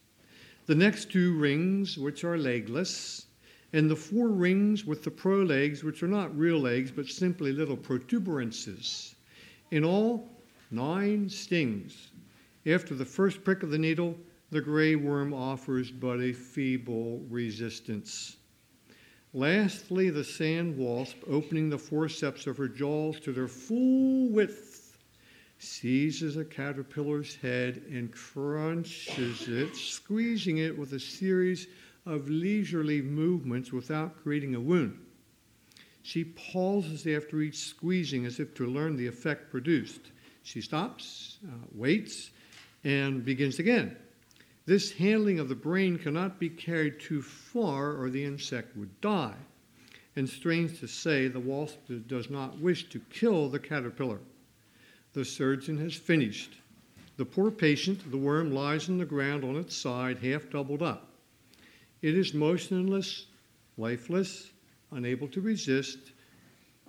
the 0.65 0.73
next 0.73 1.12
two 1.12 1.38
rings 1.38 1.99
which 1.99 2.23
are 2.23 2.36
legless, 2.36 3.27
and 3.71 3.88
the 3.88 3.95
four 3.95 4.29
rings 4.29 4.86
with 4.86 5.03
the 5.03 5.12
pro 5.12 5.43
legs 5.43 5.84
which 5.84 6.01
are 6.01 6.08
not 6.08 6.36
real 6.36 6.58
legs 6.58 6.89
but 6.89 7.08
simply 7.08 7.51
little 7.51 7.77
protuberances. 7.77 9.13
In 9.69 9.86
all, 9.86 10.27
nine 10.71 11.29
stings. 11.29 12.10
After 12.65 12.95
the 12.95 13.05
first 13.05 13.43
prick 13.43 13.62
of 13.62 13.69
the 13.69 13.77
needle, 13.77 14.17
the 14.49 14.62
gray 14.62 14.95
worm 14.95 15.31
offers 15.31 15.91
but 15.91 16.19
a 16.21 16.34
feeble 16.34 17.23
resistance. 17.29 18.38
Lastly, 19.31 20.10
the 20.10 20.23
sand 20.23 20.75
wasp, 20.75 21.17
opening 21.27 21.69
the 21.69 21.77
forceps 21.77 22.47
of 22.47 22.58
her 22.58 22.67
jaws 22.67 23.19
to 23.19 23.31
their 23.31 23.47
full 23.47 24.29
width, 24.29 24.74
seizes 25.57 26.37
a 26.37 26.45
caterpillar's 26.45 27.35
head 27.35 27.83
and 27.89 28.11
crunches 28.11 29.47
it, 29.47 29.75
squeezing 29.75 30.57
it 30.57 30.77
with 30.77 30.93
a 30.93 30.99
series 30.99 31.67
of 32.05 32.29
leisurely 32.29 33.01
movements 33.01 33.71
without 33.71 34.21
creating 34.21 34.55
a 34.55 34.59
wound. 34.59 34.99
She 36.03 36.23
pauses 36.23 37.07
after 37.07 37.41
each 37.41 37.57
squeezing 37.57 38.25
as 38.25 38.39
if 38.39 38.53
to 38.55 38.67
learn 38.67 38.95
the 38.95 39.07
effect 39.07 39.49
produced. 39.49 40.11
She 40.43 40.61
stops, 40.61 41.37
uh, 41.47 41.65
waits, 41.73 42.29
and 42.83 43.25
begins 43.25 43.57
again. 43.57 43.97
This 44.67 44.91
handling 44.91 45.39
of 45.39 45.49
the 45.49 45.55
brain 45.55 45.97
cannot 45.97 46.39
be 46.39 46.49
carried 46.49 46.99
too 46.99 47.21
far 47.21 47.95
or 47.99 48.09
the 48.09 48.23
insect 48.23 48.77
would 48.77 49.01
die. 49.01 49.35
And 50.15 50.29
strange 50.29 50.79
to 50.79 50.87
say, 50.87 51.27
the 51.27 51.39
wasp 51.39 51.77
does 52.07 52.29
not 52.29 52.59
wish 52.59 52.89
to 52.89 52.99
kill 53.09 53.49
the 53.49 53.59
caterpillar. 53.59 54.19
The 55.15 55.23
surgeon 55.23 55.78
has 55.78 55.93
finished. 55.93 56.58
The 57.15 57.23
poor 57.23 57.49
patient, 57.49 58.12
the 58.12 58.17
worm, 58.17 58.51
lies 58.54 58.89
on 58.89 58.97
the 58.97 59.06
ground 59.06 59.45
on 59.45 59.56
its 59.56 59.73
side, 59.73 60.17
half 60.17 60.49
doubled 60.49 60.82
up. 60.82 61.08
It 62.01 62.15
is 62.15 62.34
motionless, 62.34 63.28
lifeless, 63.78 64.51
unable 64.91 65.30
to 65.30 65.39
resist 65.39 65.99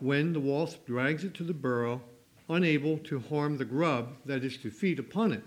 when 0.00 0.32
the 0.32 0.40
wasp 0.40 0.86
drags 0.86 1.22
it 1.22 1.34
to 1.34 1.44
the 1.44 1.54
burrow, 1.54 2.02
unable 2.48 2.98
to 2.98 3.20
harm 3.20 3.58
the 3.58 3.64
grub 3.64 4.16
that 4.24 4.42
is 4.42 4.56
to 4.58 4.72
feed 4.72 4.98
upon 4.98 5.30
it. 5.30 5.44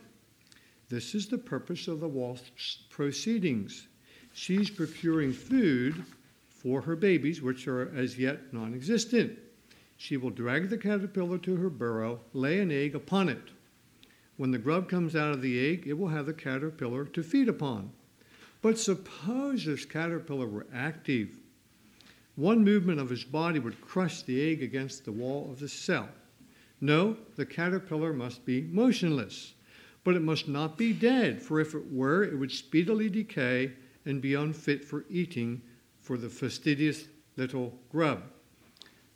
This 0.88 1.14
is 1.14 1.28
the 1.28 1.38
purpose 1.38 1.90
of 1.90 2.00
the 2.00 2.08
wasp's 2.08 2.78
proceedings. 2.90 3.88
She's 4.32 4.70
procuring 4.70 5.34
food 5.34 6.06
for 6.48 6.80
her 6.80 6.96
babies, 6.96 7.42
which 7.42 7.68
are 7.68 7.94
as 7.94 8.18
yet 8.18 8.54
non 8.54 8.74
existent. 8.74 9.38
She 10.02 10.16
will 10.16 10.30
drag 10.30 10.70
the 10.70 10.78
caterpillar 10.78 11.38
to 11.40 11.58
her 11.58 11.70
burrow, 11.70 12.22
lay 12.32 12.62
an 12.62 12.72
egg 12.72 12.96
upon 12.96 13.28
it. 13.28 13.52
When 14.38 14.52
the 14.52 14.58
grub 14.58 14.88
comes 14.88 15.14
out 15.14 15.34
of 15.34 15.42
the 15.42 15.60
egg, 15.60 15.88
it 15.88 15.98
will 16.00 16.08
have 16.08 16.26
the 16.26 16.34
caterpillar 16.34 17.04
to 17.04 17.22
feed 17.22 17.50
upon. 17.50 17.92
But 18.62 18.80
suppose 18.80 19.66
this 19.66 19.84
caterpillar 19.84 20.48
were 20.48 20.68
active. 20.74 21.36
One 22.38 22.64
movement 22.64 23.02
of 23.02 23.10
his 23.10 23.26
body 23.26 23.60
would 23.60 23.82
crush 23.82 24.22
the 24.22 24.42
egg 24.42 24.64
against 24.64 25.04
the 25.04 25.12
wall 25.12 25.52
of 25.52 25.60
the 25.60 25.68
cell. 25.68 26.08
No, 26.80 27.18
the 27.36 27.46
caterpillar 27.46 28.14
must 28.14 28.46
be 28.46 28.62
motionless. 28.62 29.54
But 30.06 30.16
it 30.16 30.22
must 30.22 30.48
not 30.48 30.78
be 30.78 30.94
dead, 30.94 31.42
for 31.42 31.60
if 31.60 31.76
it 31.76 31.92
were, 31.92 32.24
it 32.24 32.40
would 32.40 32.54
speedily 32.54 33.10
decay 33.10 33.74
and 34.06 34.22
be 34.22 34.34
unfit 34.34 34.86
for 34.86 35.04
eating 35.10 35.62
for 36.00 36.18
the 36.18 36.30
fastidious 36.30 37.10
little 37.36 37.78
grub. 37.92 38.24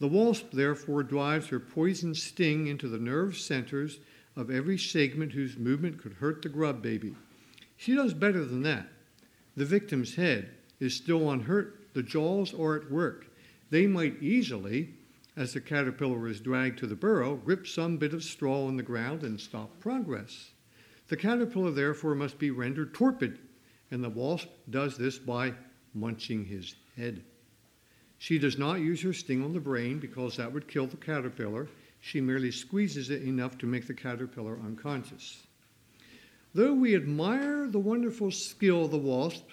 The 0.03 0.09
wasp, 0.09 0.51
therefore, 0.51 1.01
drives 1.03 1.47
her 1.47 1.61
poison 1.61 2.13
sting 2.13 2.67
into 2.67 2.89
the 2.89 2.99
nerve 2.99 3.37
centers 3.37 3.99
of 4.35 4.51
every 4.51 4.77
segment 4.77 5.31
whose 5.31 5.55
movement 5.55 5.97
could 5.97 6.15
hurt 6.15 6.41
the 6.41 6.49
grub 6.49 6.81
baby. 6.81 7.15
She 7.77 7.95
does 7.95 8.13
better 8.13 8.43
than 8.43 8.63
that. 8.63 8.89
The 9.55 9.63
victim's 9.63 10.15
head 10.15 10.49
is 10.81 10.93
still 10.93 11.31
unhurt, 11.31 11.87
the 11.93 12.03
jaws 12.03 12.54
are 12.54 12.75
at 12.75 12.91
work. 12.91 13.27
They 13.69 13.87
might 13.87 14.21
easily, 14.21 14.93
as 15.37 15.54
the 15.54 15.62
caterpillar 15.62 16.27
is 16.27 16.41
dragged 16.41 16.79
to 16.79 16.87
the 16.87 16.97
burrow, 16.97 17.37
grip 17.37 17.65
some 17.65 17.95
bit 17.95 18.13
of 18.13 18.25
straw 18.25 18.67
on 18.67 18.75
the 18.75 18.83
ground 18.83 19.23
and 19.23 19.39
stop 19.39 19.79
progress. 19.79 20.51
The 21.08 21.15
caterpillar, 21.15 21.71
therefore, 21.71 22.13
must 22.13 22.37
be 22.37 22.51
rendered 22.51 22.93
torpid, 22.93 23.39
and 23.89 24.04
the 24.04 24.10
wasp 24.10 24.49
does 24.69 24.97
this 24.97 25.17
by 25.17 25.54
munching 25.93 26.43
his 26.43 26.75
head. 26.97 27.23
She 28.24 28.40
does 28.40 28.58
not 28.58 28.80
use 28.80 29.02
her 29.02 29.12
sting 29.12 29.44
on 29.44 29.52
the 29.52 29.60
brain 29.60 30.00
because 30.00 30.38
that 30.38 30.54
would 30.54 30.69
kill 30.69 30.88
the 30.88 30.96
caterpillar. 30.96 31.67
She 32.00 32.21
merely 32.21 32.52
squeezes 32.52 33.10
it 33.10 33.24
enough 33.24 33.58
to 33.58 33.65
make 33.65 33.86
the 33.86 33.94
caterpillar 33.94 34.58
unconscious. 34.63 35.46
Though 36.54 36.74
we 36.74 36.96
admire 36.96 37.67
the 37.67 37.80
wonderful 37.80 38.32
skill 38.32 38.86
of 38.86 38.92
the 38.92 38.98
wasp, 38.98 39.50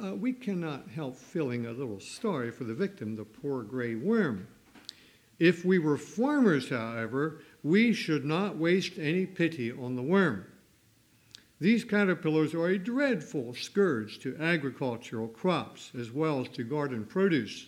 uh, 0.00 0.14
we 0.14 0.32
cannot 0.32 0.88
help 0.88 1.16
feeling 1.16 1.66
a 1.66 1.72
little 1.72 1.98
sorry 1.98 2.52
for 2.52 2.62
the 2.62 2.74
victim, 2.74 3.16
the 3.16 3.24
poor 3.24 3.64
gray 3.64 3.96
worm. 3.96 4.46
If 5.40 5.64
we 5.64 5.80
were 5.80 5.96
farmers, 5.96 6.68
however, 6.68 7.40
we 7.64 7.92
should 7.92 8.24
not 8.24 8.56
waste 8.56 9.00
any 9.00 9.26
pity 9.26 9.72
on 9.72 9.96
the 9.96 10.02
worm. 10.02 10.46
These 11.58 11.82
caterpillars 11.82 12.54
are 12.54 12.68
a 12.68 12.78
dreadful 12.78 13.54
scourge 13.54 14.20
to 14.20 14.36
agricultural 14.36 15.26
crops 15.26 15.90
as 15.98 16.12
well 16.12 16.42
as 16.42 16.48
to 16.50 16.62
garden 16.62 17.04
produce. 17.04 17.66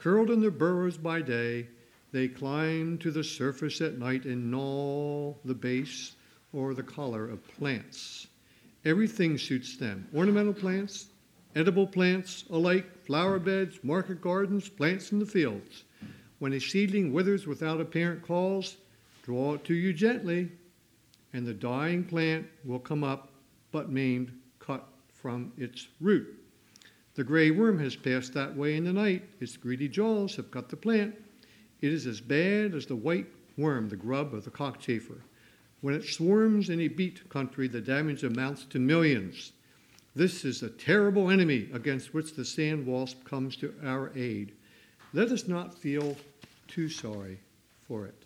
Curled 0.00 0.30
in 0.30 0.40
their 0.40 0.50
burrows 0.50 0.96
by 0.96 1.20
day, 1.20 1.68
they 2.10 2.26
climb 2.26 2.96
to 2.98 3.10
the 3.10 3.22
surface 3.22 3.82
at 3.82 3.98
night 3.98 4.24
and 4.24 4.50
gnaw 4.50 5.34
the 5.44 5.54
base 5.54 6.16
or 6.54 6.72
the 6.72 6.82
collar 6.82 7.28
of 7.28 7.46
plants. 7.46 8.26
Everything 8.86 9.36
suits 9.36 9.76
them 9.76 10.08
ornamental 10.14 10.54
plants, 10.54 11.08
edible 11.54 11.86
plants 11.86 12.44
alike, 12.48 13.04
flower 13.04 13.38
beds, 13.38 13.78
market 13.82 14.22
gardens, 14.22 14.70
plants 14.70 15.12
in 15.12 15.18
the 15.18 15.26
fields. 15.26 15.84
When 16.38 16.54
a 16.54 16.60
seedling 16.60 17.12
withers 17.12 17.46
without 17.46 17.78
apparent 17.78 18.22
cause, 18.22 18.78
draw 19.22 19.54
it 19.54 19.64
to 19.64 19.74
you 19.74 19.92
gently, 19.92 20.50
and 21.34 21.46
the 21.46 21.52
dying 21.52 22.04
plant 22.04 22.46
will 22.64 22.78
come 22.78 23.04
up, 23.04 23.32
but 23.70 23.90
maimed, 23.90 24.32
cut 24.58 24.88
from 25.12 25.52
its 25.58 25.88
root. 26.00 26.39
The 27.14 27.24
gray 27.24 27.50
worm 27.50 27.78
has 27.80 27.96
passed 27.96 28.34
that 28.34 28.56
way 28.56 28.76
in 28.76 28.84
the 28.84 28.92
night. 28.92 29.24
Its 29.40 29.56
greedy 29.56 29.88
jaws 29.88 30.36
have 30.36 30.50
cut 30.50 30.68
the 30.68 30.76
plant. 30.76 31.14
It 31.80 31.92
is 31.92 32.06
as 32.06 32.20
bad 32.20 32.74
as 32.74 32.86
the 32.86 32.96
white 32.96 33.26
worm, 33.56 33.88
the 33.88 33.96
grub 33.96 34.34
of 34.34 34.44
the 34.44 34.50
cockchafer. 34.50 35.20
When 35.80 35.94
it 35.94 36.04
swarms 36.04 36.68
in 36.68 36.80
a 36.80 36.88
beet 36.88 37.28
country, 37.28 37.66
the 37.66 37.80
damage 37.80 38.22
amounts 38.22 38.64
to 38.66 38.78
millions. 38.78 39.52
This 40.14 40.44
is 40.44 40.62
a 40.62 40.70
terrible 40.70 41.30
enemy 41.30 41.68
against 41.72 42.12
which 42.12 42.34
the 42.34 42.44
sand 42.44 42.86
wasp 42.86 43.24
comes 43.24 43.56
to 43.56 43.74
our 43.84 44.12
aid. 44.16 44.52
Let 45.12 45.30
us 45.30 45.48
not 45.48 45.74
feel 45.74 46.16
too 46.68 46.88
sorry 46.88 47.38
for 47.86 48.06
it. 48.06 48.24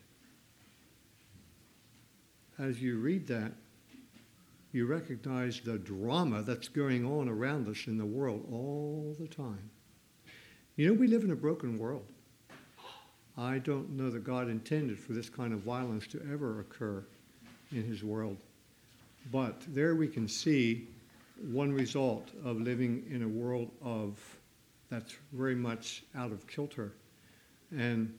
As 2.59 2.83
you 2.83 2.99
read 2.99 3.27
that, 3.29 3.53
you 4.75 4.87
recognize 4.87 5.61
the 5.61 5.79
drama 5.79 6.43
that's 6.43 6.67
going 6.67 7.07
on 7.07 7.29
around 7.29 7.69
us 7.69 7.87
in 7.87 7.97
the 7.97 8.05
world 8.05 8.45
all 8.51 9.15
the 9.21 9.29
time. 9.29 9.71
You 10.75 10.89
know, 10.89 10.95
we 10.95 11.07
live 11.07 11.23
in 11.23 11.31
a 11.31 11.37
broken 11.37 11.79
world. 11.79 12.05
I 13.39 13.59
don't 13.59 13.91
know 13.91 14.11
that 14.11 14.25
God 14.25 14.49
intended 14.49 14.99
for 14.99 15.13
this 15.13 15.29
kind 15.29 15.53
of 15.53 15.61
violence 15.61 16.09
to 16.09 16.21
ever 16.33 16.59
occur 16.59 17.05
in 17.71 17.85
His 17.85 18.03
world. 18.03 18.39
But 19.31 19.63
there 19.69 19.95
we 19.95 20.09
can 20.09 20.27
see 20.27 20.89
one 21.53 21.73
result 21.73 22.31
of 22.45 22.61
living 22.61 23.07
in 23.09 23.23
a 23.23 23.29
world 23.29 23.71
of 23.81 24.19
that's 24.91 25.15
very 25.33 25.55
much 25.55 26.03
out 26.17 26.33
of 26.33 26.49
kilter. 26.49 26.93
And 27.71 28.13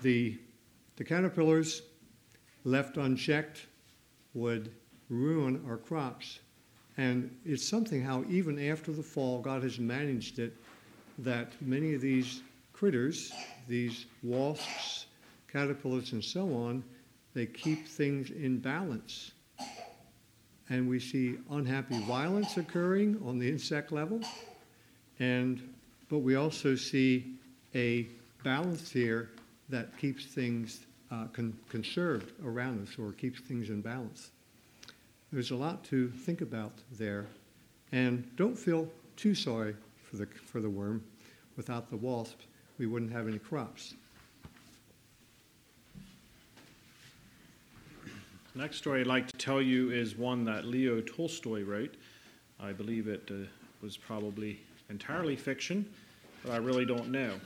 the, 0.00 0.38
the 0.96 1.04
caterpillars 1.04 1.82
left 2.64 2.96
unchecked 2.96 3.66
would 4.32 4.72
ruin 5.12 5.62
our 5.68 5.76
crops. 5.76 6.40
And 6.96 7.34
it's 7.44 7.66
something 7.66 8.02
how, 8.02 8.24
even 8.28 8.58
after 8.70 8.92
the 8.92 9.02
fall, 9.02 9.40
God 9.40 9.62
has 9.62 9.78
managed 9.78 10.38
it 10.38 10.56
that 11.18 11.52
many 11.60 11.94
of 11.94 12.00
these 12.00 12.42
critters, 12.72 13.32
these 13.68 14.06
wasps, 14.22 15.06
caterpillars, 15.50 16.12
and 16.12 16.24
so 16.24 16.54
on, 16.54 16.82
they 17.34 17.46
keep 17.46 17.86
things 17.86 18.30
in 18.30 18.58
balance. 18.58 19.32
And 20.68 20.88
we 20.88 20.98
see 20.98 21.36
unhappy 21.50 22.00
violence 22.02 22.56
occurring 22.56 23.20
on 23.24 23.38
the 23.38 23.48
insect 23.48 23.92
level, 23.92 24.20
and 25.18 25.74
but 26.08 26.18
we 26.18 26.34
also 26.36 26.74
see 26.74 27.36
a 27.74 28.06
balance 28.44 28.90
here 28.90 29.30
that 29.68 29.96
keeps 29.98 30.26
things 30.26 30.86
uh, 31.10 31.26
con- 31.32 31.56
conserved 31.68 32.32
around 32.44 32.86
us 32.86 32.98
or 32.98 33.12
keeps 33.12 33.40
things 33.40 33.70
in 33.70 33.80
balance. 33.80 34.30
There's 35.32 35.50
a 35.50 35.56
lot 35.56 35.82
to 35.84 36.08
think 36.10 36.42
about 36.42 36.72
there. 36.98 37.26
And 37.90 38.28
don't 38.36 38.56
feel 38.56 38.86
too 39.16 39.34
sorry 39.34 39.74
for 40.04 40.16
the, 40.16 40.26
for 40.26 40.60
the 40.60 40.68
worm. 40.68 41.02
Without 41.56 41.88
the 41.88 41.96
wasp, 41.96 42.40
we 42.78 42.86
wouldn't 42.86 43.12
have 43.12 43.26
any 43.26 43.38
crops. 43.38 43.94
Next 48.54 48.76
story 48.76 49.00
I'd 49.00 49.06
like 49.06 49.26
to 49.28 49.36
tell 49.38 49.62
you 49.62 49.90
is 49.90 50.18
one 50.18 50.44
that 50.44 50.66
Leo 50.66 51.00
Tolstoy 51.00 51.64
wrote. 51.64 51.94
I 52.60 52.72
believe 52.72 53.08
it 53.08 53.26
uh, 53.30 53.46
was 53.80 53.96
probably 53.96 54.60
entirely 54.90 55.36
fiction, 55.36 55.86
but 56.44 56.52
I 56.52 56.56
really 56.58 56.84
don't 56.84 57.08
know. 57.10 57.40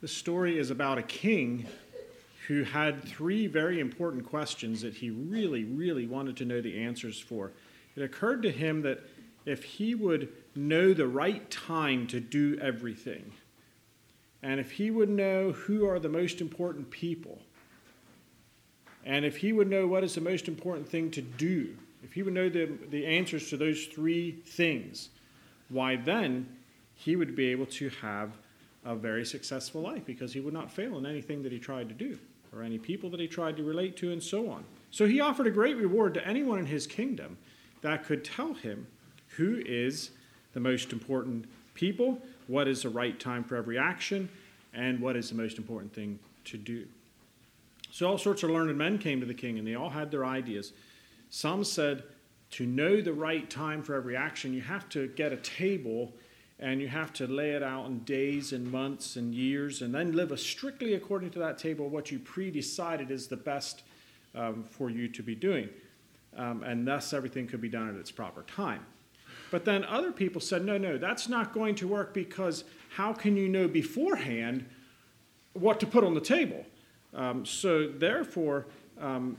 The 0.00 0.08
story 0.08 0.58
is 0.58 0.72
about 0.72 0.98
a 0.98 1.02
king 1.02 1.68
who 2.48 2.64
had 2.64 3.04
three 3.04 3.46
very 3.46 3.78
important 3.78 4.26
questions 4.26 4.82
that 4.82 4.94
he 4.94 5.10
really, 5.10 5.64
really 5.64 6.06
wanted 6.06 6.36
to 6.36 6.44
know 6.44 6.60
the 6.60 6.82
answers 6.82 7.20
for. 7.20 7.52
It 7.94 8.02
occurred 8.02 8.42
to 8.42 8.50
him 8.50 8.82
that 8.82 9.00
if 9.44 9.62
he 9.62 9.94
would 9.94 10.28
know 10.54 10.92
the 10.92 11.06
right 11.06 11.48
time 11.50 12.06
to 12.08 12.20
do 12.20 12.58
everything, 12.60 13.32
and 14.42 14.58
if 14.58 14.72
he 14.72 14.90
would 14.90 15.08
know 15.08 15.52
who 15.52 15.86
are 15.86 16.00
the 16.00 16.08
most 16.08 16.40
important 16.40 16.90
people, 16.90 17.38
and 19.04 19.24
if 19.24 19.36
he 19.36 19.52
would 19.52 19.70
know 19.70 19.86
what 19.86 20.02
is 20.02 20.14
the 20.14 20.20
most 20.20 20.48
important 20.48 20.88
thing 20.88 21.10
to 21.12 21.22
do, 21.22 21.76
if 22.02 22.12
he 22.12 22.22
would 22.22 22.34
know 22.34 22.48
the, 22.48 22.70
the 22.90 23.06
answers 23.06 23.50
to 23.50 23.56
those 23.56 23.86
three 23.86 24.32
things, 24.32 25.10
why 25.68 25.94
then 25.94 26.48
he 26.94 27.14
would 27.14 27.36
be 27.36 27.48
able 27.48 27.66
to 27.66 27.88
have 28.00 28.36
a 28.84 28.96
very 28.96 29.24
successful 29.24 29.80
life 29.80 30.04
because 30.04 30.32
he 30.32 30.40
would 30.40 30.54
not 30.54 30.72
fail 30.72 30.98
in 30.98 31.06
anything 31.06 31.44
that 31.44 31.52
he 31.52 31.58
tried 31.60 31.88
to 31.88 31.94
do 31.94 32.18
or 32.52 32.62
any 32.62 32.78
people 32.78 33.08
that 33.10 33.20
he 33.20 33.26
tried 33.26 33.56
to 33.56 33.62
relate 33.62 33.96
to, 33.96 34.12
and 34.12 34.22
so 34.22 34.50
on. 34.50 34.64
So 34.90 35.06
he 35.06 35.20
offered 35.20 35.46
a 35.46 35.50
great 35.50 35.76
reward 35.76 36.14
to 36.14 36.26
anyone 36.26 36.58
in 36.58 36.66
his 36.66 36.86
kingdom 36.86 37.38
that 37.80 38.04
could 38.04 38.24
tell 38.24 38.54
him 38.54 38.86
who 39.36 39.62
is 39.64 40.10
the 40.52 40.60
most 40.60 40.92
important 40.92 41.46
people, 41.74 42.20
what 42.46 42.68
is 42.68 42.82
the 42.82 42.90
right 42.90 43.18
time 43.18 43.42
for 43.42 43.56
every 43.56 43.78
action, 43.78 44.28
and 44.74 45.00
what 45.00 45.16
is 45.16 45.30
the 45.30 45.34
most 45.34 45.58
important 45.58 45.92
thing 45.94 46.18
to 46.44 46.58
do. 46.58 46.86
So 47.90 48.08
all 48.08 48.18
sorts 48.18 48.42
of 48.42 48.50
learned 48.50 48.76
men 48.76 48.98
came 48.98 49.20
to 49.20 49.26
the 49.26 49.34
king, 49.34 49.58
and 49.58 49.66
they 49.66 49.74
all 49.74 49.90
had 49.90 50.10
their 50.10 50.24
ideas. 50.24 50.72
Some 51.30 51.64
said, 51.64 52.04
to 52.50 52.66
know 52.66 53.00
the 53.00 53.12
right 53.14 53.48
time 53.48 53.82
for 53.82 53.94
every 53.94 54.14
action, 54.14 54.52
you 54.52 54.60
have 54.60 54.88
to 54.90 55.08
get 55.08 55.32
a 55.32 55.38
table 55.38 56.12
and 56.62 56.80
you 56.80 56.86
have 56.86 57.12
to 57.12 57.26
lay 57.26 57.50
it 57.50 57.62
out 57.62 57.86
in 57.86 57.98
days 58.04 58.52
and 58.52 58.70
months 58.70 59.16
and 59.16 59.34
years, 59.34 59.82
and 59.82 59.92
then 59.92 60.12
live 60.12 60.38
strictly 60.38 60.94
according 60.94 61.28
to 61.30 61.40
that 61.40 61.58
table 61.58 61.88
what 61.88 62.12
you 62.12 62.20
pre-decided 62.20 63.10
is 63.10 63.26
the 63.26 63.36
best 63.36 63.82
um, 64.36 64.62
for 64.70 64.88
you 64.88 65.08
to 65.08 65.24
be 65.24 65.34
doing, 65.34 65.68
um, 66.36 66.62
and 66.62 66.86
thus 66.86 67.12
everything 67.12 67.48
could 67.48 67.60
be 67.60 67.68
done 67.68 67.88
at 67.88 67.96
its 67.96 68.12
proper 68.12 68.42
time. 68.44 68.86
But 69.50 69.64
then 69.64 69.84
other 69.84 70.12
people 70.12 70.40
said, 70.40 70.64
no, 70.64 70.78
no, 70.78 70.98
that's 70.98 71.28
not 71.28 71.52
going 71.52 71.74
to 71.74 71.88
work 71.88 72.14
because 72.14 72.62
how 72.90 73.12
can 73.12 73.36
you 73.36 73.48
know 73.48 73.66
beforehand 73.66 74.64
what 75.54 75.80
to 75.80 75.86
put 75.86 76.04
on 76.04 76.14
the 76.14 76.20
table? 76.20 76.64
Um, 77.12 77.44
so 77.44 77.88
therefore, 77.88 78.66
um, 79.00 79.36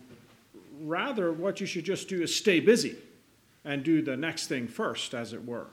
rather, 0.82 1.32
what 1.32 1.62
you 1.62 1.66
should 1.66 1.86
just 1.86 2.10
do 2.10 2.22
is 2.22 2.36
stay 2.36 2.60
busy 2.60 2.98
and 3.64 3.82
do 3.82 4.02
the 4.02 4.18
next 4.18 4.48
thing 4.48 4.68
first, 4.68 5.14
as 5.14 5.32
it 5.32 5.46
were. 5.46 5.68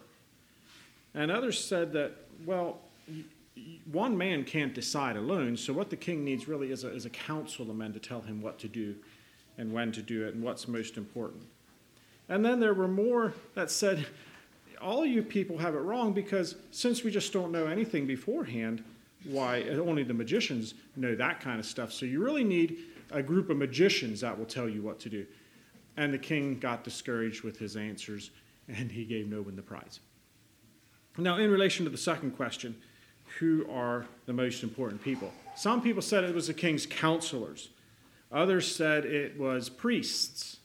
And 1.14 1.30
others 1.30 1.62
said 1.62 1.92
that, 1.92 2.12
well, 2.44 2.78
one 3.90 4.16
man 4.16 4.44
can't 4.44 4.74
decide 4.74 5.16
alone, 5.16 5.56
so 5.56 5.72
what 5.72 5.90
the 5.90 5.96
king 5.96 6.24
needs 6.24 6.48
really 6.48 6.70
is 6.70 6.84
a, 6.84 6.94
is 6.94 7.04
a 7.04 7.10
council 7.10 7.68
of 7.70 7.76
men 7.76 7.92
to 7.92 7.98
tell 7.98 8.20
him 8.20 8.40
what 8.40 8.58
to 8.60 8.68
do 8.68 8.94
and 9.58 9.72
when 9.72 9.92
to 9.92 10.02
do 10.02 10.26
it 10.26 10.34
and 10.34 10.42
what's 10.42 10.68
most 10.68 10.96
important. 10.96 11.42
And 12.28 12.44
then 12.44 12.60
there 12.60 12.74
were 12.74 12.88
more 12.88 13.34
that 13.54 13.70
said, 13.70 14.06
all 14.80 15.04
you 15.04 15.22
people 15.22 15.58
have 15.58 15.74
it 15.74 15.80
wrong 15.80 16.12
because 16.12 16.54
since 16.70 17.02
we 17.02 17.10
just 17.10 17.32
don't 17.32 17.52
know 17.52 17.66
anything 17.66 18.06
beforehand, 18.06 18.82
why 19.24 19.62
only 19.64 20.02
the 20.02 20.14
magicians 20.14 20.74
know 20.96 21.14
that 21.14 21.40
kind 21.40 21.60
of 21.60 21.66
stuff. 21.66 21.92
So 21.92 22.06
you 22.06 22.22
really 22.24 22.44
need 22.44 22.78
a 23.10 23.22
group 23.22 23.50
of 23.50 23.56
magicians 23.56 24.20
that 24.20 24.38
will 24.38 24.46
tell 24.46 24.68
you 24.68 24.80
what 24.80 24.98
to 25.00 25.08
do. 25.08 25.26
And 25.96 26.14
the 26.14 26.18
king 26.18 26.58
got 26.58 26.84
discouraged 26.84 27.42
with 27.42 27.58
his 27.58 27.76
answers 27.76 28.30
and 28.68 28.90
he 28.90 29.04
gave 29.04 29.28
no 29.28 29.42
one 29.42 29.56
the 29.56 29.62
prize. 29.62 30.00
Now, 31.18 31.36
in 31.36 31.50
relation 31.50 31.84
to 31.84 31.90
the 31.90 31.98
second 31.98 32.32
question, 32.32 32.76
who 33.38 33.66
are 33.70 34.06
the 34.26 34.32
most 34.32 34.62
important 34.62 35.02
people? 35.02 35.32
Some 35.56 35.82
people 35.82 36.02
said 36.02 36.24
it 36.24 36.34
was 36.34 36.46
the 36.46 36.54
king's 36.54 36.86
counselors. 36.86 37.68
Others 38.32 38.74
said 38.74 39.04
it 39.04 39.38
was 39.38 39.68
priests. 39.68 40.58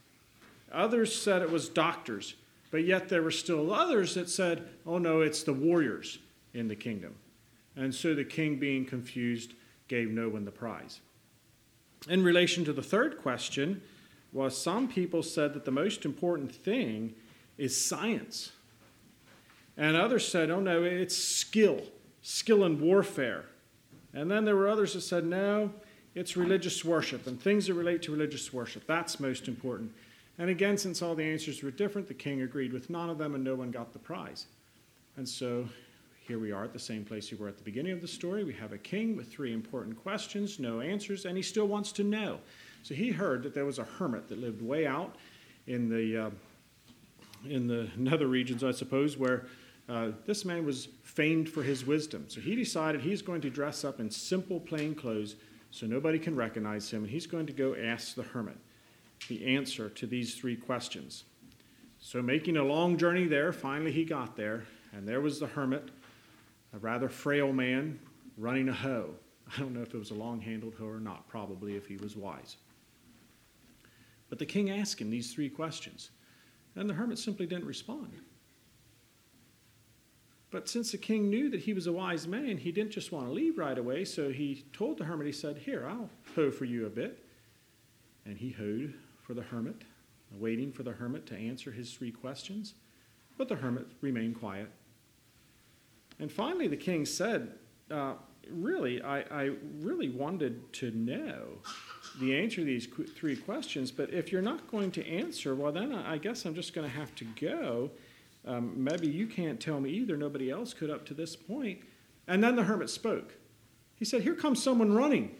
Others 0.71 1.19
said 1.19 1.41
it 1.41 1.51
was 1.51 1.69
doctors. 1.69 2.35
But 2.71 2.83
yet 2.83 3.09
there 3.09 3.21
were 3.21 3.31
still 3.31 3.73
others 3.73 4.13
that 4.15 4.29
said, 4.29 4.67
oh 4.85 4.97
no, 4.97 5.21
it's 5.21 5.43
the 5.43 5.53
warriors 5.53 6.19
in 6.53 6.67
the 6.67 6.75
kingdom. 6.75 7.15
And 7.75 7.93
so 7.93 8.13
the 8.13 8.23
king, 8.23 8.57
being 8.57 8.85
confused, 8.85 9.53
gave 9.87 10.09
no 10.09 10.29
one 10.29 10.45
the 10.45 10.51
prize. 10.51 11.01
In 12.07 12.23
relation 12.23 12.63
to 12.65 12.73
the 12.73 12.83
third 12.83 13.17
question, 13.17 13.81
was 14.31 14.57
some 14.57 14.87
people 14.87 15.23
said 15.23 15.53
that 15.53 15.65
the 15.65 15.71
most 15.71 16.05
important 16.05 16.53
thing 16.53 17.15
is 17.57 17.79
science. 17.79 18.51
And 19.77 19.95
others 19.95 20.27
said, 20.27 20.49
oh 20.49 20.59
no, 20.59 20.83
it's 20.83 21.15
skill, 21.15 21.81
skill 22.21 22.63
in 22.63 22.79
warfare. 22.79 23.45
And 24.13 24.31
then 24.31 24.45
there 24.45 24.55
were 24.55 24.69
others 24.69 24.93
that 24.93 25.01
said, 25.01 25.25
no, 25.25 25.71
it's 26.13 26.37
religious 26.37 26.85
worship 26.85 27.27
and 27.27 27.41
things 27.41 27.67
that 27.67 27.73
relate 27.73 28.01
to 28.03 28.11
religious 28.11 28.53
worship. 28.53 28.87
That's 28.87 29.19
most 29.19 29.47
important. 29.47 29.91
And 30.37 30.49
again, 30.49 30.77
since 30.77 31.01
all 31.01 31.15
the 31.15 31.23
answers 31.23 31.61
were 31.61 31.71
different, 31.71 32.07
the 32.07 32.13
king 32.13 32.41
agreed 32.41 32.71
with 32.71 32.89
none 32.89 33.09
of 33.09 33.17
them 33.17 33.35
and 33.35 33.43
no 33.43 33.55
one 33.55 33.71
got 33.71 33.91
the 33.91 33.99
prize. 33.99 34.47
And 35.17 35.27
so 35.27 35.67
here 36.27 36.39
we 36.39 36.51
are 36.51 36.63
at 36.63 36.73
the 36.73 36.79
same 36.79 37.05
place 37.05 37.31
we 37.31 37.37
were 37.37 37.47
at 37.47 37.57
the 37.57 37.63
beginning 37.63 37.91
of 37.91 38.01
the 38.01 38.07
story. 38.07 38.43
We 38.43 38.53
have 38.53 38.73
a 38.73 38.77
king 38.77 39.15
with 39.15 39.31
three 39.31 39.53
important 39.53 40.01
questions, 40.01 40.59
no 40.59 40.81
answers, 40.81 41.25
and 41.25 41.37
he 41.37 41.43
still 41.43 41.67
wants 41.67 41.91
to 41.93 42.03
know. 42.03 42.39
So 42.83 42.95
he 42.95 43.11
heard 43.11 43.43
that 43.43 43.53
there 43.53 43.65
was 43.65 43.79
a 43.79 43.83
hermit 43.83 44.27
that 44.29 44.39
lived 44.39 44.61
way 44.61 44.87
out 44.87 45.15
in 45.67 45.89
the 45.89 46.25
uh, 46.25 46.29
in 47.47 47.67
the 47.67 47.89
nether 47.97 48.27
regions, 48.27 48.63
I 48.63 48.71
suppose, 48.71 49.17
where 49.17 49.45
uh, 49.87 50.11
this 50.25 50.45
man 50.45 50.65
was 50.65 50.87
famed 51.03 51.47
for 51.47 51.61
his 51.61 51.85
wisdom. 51.85 52.25
So 52.27 52.41
he 52.41 52.55
decided 52.55 53.01
he's 53.01 53.21
going 53.21 53.41
to 53.41 53.49
dress 53.49 53.83
up 53.83 53.99
in 53.99 54.09
simple, 54.09 54.59
plain 54.59 54.95
clothes 54.95 55.35
so 55.71 55.85
nobody 55.85 56.17
can 56.17 56.35
recognize 56.35 56.89
him, 56.89 57.03
and 57.03 57.11
he's 57.11 57.27
going 57.27 57.45
to 57.45 57.53
go 57.53 57.75
ask 57.75 58.15
the 58.15 58.23
hermit 58.23 58.57
the 59.27 59.55
answer 59.55 59.89
to 59.89 60.07
these 60.07 60.35
three 60.35 60.55
questions. 60.55 61.23
So, 61.99 62.21
making 62.21 62.57
a 62.57 62.63
long 62.63 62.97
journey 62.97 63.25
there, 63.25 63.51
finally 63.51 63.91
he 63.91 64.05
got 64.05 64.35
there, 64.35 64.65
and 64.93 65.07
there 65.07 65.21
was 65.21 65.39
the 65.39 65.47
hermit, 65.47 65.89
a 66.73 66.77
rather 66.77 67.09
frail 67.09 67.51
man, 67.51 67.99
running 68.37 68.69
a 68.69 68.73
hoe. 68.73 69.11
I 69.55 69.59
don't 69.59 69.73
know 69.73 69.81
if 69.81 69.93
it 69.93 69.97
was 69.97 70.11
a 70.11 70.15
long 70.15 70.41
handled 70.41 70.75
hoe 70.77 70.87
or 70.87 70.99
not, 70.99 71.27
probably 71.27 71.75
if 71.75 71.87
he 71.87 71.97
was 71.97 72.15
wise. 72.15 72.57
But 74.29 74.39
the 74.39 74.45
king 74.45 74.69
asked 74.69 75.01
him 75.01 75.09
these 75.09 75.33
three 75.33 75.49
questions, 75.49 76.11
and 76.75 76.89
the 76.89 76.93
hermit 76.93 77.19
simply 77.19 77.45
didn't 77.45 77.65
respond. 77.65 78.11
But 80.55 80.69
since 80.69 80.93
the 80.93 80.97
king 80.97 81.29
knew 81.29 81.49
that 81.49 81.59
he 81.59 81.73
was 81.73 81.85
a 81.85 81.91
wise 81.91 82.29
man, 82.29 82.57
he 82.57 82.71
didn't 82.71 82.91
just 82.91 83.11
want 83.11 83.27
to 83.27 83.33
leave 83.33 83.57
right 83.57 83.77
away, 83.77 84.05
so 84.05 84.29
he 84.29 84.63
told 84.71 84.97
the 84.97 85.03
hermit, 85.03 85.25
he 85.25 85.33
said, 85.33 85.57
Here, 85.57 85.85
I'll 85.85 86.09
hoe 86.33 86.49
for 86.49 86.63
you 86.63 86.85
a 86.85 86.89
bit. 86.89 87.25
And 88.25 88.37
he 88.37 88.51
hoed 88.51 88.93
for 89.21 89.33
the 89.33 89.41
hermit, 89.41 89.81
waiting 90.31 90.71
for 90.71 90.83
the 90.83 90.93
hermit 90.93 91.25
to 91.25 91.35
answer 91.35 91.73
his 91.73 91.91
three 91.91 92.09
questions. 92.09 92.75
But 93.37 93.49
the 93.49 93.55
hermit 93.57 93.85
remained 93.99 94.39
quiet. 94.39 94.71
And 96.19 96.31
finally, 96.31 96.69
the 96.69 96.77
king 96.77 97.05
said, 97.05 97.55
uh, 97.91 98.13
Really, 98.49 99.01
I, 99.01 99.23
I 99.23 99.51
really 99.81 100.07
wanted 100.07 100.71
to 100.71 100.91
know 100.91 101.57
the 102.21 102.33
answer 102.33 102.61
to 102.61 102.63
these 102.63 102.87
three 103.17 103.35
questions, 103.35 103.91
but 103.91 104.13
if 104.13 104.31
you're 104.31 104.41
not 104.41 104.71
going 104.71 104.91
to 104.91 105.05
answer, 105.05 105.53
well, 105.53 105.73
then 105.73 105.91
I 105.93 106.17
guess 106.17 106.45
I'm 106.45 106.55
just 106.55 106.73
going 106.73 106.89
to 106.89 106.95
have 106.95 107.13
to 107.15 107.25
go. 107.25 107.91
Um, 108.45 108.73
maybe 108.75 109.07
you 109.07 109.27
can't 109.27 109.59
tell 109.59 109.79
me 109.79 109.89
either. 109.89 110.15
Nobody 110.15 110.51
else 110.51 110.73
could 110.73 110.89
up 110.89 111.05
to 111.07 111.13
this 111.13 111.35
point. 111.35 111.79
And 112.27 112.43
then 112.43 112.55
the 112.55 112.63
hermit 112.63 112.89
spoke. 112.89 113.33
He 113.95 114.05
said, 114.05 114.21
Here 114.21 114.35
comes 114.35 114.61
someone 114.61 114.93
running. 114.93 115.35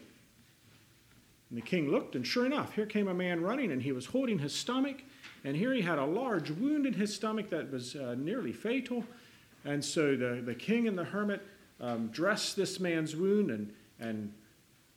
And 1.50 1.56
the 1.56 1.62
king 1.62 1.88
looked, 1.90 2.16
and 2.16 2.26
sure 2.26 2.44
enough, 2.44 2.74
here 2.74 2.86
came 2.86 3.06
a 3.06 3.14
man 3.14 3.40
running, 3.40 3.70
and 3.70 3.80
he 3.80 3.92
was 3.92 4.06
holding 4.06 4.40
his 4.40 4.52
stomach. 4.52 5.02
And 5.44 5.56
here 5.56 5.72
he 5.72 5.80
had 5.80 5.98
a 5.98 6.04
large 6.04 6.50
wound 6.50 6.86
in 6.86 6.92
his 6.92 7.14
stomach 7.14 7.50
that 7.50 7.70
was 7.70 7.94
uh, 7.94 8.16
nearly 8.18 8.52
fatal. 8.52 9.04
And 9.64 9.84
so 9.84 10.16
the, 10.16 10.42
the 10.44 10.54
king 10.54 10.88
and 10.88 10.98
the 10.98 11.04
hermit 11.04 11.46
um, 11.80 12.08
dressed 12.08 12.56
this 12.56 12.80
man's 12.80 13.14
wound 13.14 13.50
and, 13.50 13.72
and 14.00 14.32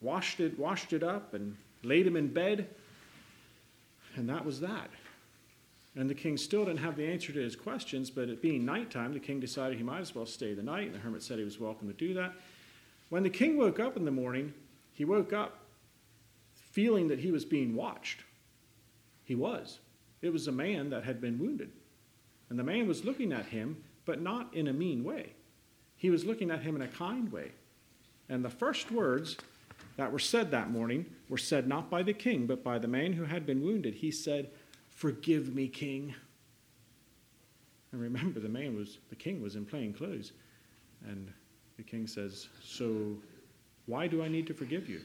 washed, 0.01 0.39
it, 0.39 0.57
washed 0.57 0.93
it 0.93 1.03
up 1.03 1.35
and 1.35 1.55
laid 1.83 2.07
him 2.07 2.15
in 2.15 2.33
bed. 2.33 2.67
And 4.15 4.27
that 4.29 4.43
was 4.43 4.59
that. 4.61 4.89
And 5.99 6.09
the 6.09 6.15
king 6.15 6.37
still 6.37 6.63
didn't 6.63 6.79
have 6.79 6.95
the 6.95 7.05
answer 7.05 7.33
to 7.33 7.39
his 7.41 7.57
questions, 7.57 8.09
but 8.09 8.29
it 8.29 8.41
being 8.41 8.63
nighttime, 8.63 9.11
the 9.11 9.19
king 9.19 9.41
decided 9.41 9.77
he 9.77 9.83
might 9.83 9.99
as 9.99 10.15
well 10.15 10.25
stay 10.25 10.53
the 10.53 10.63
night, 10.63 10.85
and 10.85 10.95
the 10.95 10.99
hermit 10.99 11.21
said 11.21 11.37
he 11.37 11.43
was 11.43 11.59
welcome 11.59 11.89
to 11.89 11.93
do 11.93 12.13
that. 12.13 12.31
When 13.09 13.21
the 13.21 13.29
king 13.29 13.57
woke 13.57 13.81
up 13.81 13.97
in 13.97 14.05
the 14.05 14.11
morning, 14.11 14.53
he 14.93 15.03
woke 15.03 15.33
up 15.33 15.59
feeling 16.53 17.09
that 17.09 17.19
he 17.19 17.31
was 17.31 17.43
being 17.43 17.75
watched. 17.75 18.23
He 19.25 19.35
was. 19.35 19.79
It 20.21 20.31
was 20.31 20.47
a 20.47 20.53
man 20.53 20.89
that 20.91 21.03
had 21.03 21.19
been 21.19 21.37
wounded. 21.37 21.69
And 22.49 22.57
the 22.57 22.63
man 22.63 22.87
was 22.87 23.03
looking 23.03 23.33
at 23.33 23.47
him, 23.47 23.83
but 24.05 24.21
not 24.21 24.53
in 24.53 24.69
a 24.69 24.73
mean 24.73 25.03
way. 25.03 25.33
He 25.97 26.09
was 26.09 26.23
looking 26.23 26.49
at 26.49 26.61
him 26.61 26.77
in 26.77 26.81
a 26.81 26.87
kind 26.87 27.29
way. 27.29 27.51
And 28.29 28.45
the 28.45 28.49
first 28.49 28.89
words 28.89 29.35
that 29.97 30.13
were 30.13 30.19
said 30.19 30.49
that 30.51 30.71
morning 30.71 31.07
were 31.27 31.37
said 31.37 31.67
not 31.67 31.89
by 31.89 32.03
the 32.03 32.13
king, 32.13 32.47
but 32.47 32.63
by 32.63 32.79
the 32.79 32.87
man 32.87 33.11
who 33.11 33.25
had 33.25 33.45
been 33.45 33.61
wounded. 33.61 33.95
He 33.95 34.11
said, 34.11 34.49
Forgive 34.99 35.55
me, 35.55 35.69
king. 35.69 36.13
And 37.93 38.01
remember, 38.01 38.41
the 38.41 38.49
man 38.49 38.75
was, 38.75 38.97
the 39.07 39.15
king 39.15 39.41
was 39.41 39.55
in 39.55 39.63
plain 39.63 39.93
clothes. 39.93 40.33
And 41.07 41.31
the 41.77 41.83
king 41.83 42.05
says, 42.05 42.49
So 42.61 43.15
why 43.85 44.07
do 44.07 44.21
I 44.21 44.27
need 44.27 44.45
to 44.47 44.53
forgive 44.53 44.89
you? 44.89 44.99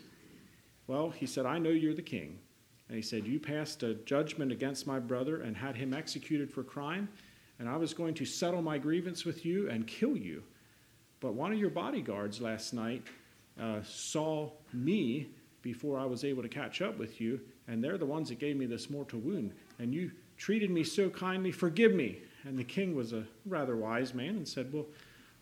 Well, 0.88 1.10
he 1.10 1.26
said, 1.26 1.46
I 1.46 1.60
know 1.60 1.70
you're 1.70 1.94
the 1.94 2.02
king. 2.02 2.40
And 2.88 2.96
he 2.96 3.02
said, 3.02 3.24
You 3.24 3.38
passed 3.38 3.84
a 3.84 3.94
judgment 3.94 4.50
against 4.50 4.84
my 4.84 4.98
brother 4.98 5.42
and 5.42 5.56
had 5.56 5.76
him 5.76 5.94
executed 5.94 6.50
for 6.50 6.64
crime, 6.64 7.08
and 7.60 7.68
I 7.68 7.76
was 7.76 7.94
going 7.94 8.14
to 8.14 8.24
settle 8.24 8.62
my 8.62 8.78
grievance 8.78 9.24
with 9.24 9.46
you 9.46 9.70
and 9.70 9.86
kill 9.86 10.16
you. 10.16 10.42
But 11.20 11.34
one 11.34 11.52
of 11.52 11.58
your 11.60 11.70
bodyguards 11.70 12.40
last 12.40 12.74
night 12.74 13.04
uh, 13.62 13.82
saw 13.84 14.50
me 14.72 15.28
before 15.62 16.00
I 16.00 16.04
was 16.04 16.24
able 16.24 16.42
to 16.42 16.48
catch 16.48 16.82
up 16.82 16.98
with 16.98 17.20
you, 17.20 17.40
and 17.68 17.82
they're 17.82 17.96
the 17.96 18.04
ones 18.04 18.28
that 18.30 18.40
gave 18.40 18.56
me 18.56 18.66
this 18.66 18.90
mortal 18.90 19.20
wound 19.20 19.52
and 19.78 19.94
you 19.94 20.10
treated 20.36 20.70
me 20.70 20.84
so 20.84 21.08
kindly, 21.08 21.52
forgive 21.52 21.94
me. 21.94 22.18
And 22.44 22.58
the 22.58 22.64
king 22.64 22.94
was 22.94 23.12
a 23.12 23.24
rather 23.46 23.76
wise 23.76 24.14
man 24.14 24.36
and 24.36 24.46
said, 24.46 24.72
Well, 24.72 24.86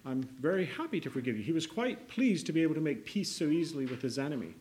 I'm 0.04 0.22
very 0.40 0.64
happy 0.64 1.00
to 1.00 1.10
forgive 1.10 1.36
you. 1.36 1.42
He 1.42 1.52
was 1.52 1.66
quite 1.66 2.08
pleased 2.08 2.46
to 2.46 2.52
be 2.52 2.62
able 2.62 2.74
to 2.74 2.80
make 2.80 3.04
peace 3.04 3.30
so 3.30 3.44
easily 3.44 3.86
with 3.86 4.02
his 4.02 4.18
enemy. 4.18 4.54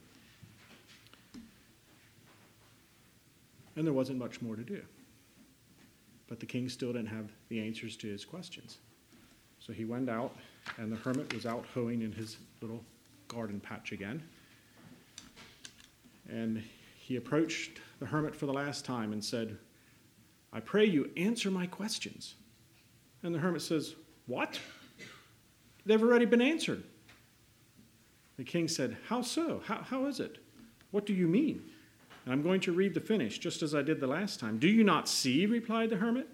And 3.75 3.85
there 3.85 3.93
wasn't 3.93 4.19
much 4.19 4.41
more 4.41 4.55
to 4.55 4.63
do. 4.63 4.81
But 6.27 6.39
the 6.39 6.45
king 6.45 6.69
still 6.69 6.93
didn't 6.93 7.07
have 7.07 7.31
the 7.49 7.59
answers 7.59 7.95
to 7.97 8.07
his 8.07 8.23
questions. 8.23 8.77
So 9.59 9.73
he 9.73 9.85
went 9.85 10.09
out, 10.09 10.35
and 10.77 10.91
the 10.91 10.95
hermit 10.95 11.33
was 11.33 11.45
out 11.45 11.65
hoeing 11.73 12.01
in 12.01 12.11
his 12.11 12.37
little 12.61 12.83
garden 13.27 13.59
patch 13.59 13.91
again. 13.91 14.21
And 16.29 16.63
he 16.97 17.15
approached 17.15 17.79
the 18.01 18.07
hermit 18.07 18.35
for 18.35 18.47
the 18.47 18.53
last 18.53 18.83
time 18.83 19.13
and 19.13 19.23
said, 19.23 19.57
I 20.51 20.59
pray 20.59 20.85
you 20.85 21.11
answer 21.15 21.51
my 21.51 21.67
questions. 21.67 22.33
And 23.21 23.33
the 23.33 23.39
hermit 23.39 23.61
says, 23.61 23.95
What? 24.25 24.59
They've 25.85 26.01
already 26.01 26.25
been 26.25 26.41
answered. 26.41 26.83
The 28.37 28.43
king 28.43 28.67
said, 28.67 28.97
How 29.07 29.21
so? 29.21 29.61
How, 29.65 29.83
how 29.83 30.07
is 30.07 30.19
it? 30.19 30.39
What 30.89 31.05
do 31.05 31.13
you 31.13 31.27
mean? 31.27 31.61
And 32.25 32.33
I'm 32.33 32.41
going 32.41 32.59
to 32.61 32.71
read 32.71 32.95
the 32.95 32.99
finish, 32.99 33.37
just 33.37 33.61
as 33.61 33.75
I 33.75 33.83
did 33.83 33.99
the 33.99 34.07
last 34.07 34.39
time. 34.39 34.57
Do 34.57 34.67
you 34.67 34.83
not 34.83 35.07
see? 35.07 35.45
replied 35.45 35.91
the 35.91 35.97
hermit. 35.97 36.27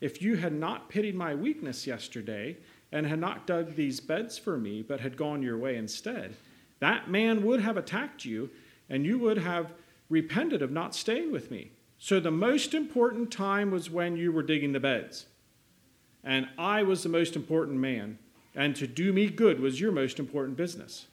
If 0.00 0.20
you 0.20 0.36
had 0.36 0.52
not 0.52 0.88
pitied 0.88 1.14
my 1.14 1.32
weakness 1.32 1.86
yesterday, 1.86 2.56
and 2.90 3.06
had 3.06 3.20
not 3.20 3.46
dug 3.46 3.76
these 3.76 4.00
beds 4.00 4.36
for 4.36 4.58
me, 4.58 4.82
but 4.82 4.98
had 4.98 5.16
gone 5.16 5.42
your 5.42 5.58
way 5.58 5.76
instead, 5.76 6.34
that 6.80 7.08
man 7.08 7.44
would 7.44 7.60
have 7.60 7.76
attacked 7.76 8.24
you, 8.24 8.50
and 8.88 9.06
you 9.06 9.18
would 9.18 9.38
have 9.38 9.72
repented 10.08 10.62
of 10.62 10.70
not 10.70 10.94
staying 10.94 11.32
with 11.32 11.50
me. 11.50 11.72
So 11.98 12.20
the 12.20 12.30
most 12.30 12.74
important 12.74 13.30
time 13.30 13.70
was 13.70 13.90
when 13.90 14.16
you 14.16 14.30
were 14.32 14.42
digging 14.42 14.72
the 14.72 14.80
beds. 14.80 15.26
And 16.22 16.48
I 16.58 16.82
was 16.82 17.02
the 17.02 17.08
most 17.08 17.36
important 17.36 17.78
man. 17.78 18.18
And 18.54 18.74
to 18.76 18.86
do 18.86 19.12
me 19.12 19.28
good 19.28 19.60
was 19.60 19.80
your 19.80 19.92
most 19.92 20.18
important 20.18 20.56
business. 20.56 21.06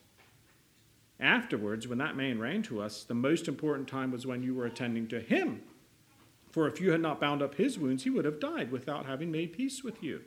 Afterwards, 1.20 1.88
when 1.88 1.98
that 2.00 2.16
man 2.16 2.40
ran 2.40 2.62
to 2.64 2.82
us, 2.82 3.04
the 3.04 3.14
most 3.14 3.48
important 3.48 3.88
time 3.88 4.12
was 4.12 4.26
when 4.26 4.44
you 4.44 4.54
were 4.54 4.66
attending 4.66 5.08
to 5.08 5.20
him. 5.20 5.62
For 6.52 6.68
if 6.68 6.80
you 6.80 6.92
had 6.92 7.02
not 7.02 7.20
bound 7.20 7.42
up 7.42 7.56
his 7.56 7.78
wounds, 7.80 8.04
he 8.04 8.10
would 8.10 8.26
have 8.26 8.40
died 8.40 8.72
without 8.72 9.06
having 9.06 9.32
made 9.32 9.54
peace 9.54 9.84
with 9.84 10.04
you. 10.04 10.22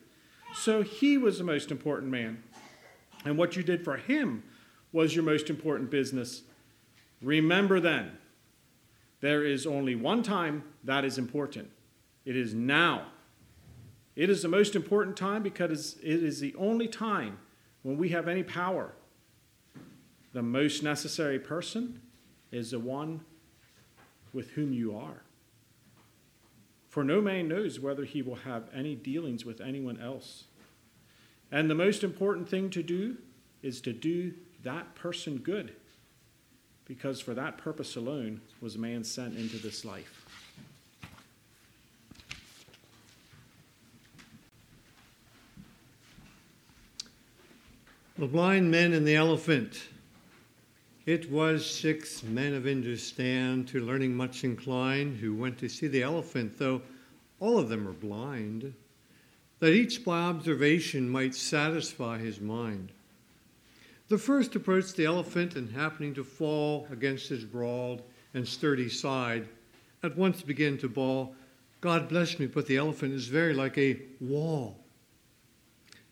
So 0.54 0.82
he 0.82 1.18
was 1.18 1.38
the 1.38 1.44
most 1.44 1.70
important 1.70 2.10
man. 2.10 2.42
And 3.24 3.36
what 3.36 3.56
you 3.56 3.62
did 3.62 3.84
for 3.84 3.96
him 3.96 4.42
was 4.92 5.14
your 5.14 5.24
most 5.24 5.50
important 5.50 5.90
business. 5.90 6.42
Remember 7.20 7.80
then 7.80 8.12
there 9.20 9.44
is 9.44 9.66
only 9.66 9.94
one 9.94 10.22
time 10.22 10.62
that 10.84 11.04
is 11.04 11.18
important 11.18 11.70
it 12.24 12.36
is 12.36 12.52
now. 12.52 13.06
It 14.14 14.28
is 14.28 14.42
the 14.42 14.48
most 14.48 14.76
important 14.76 15.16
time 15.16 15.42
because 15.42 15.96
it 16.02 16.22
is 16.22 16.40
the 16.40 16.54
only 16.56 16.86
time 16.86 17.38
when 17.82 17.96
we 17.96 18.10
have 18.10 18.28
any 18.28 18.42
power. 18.42 18.92
The 20.34 20.42
most 20.42 20.82
necessary 20.82 21.38
person 21.38 22.02
is 22.52 22.72
the 22.72 22.80
one 22.80 23.22
with 24.34 24.50
whom 24.50 24.74
you 24.74 24.94
are. 24.94 25.22
For 26.90 27.02
no 27.02 27.22
man 27.22 27.48
knows 27.48 27.80
whether 27.80 28.04
he 28.04 28.20
will 28.20 28.36
have 28.36 28.68
any 28.74 28.94
dealings 28.94 29.46
with 29.46 29.60
anyone 29.60 29.98
else. 29.98 30.44
And 31.50 31.70
the 31.70 31.74
most 31.74 32.04
important 32.04 32.46
thing 32.46 32.68
to 32.70 32.82
do 32.82 33.16
is 33.62 33.80
to 33.82 33.94
do 33.94 34.34
that 34.64 34.94
person 34.94 35.38
good 35.38 35.74
because 36.88 37.20
for 37.20 37.34
that 37.34 37.58
purpose 37.58 37.94
alone 37.94 38.40
was 38.60 38.76
man 38.78 39.04
sent 39.04 39.36
into 39.36 39.58
this 39.58 39.84
life. 39.84 40.24
The 48.16 48.26
blind 48.26 48.68
men 48.68 48.94
and 48.94 49.06
the 49.06 49.14
elephant. 49.14 49.80
It 51.06 51.30
was 51.30 51.64
six 51.64 52.24
men 52.24 52.52
of 52.52 52.64
Hindustan 52.64 53.64
to 53.66 53.80
learning 53.80 54.16
much 54.16 54.42
inclined 54.42 55.18
who 55.18 55.36
went 55.36 55.56
to 55.58 55.68
see 55.68 55.86
the 55.86 56.02
elephant, 56.02 56.58
though 56.58 56.82
all 57.38 57.58
of 57.58 57.68
them 57.68 57.86
are 57.86 57.92
blind. 57.92 58.74
that 59.60 59.72
each 59.72 60.04
by 60.04 60.20
observation 60.20 61.08
might 61.08 61.34
satisfy 61.34 62.18
his 62.18 62.40
mind. 62.40 62.92
The 64.08 64.18
first 64.18 64.56
approached 64.56 64.96
the 64.96 65.04
elephant 65.04 65.54
and 65.54 65.70
happening 65.70 66.14
to 66.14 66.24
fall 66.24 66.88
against 66.90 67.28
his 67.28 67.44
broad 67.44 68.02
and 68.32 68.48
sturdy 68.48 68.88
side, 68.88 69.48
at 70.02 70.16
once 70.16 70.40
began 70.40 70.78
to 70.78 70.88
bawl, 70.88 71.34
God 71.82 72.08
bless 72.08 72.38
me, 72.38 72.46
but 72.46 72.66
the 72.66 72.78
elephant 72.78 73.12
is 73.12 73.28
very 73.28 73.52
like 73.52 73.76
a 73.76 74.00
wall. 74.20 74.82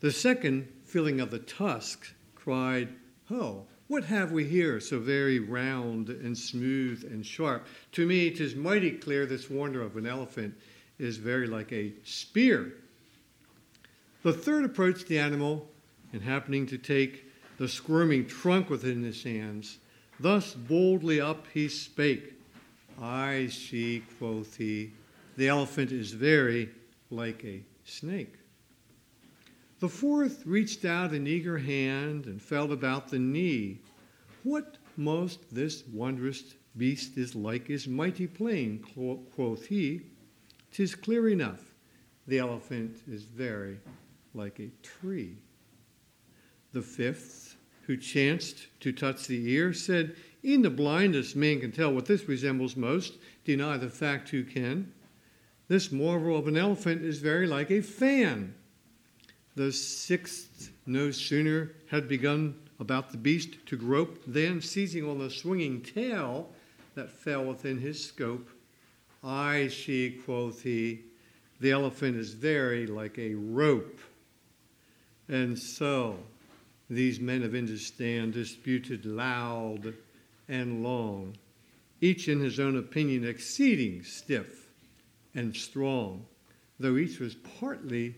The 0.01 0.13
second, 0.13 0.69
feeling 0.85 1.21
of 1.21 1.31
the 1.31 1.39
tusk, 1.39 2.13
cried, 2.35 2.91
Ho, 3.29 3.67
what 3.89 4.05
have 4.05 4.31
we 4.31 4.45
here 4.45 4.79
so 4.79 4.99
very 4.99 5.39
round 5.39 6.11
and 6.11 6.37
smooth 6.37 7.05
and 7.05 7.25
sharp? 7.25 7.67
To 7.93 8.07
me, 8.07 8.31
'tis 8.31 8.55
mighty 8.55 8.91
clear 8.91 9.25
this 9.25 9.49
wonder 9.49 9.81
of 9.81 9.97
an 9.97 10.07
elephant 10.07 10.55
is 10.99 11.17
very 11.17 11.47
like 11.47 11.73
a 11.73 11.95
spear. 12.05 12.75
The 14.23 14.33
third 14.33 14.65
approached 14.65 15.07
the 15.07 15.19
animal, 15.19 15.71
and 16.13 16.23
happening 16.23 16.67
to 16.67 16.79
take 16.79 17.26
the 17.59 17.69
squirming 17.69 18.27
trunk 18.27 18.71
within 18.71 19.03
his 19.03 19.23
hands, 19.23 19.79
thus 20.21 20.55
boldly 20.55 21.21
up 21.21 21.47
he 21.53 21.69
spake, 21.69 22.35
I 23.01 23.49
see, 23.49 24.03
quoth 24.19 24.57
he, 24.57 24.93
the 25.37 25.49
elephant 25.49 25.93
is 25.93 26.13
very 26.13 26.71
like 27.11 27.45
a 27.45 27.63
snake. 27.85 28.35
The 29.81 29.89
fourth 29.89 30.47
reached 30.47 30.87
out 30.87 31.13
an 31.13 31.27
eager 31.27 31.59
hand 31.59 32.27
and 32.27 32.41
felt 32.41 32.71
about 32.71 33.09
the 33.09 33.19
knee. 33.19 33.81
What 34.43 34.79
most 34.97 35.55
this 35.55 35.85
wondrous 35.93 36.55
beast 36.79 37.19
is 37.19 37.35
like 37.35 37.69
is 37.69 37.87
mighty 37.87 38.27
plain, 38.27 38.83
quoth 39.35 39.67
he. 39.67 40.01
Tis 40.73 40.95
clear 40.95 41.29
enough. 41.29 41.61
The 42.27 42.39
elephant 42.39 43.03
is 43.07 43.25
very 43.25 43.79
like 44.35 44.59
a 44.59 44.71
tree. 44.83 45.37
The 46.73 46.83
fifth, 46.83 47.46
who 47.87 47.97
chanced 47.97 48.67
to 48.81 48.93
touch 48.93 49.27
the 49.27 49.51
ear, 49.51 49.73
said, 49.73 50.17
In 50.43 50.63
the 50.63 50.71
blindest 50.71 51.37
man 51.37 51.61
can 51.61 51.73
tell 51.73 51.93
what 51.93 52.07
this 52.07 52.29
resembles 52.29 52.77
most, 52.77 53.15
deny 53.45 53.77
the 53.77 53.89
fact 53.89 54.29
who 54.31 54.45
can. 54.45 54.93
This 55.69 55.93
marvel 55.93 56.37
of 56.37 56.49
an 56.49 56.57
elephant 56.57 57.03
is 57.03 57.19
very 57.19 57.47
like 57.47 57.71
a 57.71 57.81
fan. 57.81 58.55
The 59.55 59.73
sixth 59.73 60.71
no 60.85 61.11
sooner 61.11 61.73
had 61.91 62.09
begun 62.09 62.57
about 62.79 63.11
the 63.11 63.17
beast 63.17 63.57
to 63.67 63.77
grope 63.77 64.23
than, 64.27 64.61
seizing 64.61 65.09
on 65.09 65.19
the 65.19 65.31
swinging 65.31 65.81
tail 65.81 66.51
that 66.95 67.11
fell 67.11 67.45
within 67.45 67.79
his 67.79 68.05
scope, 68.05 68.49
I 69.25 69.69
see, 69.69 70.21
quoth 70.25 70.63
he, 70.63 71.01
the 71.61 71.73
elephant 71.73 72.17
is 72.17 72.35
very 72.35 72.87
like 72.87 73.19
a 73.19 73.35
rope. 73.35 73.99
And 75.29 75.59
so 75.59 76.19
these 76.89 77.19
men 77.21 77.43
of 77.43 77.53
Hindustan 77.53 78.31
disputed 78.31 79.05
loud 79.05 79.95
and 80.49 80.83
long, 80.83 81.37
each 82.01 82.29
in 82.29 82.41
his 82.41 82.61
own 82.61 82.77
opinion 82.77 83.27
exceeding 83.27 84.03
stiff 84.03 84.69
and 85.35 85.55
strong, 85.55 86.25
though 86.79 86.97
each 86.97 87.19
was 87.19 87.35
partly 87.59 88.15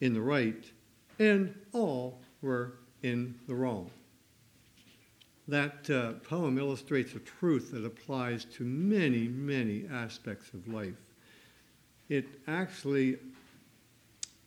in 0.00 0.14
the 0.14 0.20
right 0.20 0.64
and 1.18 1.54
all 1.72 2.20
were 2.42 2.74
in 3.02 3.34
the 3.46 3.54
wrong. 3.54 3.90
That 5.46 5.88
uh, 5.88 6.12
poem 6.28 6.58
illustrates 6.58 7.14
a 7.14 7.20
truth 7.20 7.70
that 7.72 7.84
applies 7.84 8.44
to 8.56 8.64
many, 8.64 9.28
many 9.28 9.86
aspects 9.90 10.52
of 10.52 10.68
life. 10.68 10.94
It 12.08 12.26
actually 12.46 13.18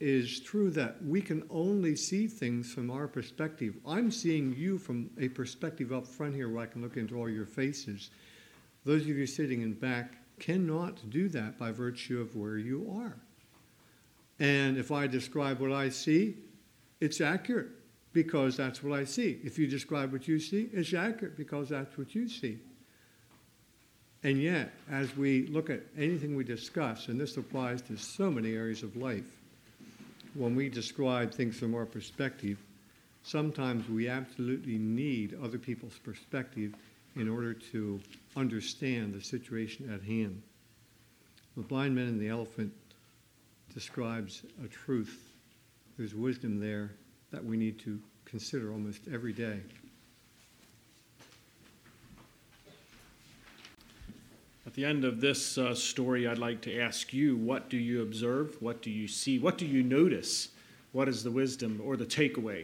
is 0.01 0.39
true 0.39 0.71
that 0.71 1.03
we 1.05 1.21
can 1.21 1.43
only 1.49 1.95
see 1.95 2.27
things 2.27 2.73
from 2.73 2.89
our 2.89 3.07
perspective. 3.07 3.75
I'm 3.87 4.09
seeing 4.09 4.55
you 4.57 4.77
from 4.77 5.11
a 5.19 5.29
perspective 5.29 5.93
up 5.93 6.07
front 6.07 6.33
here 6.33 6.49
where 6.49 6.63
I 6.63 6.65
can 6.65 6.81
look 6.81 6.97
into 6.97 7.17
all 7.17 7.29
your 7.29 7.45
faces. 7.45 8.09
Those 8.83 9.01
of 9.03 9.09
you 9.09 9.27
sitting 9.27 9.61
in 9.61 9.73
back 9.73 10.15
cannot 10.39 11.07
do 11.11 11.29
that 11.29 11.59
by 11.59 11.71
virtue 11.71 12.19
of 12.19 12.35
where 12.35 12.57
you 12.57 12.91
are. 12.97 13.15
And 14.39 14.75
if 14.75 14.91
I 14.91 15.05
describe 15.05 15.59
what 15.59 15.71
I 15.71 15.89
see, 15.89 16.35
it's 16.99 17.21
accurate 17.21 17.69
because 18.11 18.57
that's 18.57 18.81
what 18.81 18.97
I 18.97 19.05
see. 19.05 19.39
If 19.43 19.59
you 19.59 19.67
describe 19.67 20.11
what 20.11 20.27
you 20.27 20.39
see, 20.39 20.69
it's 20.73 20.93
accurate 20.95 21.37
because 21.37 21.69
that's 21.69 21.95
what 21.97 22.15
you 22.15 22.27
see. 22.27 22.57
And 24.23 24.41
yet, 24.41 24.71
as 24.89 25.15
we 25.15 25.47
look 25.47 25.69
at 25.69 25.81
anything 25.97 26.35
we 26.35 26.43
discuss, 26.43 27.07
and 27.07 27.19
this 27.19 27.37
applies 27.37 27.81
to 27.83 27.97
so 27.97 28.31
many 28.31 28.53
areas 28.53 28.83
of 28.83 28.95
life, 28.95 29.40
when 30.33 30.55
we 30.55 30.69
describe 30.69 31.33
things 31.33 31.57
from 31.57 31.75
our 31.75 31.85
perspective, 31.85 32.57
sometimes 33.23 33.87
we 33.89 34.07
absolutely 34.07 34.77
need 34.77 35.37
other 35.43 35.57
people's 35.57 35.97
perspective 35.97 36.73
in 37.15 37.27
order 37.27 37.53
to 37.53 37.99
understand 38.35 39.13
the 39.13 39.21
situation 39.21 39.91
at 39.93 40.01
hand. 40.01 40.41
The 41.57 41.63
blind 41.63 41.95
man 41.95 42.07
and 42.07 42.21
the 42.21 42.29
elephant 42.29 42.71
describes 43.73 44.43
a 44.63 44.67
truth 44.67 45.31
there's 45.97 46.15
wisdom 46.15 46.59
there 46.59 46.91
that 47.31 47.43
we 47.43 47.57
need 47.57 47.77
to 47.79 47.99
consider 48.25 48.71
almost 48.71 49.01
every 49.13 49.33
day. 49.33 49.59
At 54.71 54.75
the 54.75 54.85
end 54.85 55.03
of 55.03 55.19
this 55.19 55.57
uh, 55.57 55.75
story, 55.75 56.25
I'd 56.25 56.37
like 56.37 56.61
to 56.61 56.79
ask 56.79 57.11
you 57.11 57.35
what 57.35 57.69
do 57.69 57.75
you 57.75 58.03
observe? 58.03 58.55
What 58.61 58.81
do 58.81 58.89
you 58.89 59.05
see? 59.05 59.37
What 59.37 59.57
do 59.57 59.65
you 59.65 59.83
notice? 59.83 60.47
What 60.93 61.09
is 61.09 61.25
the 61.25 61.29
wisdom 61.29 61.81
or 61.83 61.97
the 61.97 62.05
takeaway? 62.05 62.63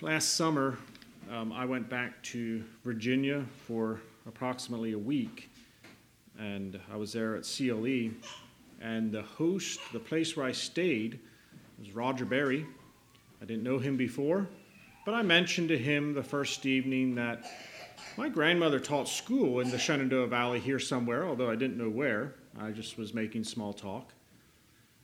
Last 0.00 0.32
summer, 0.32 0.78
um, 1.30 1.52
I 1.52 1.66
went 1.66 1.90
back 1.90 2.22
to 2.32 2.64
Virginia 2.84 3.44
for 3.66 4.00
approximately 4.26 4.92
a 4.92 4.98
week, 4.98 5.50
and 6.38 6.80
I 6.90 6.96
was 6.96 7.12
there 7.12 7.36
at 7.36 7.42
CLE. 7.42 8.12
And 8.80 9.12
the 9.12 9.24
host, 9.36 9.78
the 9.92 10.00
place 10.00 10.38
where 10.38 10.46
I 10.46 10.52
stayed, 10.52 11.18
was 11.78 11.94
Roger 11.94 12.24
Berry. 12.24 12.64
I 13.42 13.44
didn't 13.44 13.62
know 13.62 13.78
him 13.78 13.98
before, 13.98 14.48
but 15.04 15.12
I 15.12 15.20
mentioned 15.20 15.68
to 15.68 15.76
him 15.76 16.14
the 16.14 16.22
first 16.22 16.64
evening 16.64 17.14
that 17.16 17.44
my 18.16 18.28
grandmother 18.28 18.80
taught 18.80 19.08
school 19.08 19.60
in 19.60 19.70
the 19.70 19.78
Shenandoah 19.78 20.26
Valley 20.26 20.60
here 20.60 20.78
somewhere, 20.78 21.26
although 21.26 21.50
I 21.50 21.56
didn't 21.56 21.76
know 21.76 21.90
where. 21.90 22.34
I 22.58 22.70
just 22.70 22.96
was 22.96 23.12
making 23.12 23.44
small 23.44 23.72
talk. 23.72 24.14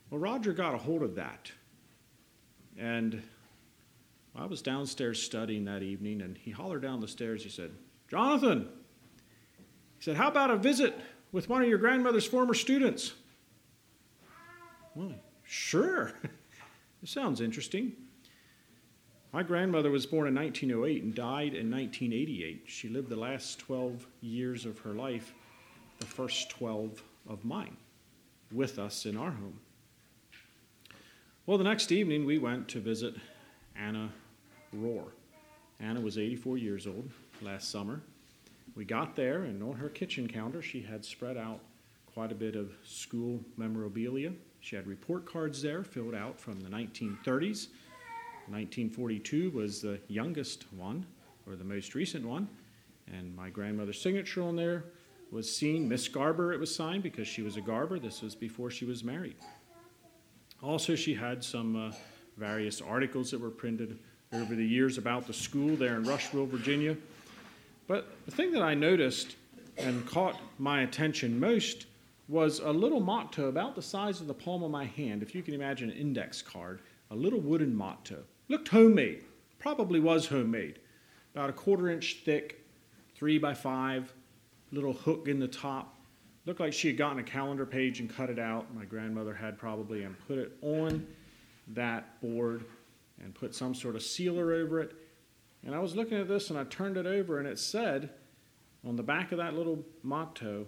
Well, 0.09 0.19
Roger 0.19 0.53
got 0.53 0.73
a 0.73 0.77
hold 0.77 1.03
of 1.03 1.15
that. 1.15 1.51
And 2.77 3.21
I 4.35 4.45
was 4.45 4.61
downstairs 4.61 5.21
studying 5.21 5.65
that 5.65 5.83
evening, 5.83 6.21
and 6.21 6.37
he 6.37 6.49
hollered 6.49 6.81
down 6.81 6.99
the 6.99 7.07
stairs. 7.07 7.43
He 7.43 7.49
said, 7.49 7.71
Jonathan, 8.09 8.67
he 9.97 10.03
said, 10.03 10.15
how 10.15 10.27
about 10.27 10.49
a 10.49 10.57
visit 10.57 10.99
with 11.31 11.49
one 11.49 11.61
of 11.61 11.67
your 11.67 11.77
grandmother's 11.77 12.25
former 12.25 12.53
students? 12.53 13.13
Well, 14.95 15.13
sure. 15.43 16.13
It 17.03 17.09
sounds 17.09 17.41
interesting. 17.41 17.91
My 19.33 19.41
grandmother 19.41 19.89
was 19.89 20.05
born 20.05 20.27
in 20.27 20.35
1908 20.35 21.01
and 21.01 21.15
died 21.15 21.55
in 21.55 21.71
1988. 21.71 22.65
She 22.67 22.87
lived 22.87 23.09
the 23.09 23.15
last 23.15 23.57
12 23.57 24.05
years 24.21 24.63
of 24.63 24.77
her 24.81 24.93
life, 24.93 25.33
the 25.97 26.05
first 26.05 26.51
12 26.51 27.01
of 27.27 27.43
mine, 27.43 27.75
with 28.51 28.77
us 28.77 29.07
in 29.07 29.17
our 29.17 29.31
home. 29.31 29.59
Well, 31.47 31.57
the 31.57 31.63
next 31.63 31.91
evening 31.91 32.25
we 32.25 32.37
went 32.37 32.67
to 32.69 32.79
visit 32.79 33.15
Anna 33.75 34.11
Rohr. 34.77 35.07
Anna 35.79 35.99
was 35.99 36.19
84 36.19 36.59
years 36.59 36.85
old 36.85 37.09
last 37.41 37.71
summer. 37.71 38.01
We 38.75 38.85
got 38.85 39.15
there, 39.15 39.45
and 39.45 39.63
on 39.63 39.73
her 39.73 39.89
kitchen 39.89 40.27
counter, 40.27 40.61
she 40.61 40.81
had 40.81 41.03
spread 41.03 41.37
out 41.37 41.59
quite 42.13 42.31
a 42.31 42.35
bit 42.35 42.55
of 42.55 42.71
school 42.83 43.39
memorabilia 43.57 44.31
she 44.63 44.77
had 44.77 44.87
report 44.87 45.25
cards 45.25 45.61
there 45.61 45.83
filled 45.83 46.15
out 46.15 46.39
from 46.39 46.61
the 46.61 46.69
1930s. 46.69 47.67
1942 48.47 49.51
was 49.51 49.81
the 49.81 49.99
youngest 50.07 50.65
one, 50.73 51.05
or 51.47 51.55
the 51.55 51.63
most 51.63 51.95
recent 51.95 52.25
one, 52.25 52.47
and 53.11 53.35
my 53.35 53.49
grandmother's 53.49 54.01
signature 54.01 54.41
on 54.41 54.55
there 54.55 54.85
was 55.31 55.53
seen. 55.53 55.87
Miss 55.87 56.07
Garber, 56.07 56.53
it 56.53 56.59
was 56.59 56.73
signed 56.73 57.03
because 57.03 57.27
she 57.27 57.41
was 57.41 57.57
a 57.57 57.61
Garber. 57.61 57.99
This 57.99 58.21
was 58.21 58.35
before 58.35 58.69
she 58.69 58.85
was 58.85 59.03
married. 59.03 59.35
Also, 60.61 60.95
she 60.95 61.13
had 61.13 61.43
some 61.43 61.75
uh, 61.75 61.91
various 62.37 62.81
articles 62.81 63.31
that 63.31 63.39
were 63.39 63.49
printed 63.49 63.99
over 64.31 64.55
the 64.55 64.65
years 64.65 64.97
about 64.97 65.27
the 65.27 65.33
school 65.33 65.75
there 65.75 65.95
in 65.95 66.03
Rushville, 66.03 66.45
Virginia. 66.45 66.95
But 67.87 68.07
the 68.25 68.31
thing 68.31 68.51
that 68.51 68.61
I 68.61 68.73
noticed 68.73 69.35
and 69.77 70.05
caught 70.05 70.39
my 70.59 70.81
attention 70.81 71.39
most 71.39 71.87
was 72.27 72.59
a 72.59 72.71
little 72.71 72.99
motto 72.99 73.47
about 73.47 73.75
the 73.75 73.81
size 73.81 74.21
of 74.21 74.27
the 74.27 74.33
palm 74.33 74.63
of 74.63 74.71
my 74.71 74.85
hand, 74.85 75.21
if 75.21 75.35
you 75.35 75.43
can 75.43 75.53
imagine 75.53 75.89
an 75.89 75.97
index 75.97 76.41
card, 76.41 76.81
a 77.11 77.15
little 77.15 77.39
wooden 77.39 77.75
motto. 77.75 78.23
Looked 78.49 78.69
homemade, 78.69 79.23
probably 79.59 79.99
was 79.99 80.27
homemade. 80.27 80.79
About 81.33 81.49
a 81.49 81.53
quarter 81.53 81.89
inch 81.89 82.21
thick, 82.25 82.65
three 83.15 83.37
by 83.37 83.53
five, 83.53 84.13
little 84.71 84.93
hook 84.93 85.27
in 85.27 85.39
the 85.39 85.47
top, 85.47 85.95
looked 86.45 86.59
like 86.59 86.73
she 86.73 86.87
had 86.89 86.97
gotten 86.97 87.19
a 87.19 87.23
calendar 87.23 87.65
page 87.65 87.99
and 87.99 88.13
cut 88.13 88.29
it 88.29 88.39
out. 88.39 88.73
My 88.73 88.85
grandmother 88.85 89.33
had 89.33 89.57
probably 89.57 90.03
and 90.03 90.15
put 90.27 90.37
it 90.37 90.51
on 90.61 91.07
that 91.69 92.21
board 92.21 92.65
and 93.23 93.33
put 93.33 93.55
some 93.55 93.73
sort 93.73 93.95
of 93.95 94.03
sealer 94.03 94.53
over 94.53 94.81
it. 94.81 94.93
And 95.65 95.73
I 95.73 95.79
was 95.79 95.95
looking 95.95 96.17
at 96.17 96.27
this 96.27 96.49
and 96.49 96.59
I 96.59 96.65
turned 96.65 96.97
it 96.97 97.05
over 97.05 97.39
and 97.39 97.47
it 97.47 97.57
said 97.57 98.09
on 98.85 98.97
the 98.97 99.03
back 99.03 99.31
of 99.31 99.37
that 99.37 99.53
little 99.53 99.85
motto, 100.01 100.67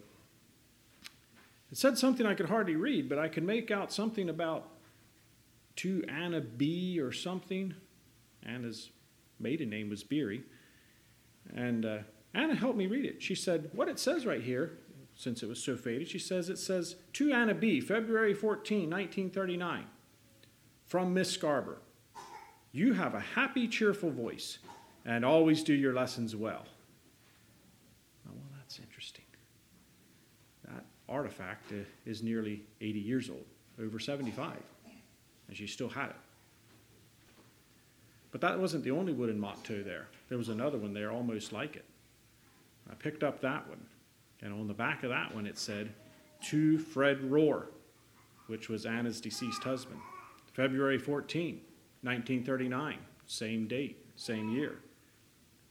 it 1.72 1.78
said 1.78 1.98
something 1.98 2.26
I 2.26 2.36
could 2.36 2.48
hardly 2.48 2.76
read, 2.76 3.10
but 3.10 3.20
I 3.20 3.28
could 3.28 3.44
make 3.44 3.72
out 3.72 3.92
something 3.92 4.30
about 4.30 4.70
to 5.78 6.04
Anna 6.08 6.42
B 6.42 7.00
or 7.00 7.12
something. 7.12 7.74
Anna's 8.44 8.92
maiden 9.40 9.70
name 9.70 9.90
was 9.90 10.04
Beery. 10.04 10.44
And 11.54 11.86
uh, 11.86 11.98
Anna 12.34 12.56
helped 12.56 12.78
me 12.78 12.88
read 12.88 13.06
it. 13.06 13.22
She 13.22 13.36
said, 13.36 13.70
What 13.74 13.88
it 13.88 14.00
says 14.00 14.26
right 14.26 14.42
here, 14.42 14.78
since 15.16 15.44
it 15.44 15.50
was 15.50 15.62
so 15.62 15.78
faded, 15.78 16.08
she 16.08 16.20
says 16.20 16.50
it 16.50 16.58
says, 16.58 16.96
To 17.14 17.32
Anna 17.32 17.54
B, 17.54 17.80
February 17.80 18.34
14, 18.34 18.90
1939, 18.90 19.86
from 20.86 21.14
Miss 21.14 21.36
Garber. 21.38 21.78
You 22.72 22.94
have 22.94 23.14
a 23.14 23.20
happy, 23.20 23.68
cheerful 23.68 24.12
voice 24.12 24.58
and 25.06 25.24
always 25.24 25.64
do 25.64 25.74
your 25.74 25.94
lessons 25.94 26.36
well. 26.36 26.66
Oh, 28.28 28.32
well, 28.34 28.50
that's 28.58 28.80
interesting. 28.80 29.24
That 30.68 30.84
artifact 31.08 31.72
uh, 31.72 31.86
is 32.06 32.24
nearly 32.24 32.64
80 32.82 33.00
years 33.00 33.30
old, 33.30 33.46
over 33.80 34.00
75, 34.00 34.58
and 35.48 35.56
she 35.56 35.68
still 35.68 35.90
had 35.90 36.10
it. 36.10 36.16
But 38.32 38.42
that 38.42 38.60
wasn't 38.60 38.84
the 38.84 38.92
only 38.92 39.14
wooden 39.14 39.40
motto 39.40 39.82
there. 39.82 40.08
There 40.28 40.38
was 40.38 40.50
another 40.50 40.78
one 40.78 40.94
there 40.94 41.12
almost 41.12 41.54
like 41.54 41.76
it. 41.76 41.86
I 42.90 42.94
picked 42.94 43.24
up 43.24 43.42
that 43.42 43.68
one, 43.68 43.86
and 44.42 44.54
on 44.54 44.68
the 44.68 44.74
back 44.74 45.04
of 45.04 45.10
that 45.10 45.34
one 45.34 45.48
it 45.48 45.58
said, 45.58 45.94
To 46.50 46.78
Fred 46.78 47.22
Rohr, 47.22 47.68
which 48.48 48.70
was 48.70 48.86
Anna's 48.86 49.22
deceased 49.22 49.64
husband. 49.64 50.00
February 50.54 50.98
14, 50.98 51.62
1939, 52.02 52.98
same 53.26 53.68
date, 53.68 54.06
same 54.16 54.50
year. 54.50 54.80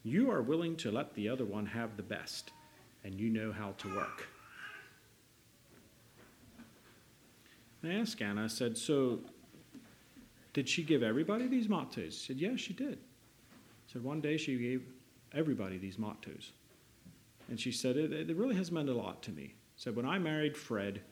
You 0.02 0.30
are 0.30 0.42
willing 0.42 0.76
to 0.76 0.90
let 0.90 1.14
the 1.14 1.28
other 1.28 1.44
one 1.44 1.66
have 1.66 1.96
the 1.96 2.02
best, 2.02 2.50
and 3.04 3.18
you 3.18 3.30
know 3.30 3.52
how 3.52 3.72
to 3.78 3.94
work. 3.94 4.28
I 7.82 7.92
asked 7.92 8.20
Anna, 8.22 8.44
I 8.44 8.46
said, 8.46 8.78
So 8.78 9.20
did 10.54 10.68
she 10.68 10.82
give 10.82 11.02
everybody 11.02 11.46
these 11.46 11.68
mottos? 11.68 12.16
She 12.16 12.26
said, 12.28 12.36
Yes, 12.38 12.60
she 12.60 12.72
did. 12.72 12.94
I 12.94 13.92
said, 13.92 14.02
One 14.02 14.22
day 14.22 14.38
she 14.38 14.56
gave 14.56 14.82
everybody 15.34 15.76
these 15.76 15.98
mottos. 15.98 16.52
And 17.50 17.60
she 17.60 17.72
said, 17.72 17.96
It, 17.96 18.12
it 18.12 18.36
really 18.36 18.56
has 18.56 18.72
meant 18.72 18.88
a 18.88 18.94
lot 18.94 19.22
to 19.24 19.32
me. 19.32 19.54
She 19.76 19.82
Said, 19.82 19.96
When 19.96 20.06
I 20.06 20.18
married 20.18 20.56
Fred, 20.56 21.02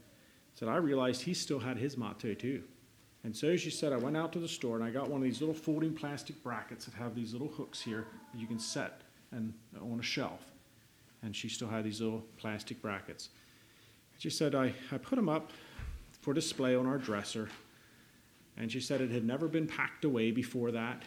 said, 0.55 0.69
I 0.69 0.77
realized 0.77 1.23
he 1.23 1.35
still 1.35 1.59
had 1.59 1.77
his 1.77 1.97
motto 1.97 2.35
too. 2.35 2.63
And 3.25 3.37
so 3.37 3.57
she 3.57 3.71
said, 3.71 3.93
I 3.93 3.97
went 3.97 4.17
out 4.17 4.33
to 4.33 4.39
the 4.39 4.49
store 4.49 4.77
and 4.77 4.85
I 4.85 4.91
got 4.91 5.09
one 5.09 5.21
of 5.21 5.25
these 5.25 5.41
little 5.41 5.55
folding 5.55 5.95
plastic 5.95 6.43
brackets 6.43 6.87
that 6.87 6.95
have 6.95 7.15
these 7.15 7.33
little 7.33 7.49
hooks 7.49 7.81
here 7.81 8.07
that 8.33 8.41
you 8.41 8.47
can 8.47 8.59
set 8.59 9.03
and 9.31 9.53
uh, 9.77 9.85
on 9.85 10.01
a 10.01 10.03
shelf. 10.03 10.41
And 11.23 11.35
she 11.35 11.49
still 11.49 11.69
had 11.69 11.85
these 11.85 12.01
little 12.01 12.25
plastic 12.37 12.83
brackets. 12.83 13.29
She 14.19 14.29
said, 14.31 14.55
I, 14.55 14.75
I 14.91 14.99
put 14.99 15.17
them 15.17 15.29
up 15.29 15.51
for 16.21 16.35
display 16.35 16.75
on 16.75 16.87
our 16.87 16.99
dresser. 16.99 17.49
And 18.57 18.71
she 18.71 18.81
said 18.81 19.01
it 19.01 19.11
had 19.11 19.25
never 19.25 19.49
been 19.49 19.67
packed 19.67 20.05
away 20.05 20.31
before 20.31 20.71
that. 20.73 21.03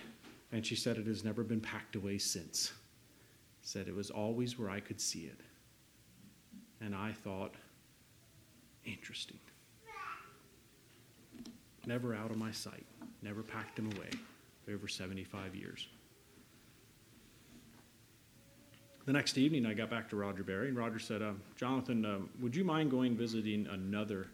And 0.52 0.66
she 0.66 0.76
said 0.76 0.98
it 0.98 1.08
has 1.08 1.24
never 1.24 1.44
been 1.44 1.62
packed 1.62 1.96
away 1.96 2.18
since. 2.18 2.74
Said 3.62 3.88
it 3.88 3.96
was 3.96 4.10
always 4.10 4.58
where 4.58 4.70
I 4.70 4.80
could 4.80 5.00
see 5.00 5.22
it. 5.22 5.40
And 6.82 6.96
I 6.96 7.12
thought, 7.12 7.56
interesting 8.84 9.40
never 11.88 12.16
out 12.16 12.32
of 12.32 12.38
my 12.38 12.52
sight, 12.52 12.86
never 13.22 13.44
packed 13.44 13.78
him 13.78 13.92
away 13.96 14.10
over 14.74 14.88
75 14.88 15.56
years. 15.56 15.88
The 19.06 19.14
next 19.14 19.38
evening, 19.38 19.68
I 19.68 19.74
got 19.76 19.90
back 19.90 20.10
to 20.10 20.16
Roger 20.16 20.44
Berry, 20.44 20.68
and 20.68 20.78
Roger 20.78 20.98
said, 20.98 21.22
um, 21.22 21.40
Jonathan, 21.56 22.06
um, 22.06 22.30
would 22.42 22.56
you 22.56 22.64
mind 22.64 22.90
going 22.90 23.16
visiting 23.16 23.68
another 23.68 24.28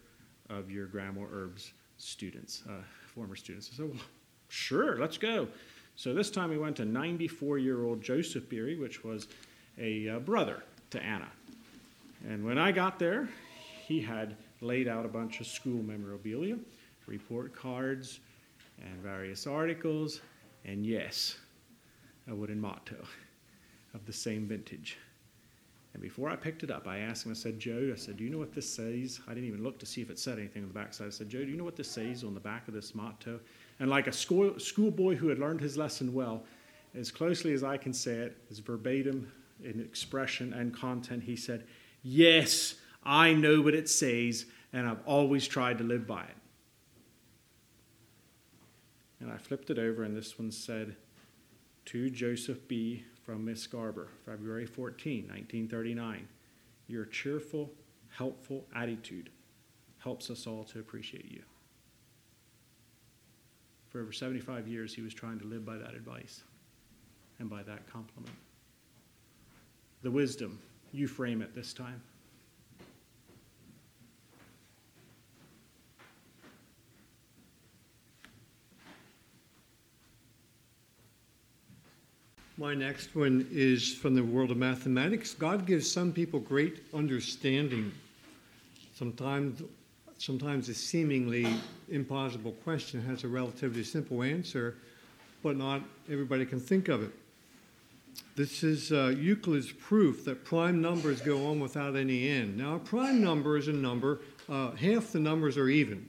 of 0.48 0.70
your 0.70 0.86
Grandma 0.86 1.22
Erb's 1.30 1.72
students, 1.98 2.62
uh, 2.68 2.82
former 3.14 3.36
students? 3.36 3.70
I 3.72 3.76
said, 3.76 3.90
well, 3.90 4.04
sure, 4.48 4.98
let's 4.98 5.18
go. 5.18 5.48
So 5.96 6.14
this 6.14 6.30
time 6.30 6.50
we 6.50 6.58
went 6.58 6.76
to 6.76 6.84
94 6.84 7.58
year 7.58 7.84
old 7.84 8.02
Joseph 8.02 8.48
Beery, 8.48 8.76
which 8.76 9.04
was 9.04 9.28
a 9.78 10.08
uh, 10.08 10.18
brother 10.20 10.62
to 10.90 11.02
Anna. 11.02 11.28
And 12.28 12.44
when 12.44 12.58
I 12.58 12.72
got 12.72 12.98
there, 12.98 13.28
he 13.86 14.00
had 14.00 14.36
laid 14.60 14.88
out 14.88 15.04
a 15.04 15.08
bunch 15.08 15.40
of 15.40 15.46
school 15.46 15.82
memorabilia 15.82 16.56
report 17.06 17.54
cards, 17.54 18.20
and 18.82 18.94
various 19.02 19.46
articles, 19.46 20.20
and 20.64 20.84
yes, 20.84 21.36
a 22.28 22.34
wooden 22.34 22.60
motto 22.60 22.96
of 23.94 24.04
the 24.06 24.12
same 24.12 24.46
vintage. 24.46 24.98
And 25.92 26.00
before 26.00 26.30
I 26.30 26.36
picked 26.36 26.62
it 26.62 26.70
up, 26.70 26.86
I 26.86 26.98
asked 26.98 27.26
him, 27.26 27.32
I 27.32 27.34
said, 27.34 27.58
Joe, 27.58 27.90
I 27.92 27.96
said, 27.96 28.16
do 28.16 28.24
you 28.24 28.30
know 28.30 28.38
what 28.38 28.54
this 28.54 28.68
says? 28.68 29.20
I 29.28 29.34
didn't 29.34 29.48
even 29.48 29.62
look 29.62 29.78
to 29.80 29.86
see 29.86 30.00
if 30.00 30.08
it 30.08 30.18
said 30.18 30.38
anything 30.38 30.62
on 30.62 30.68
the 30.68 30.74
back 30.74 30.94
side. 30.94 31.08
I 31.08 31.10
said, 31.10 31.28
Joe, 31.28 31.44
do 31.44 31.50
you 31.50 31.56
know 31.56 31.64
what 31.64 31.76
this 31.76 31.90
says 31.90 32.24
on 32.24 32.32
the 32.32 32.40
back 32.40 32.66
of 32.66 32.72
this 32.72 32.94
motto? 32.94 33.38
And 33.78 33.90
like 33.90 34.06
a 34.06 34.12
school, 34.12 34.58
schoolboy 34.58 35.16
who 35.16 35.28
had 35.28 35.38
learned 35.38 35.60
his 35.60 35.76
lesson 35.76 36.14
well, 36.14 36.44
as 36.94 37.10
closely 37.10 37.52
as 37.52 37.62
I 37.62 37.76
can 37.76 37.92
say 37.92 38.14
it, 38.14 38.38
as 38.50 38.58
verbatim 38.58 39.30
in 39.62 39.80
expression 39.80 40.54
and 40.54 40.74
content, 40.74 41.24
he 41.24 41.36
said, 41.36 41.64
Yes, 42.02 42.76
I 43.04 43.34
know 43.34 43.60
what 43.60 43.74
it 43.74 43.88
says, 43.88 44.46
and 44.72 44.88
I've 44.88 45.06
always 45.06 45.46
tried 45.46 45.78
to 45.78 45.84
live 45.84 46.06
by 46.06 46.22
it. 46.22 46.36
And 49.20 49.30
I 49.30 49.36
flipped 49.36 49.70
it 49.70 49.78
over, 49.78 50.02
and 50.02 50.16
this 50.16 50.38
one 50.38 50.50
said, 50.50 50.96
To 51.86 52.10
Joseph 52.10 52.66
B. 52.66 53.04
from 53.24 53.44
Miss 53.44 53.66
Garber, 53.66 54.08
February 54.26 54.66
14, 54.66 55.28
1939. 55.28 56.26
Your 56.88 57.04
cheerful, 57.04 57.70
helpful 58.10 58.66
attitude 58.74 59.30
helps 59.98 60.30
us 60.30 60.46
all 60.46 60.64
to 60.64 60.80
appreciate 60.80 61.30
you. 61.30 61.42
For 63.88 64.00
over 64.00 64.12
75 64.12 64.66
years, 64.66 64.94
he 64.94 65.02
was 65.02 65.14
trying 65.14 65.38
to 65.38 65.46
live 65.46 65.64
by 65.64 65.76
that 65.76 65.94
advice 65.94 66.42
and 67.38 67.48
by 67.48 67.62
that 67.62 67.86
compliment. 67.90 68.34
The 70.02 70.10
wisdom, 70.10 70.58
you 70.92 71.06
frame 71.06 71.42
it 71.42 71.54
this 71.54 71.72
time. 71.72 72.02
My 82.58 82.74
next 82.74 83.16
one 83.16 83.48
is 83.50 83.94
from 83.94 84.14
the 84.14 84.22
world 84.22 84.50
of 84.50 84.58
mathematics. 84.58 85.32
God 85.32 85.66
gives 85.66 85.90
some 85.90 86.12
people 86.12 86.38
great 86.38 86.84
understanding. 86.92 87.90
Sometimes, 88.94 89.62
sometimes 90.18 90.68
a 90.68 90.74
seemingly 90.74 91.46
impossible 91.88 92.52
question 92.62 93.00
has 93.06 93.24
a 93.24 93.28
relatively 93.28 93.82
simple 93.82 94.22
answer, 94.22 94.76
but 95.42 95.56
not 95.56 95.80
everybody 96.10 96.44
can 96.44 96.60
think 96.60 96.88
of 96.88 97.02
it. 97.02 97.10
This 98.36 98.62
is 98.62 98.92
uh, 98.92 99.14
Euclid's 99.16 99.72
proof 99.72 100.26
that 100.26 100.44
prime 100.44 100.82
numbers 100.82 101.22
go 101.22 101.46
on 101.46 101.58
without 101.58 101.96
any 101.96 102.28
end. 102.28 102.58
Now, 102.58 102.74
a 102.74 102.78
prime 102.78 103.22
number 103.22 103.56
is 103.56 103.68
a 103.68 103.72
number, 103.72 104.20
uh, 104.50 104.72
half 104.72 105.12
the 105.12 105.20
numbers 105.20 105.56
are 105.56 105.70
even. 105.70 106.06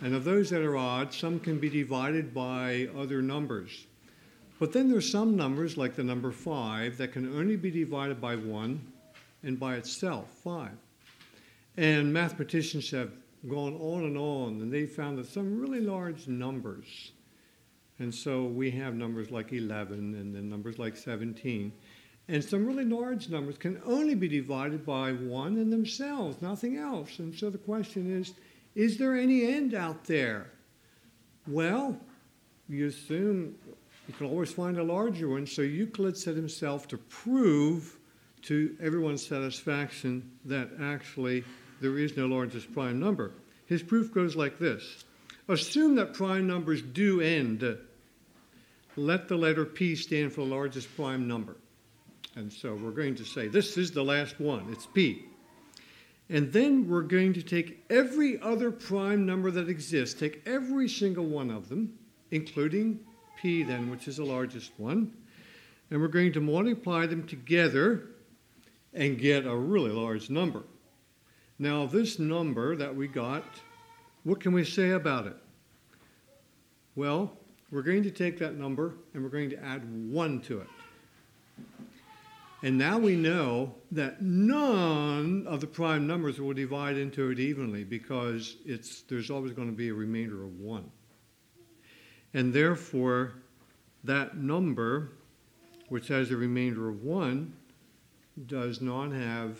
And 0.00 0.14
of 0.14 0.24
those 0.24 0.48
that 0.50 0.62
are 0.62 0.78
odd, 0.78 1.12
some 1.12 1.38
can 1.38 1.58
be 1.58 1.68
divided 1.68 2.32
by 2.32 2.88
other 2.96 3.20
numbers. 3.20 3.84
But 4.60 4.72
then 4.72 4.88
there's 4.90 5.10
some 5.10 5.36
numbers, 5.36 5.76
like 5.76 5.96
the 5.96 6.04
number 6.04 6.30
5, 6.30 6.98
that 6.98 7.12
can 7.12 7.34
only 7.34 7.56
be 7.56 7.70
divided 7.70 8.20
by 8.20 8.36
1 8.36 8.80
and 9.42 9.58
by 9.58 9.74
itself, 9.76 10.28
5. 10.44 10.70
And 11.78 12.12
mathematicians 12.12 12.90
have 12.90 13.10
gone 13.48 13.74
on 13.80 14.04
and 14.04 14.18
on, 14.18 14.60
and 14.60 14.70
they 14.70 14.84
found 14.84 15.16
that 15.16 15.26
some 15.26 15.58
really 15.58 15.80
large 15.80 16.28
numbers, 16.28 17.12
and 17.98 18.14
so 18.14 18.44
we 18.44 18.70
have 18.72 18.94
numbers 18.94 19.30
like 19.30 19.50
11 19.50 20.14
and 20.14 20.34
then 20.34 20.50
numbers 20.50 20.78
like 20.78 20.94
17, 20.94 21.72
and 22.28 22.44
some 22.44 22.66
really 22.66 22.84
large 22.84 23.30
numbers 23.30 23.56
can 23.56 23.80
only 23.86 24.14
be 24.14 24.28
divided 24.28 24.84
by 24.84 25.12
1 25.12 25.56
and 25.56 25.72
themselves, 25.72 26.42
nothing 26.42 26.76
else. 26.76 27.18
And 27.18 27.34
so 27.34 27.48
the 27.48 27.56
question 27.56 28.14
is, 28.14 28.34
is 28.74 28.98
there 28.98 29.16
any 29.16 29.50
end 29.50 29.72
out 29.72 30.04
there? 30.04 30.50
Well, 31.46 31.98
you 32.68 32.88
assume 32.88 33.54
you 34.08 34.14
can 34.14 34.26
always 34.26 34.52
find 34.52 34.78
a 34.78 34.82
larger 34.82 35.28
one. 35.28 35.46
So 35.46 35.62
Euclid 35.62 36.16
set 36.16 36.34
himself 36.34 36.88
to 36.88 36.98
prove 36.98 37.96
to 38.42 38.76
everyone's 38.80 39.26
satisfaction 39.26 40.30
that 40.44 40.70
actually 40.80 41.44
there 41.80 41.98
is 41.98 42.16
no 42.16 42.26
largest 42.26 42.72
prime 42.72 42.98
number. 42.98 43.32
His 43.66 43.82
proof 43.82 44.12
goes 44.12 44.36
like 44.36 44.58
this 44.58 45.04
Assume 45.48 45.96
that 45.96 46.14
prime 46.14 46.46
numbers 46.46 46.80
do 46.80 47.20
end. 47.20 47.64
Let 48.96 49.28
the 49.28 49.36
letter 49.36 49.64
P 49.64 49.96
stand 49.96 50.32
for 50.32 50.42
the 50.42 50.54
largest 50.54 50.94
prime 50.96 51.26
number. 51.26 51.56
And 52.36 52.52
so 52.52 52.74
we're 52.74 52.90
going 52.90 53.16
to 53.16 53.24
say 53.24 53.48
this 53.48 53.76
is 53.76 53.90
the 53.90 54.04
last 54.04 54.38
one, 54.38 54.66
it's 54.70 54.86
P. 54.86 55.24
And 56.28 56.52
then 56.52 56.88
we're 56.88 57.02
going 57.02 57.32
to 57.32 57.42
take 57.42 57.84
every 57.90 58.40
other 58.40 58.70
prime 58.70 59.26
number 59.26 59.50
that 59.50 59.68
exists, 59.68 60.18
take 60.18 60.42
every 60.46 60.88
single 60.88 61.24
one 61.24 61.50
of 61.50 61.68
them, 61.68 61.98
including 62.30 63.00
p 63.40 63.62
then, 63.62 63.90
which 63.90 64.08
is 64.08 64.16
the 64.16 64.24
largest 64.24 64.72
one, 64.76 65.12
and 65.90 66.00
we're 66.00 66.08
going 66.08 66.32
to 66.32 66.40
multiply 66.40 67.06
them 67.06 67.26
together 67.26 68.08
and 68.92 69.18
get 69.18 69.46
a 69.46 69.56
really 69.56 69.90
large 69.90 70.30
number. 70.30 70.62
Now, 71.58 71.86
this 71.86 72.18
number 72.18 72.76
that 72.76 72.94
we 72.94 73.06
got, 73.06 73.44
what 74.24 74.40
can 74.40 74.52
we 74.52 74.64
say 74.64 74.90
about 74.90 75.26
it? 75.26 75.36
Well, 76.96 77.36
we're 77.70 77.82
going 77.82 78.02
to 78.02 78.10
take 78.10 78.38
that 78.38 78.56
number 78.56 78.94
and 79.14 79.22
we're 79.22 79.28
going 79.30 79.50
to 79.50 79.62
add 79.64 79.82
1 80.10 80.40
to 80.42 80.60
it. 80.60 80.68
And 82.62 82.76
now 82.76 82.98
we 82.98 83.16
know 83.16 83.74
that 83.92 84.20
none 84.20 85.46
of 85.46 85.60
the 85.60 85.66
prime 85.66 86.06
numbers 86.06 86.40
will 86.40 86.52
divide 86.52 86.98
into 86.98 87.30
it 87.30 87.38
evenly 87.38 87.84
because 87.84 88.56
it's, 88.66 89.02
there's 89.02 89.30
always 89.30 89.52
going 89.52 89.68
to 89.68 89.76
be 89.76 89.88
a 89.88 89.94
remainder 89.94 90.44
of 90.44 90.60
1. 90.60 90.90
And 92.34 92.52
therefore, 92.52 93.32
that 94.04 94.36
number, 94.36 95.10
which 95.88 96.08
has 96.08 96.30
a 96.30 96.36
remainder 96.36 96.88
of 96.88 97.02
1, 97.02 97.52
does 98.46 98.80
not 98.80 99.10
have 99.12 99.58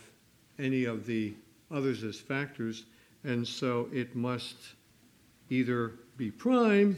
any 0.58 0.84
of 0.84 1.06
the 1.06 1.34
others 1.70 2.04
as 2.04 2.18
factors, 2.18 2.84
and 3.24 3.46
so 3.46 3.88
it 3.92 4.14
must 4.14 4.56
either 5.48 5.92
be 6.16 6.30
prime 6.30 6.96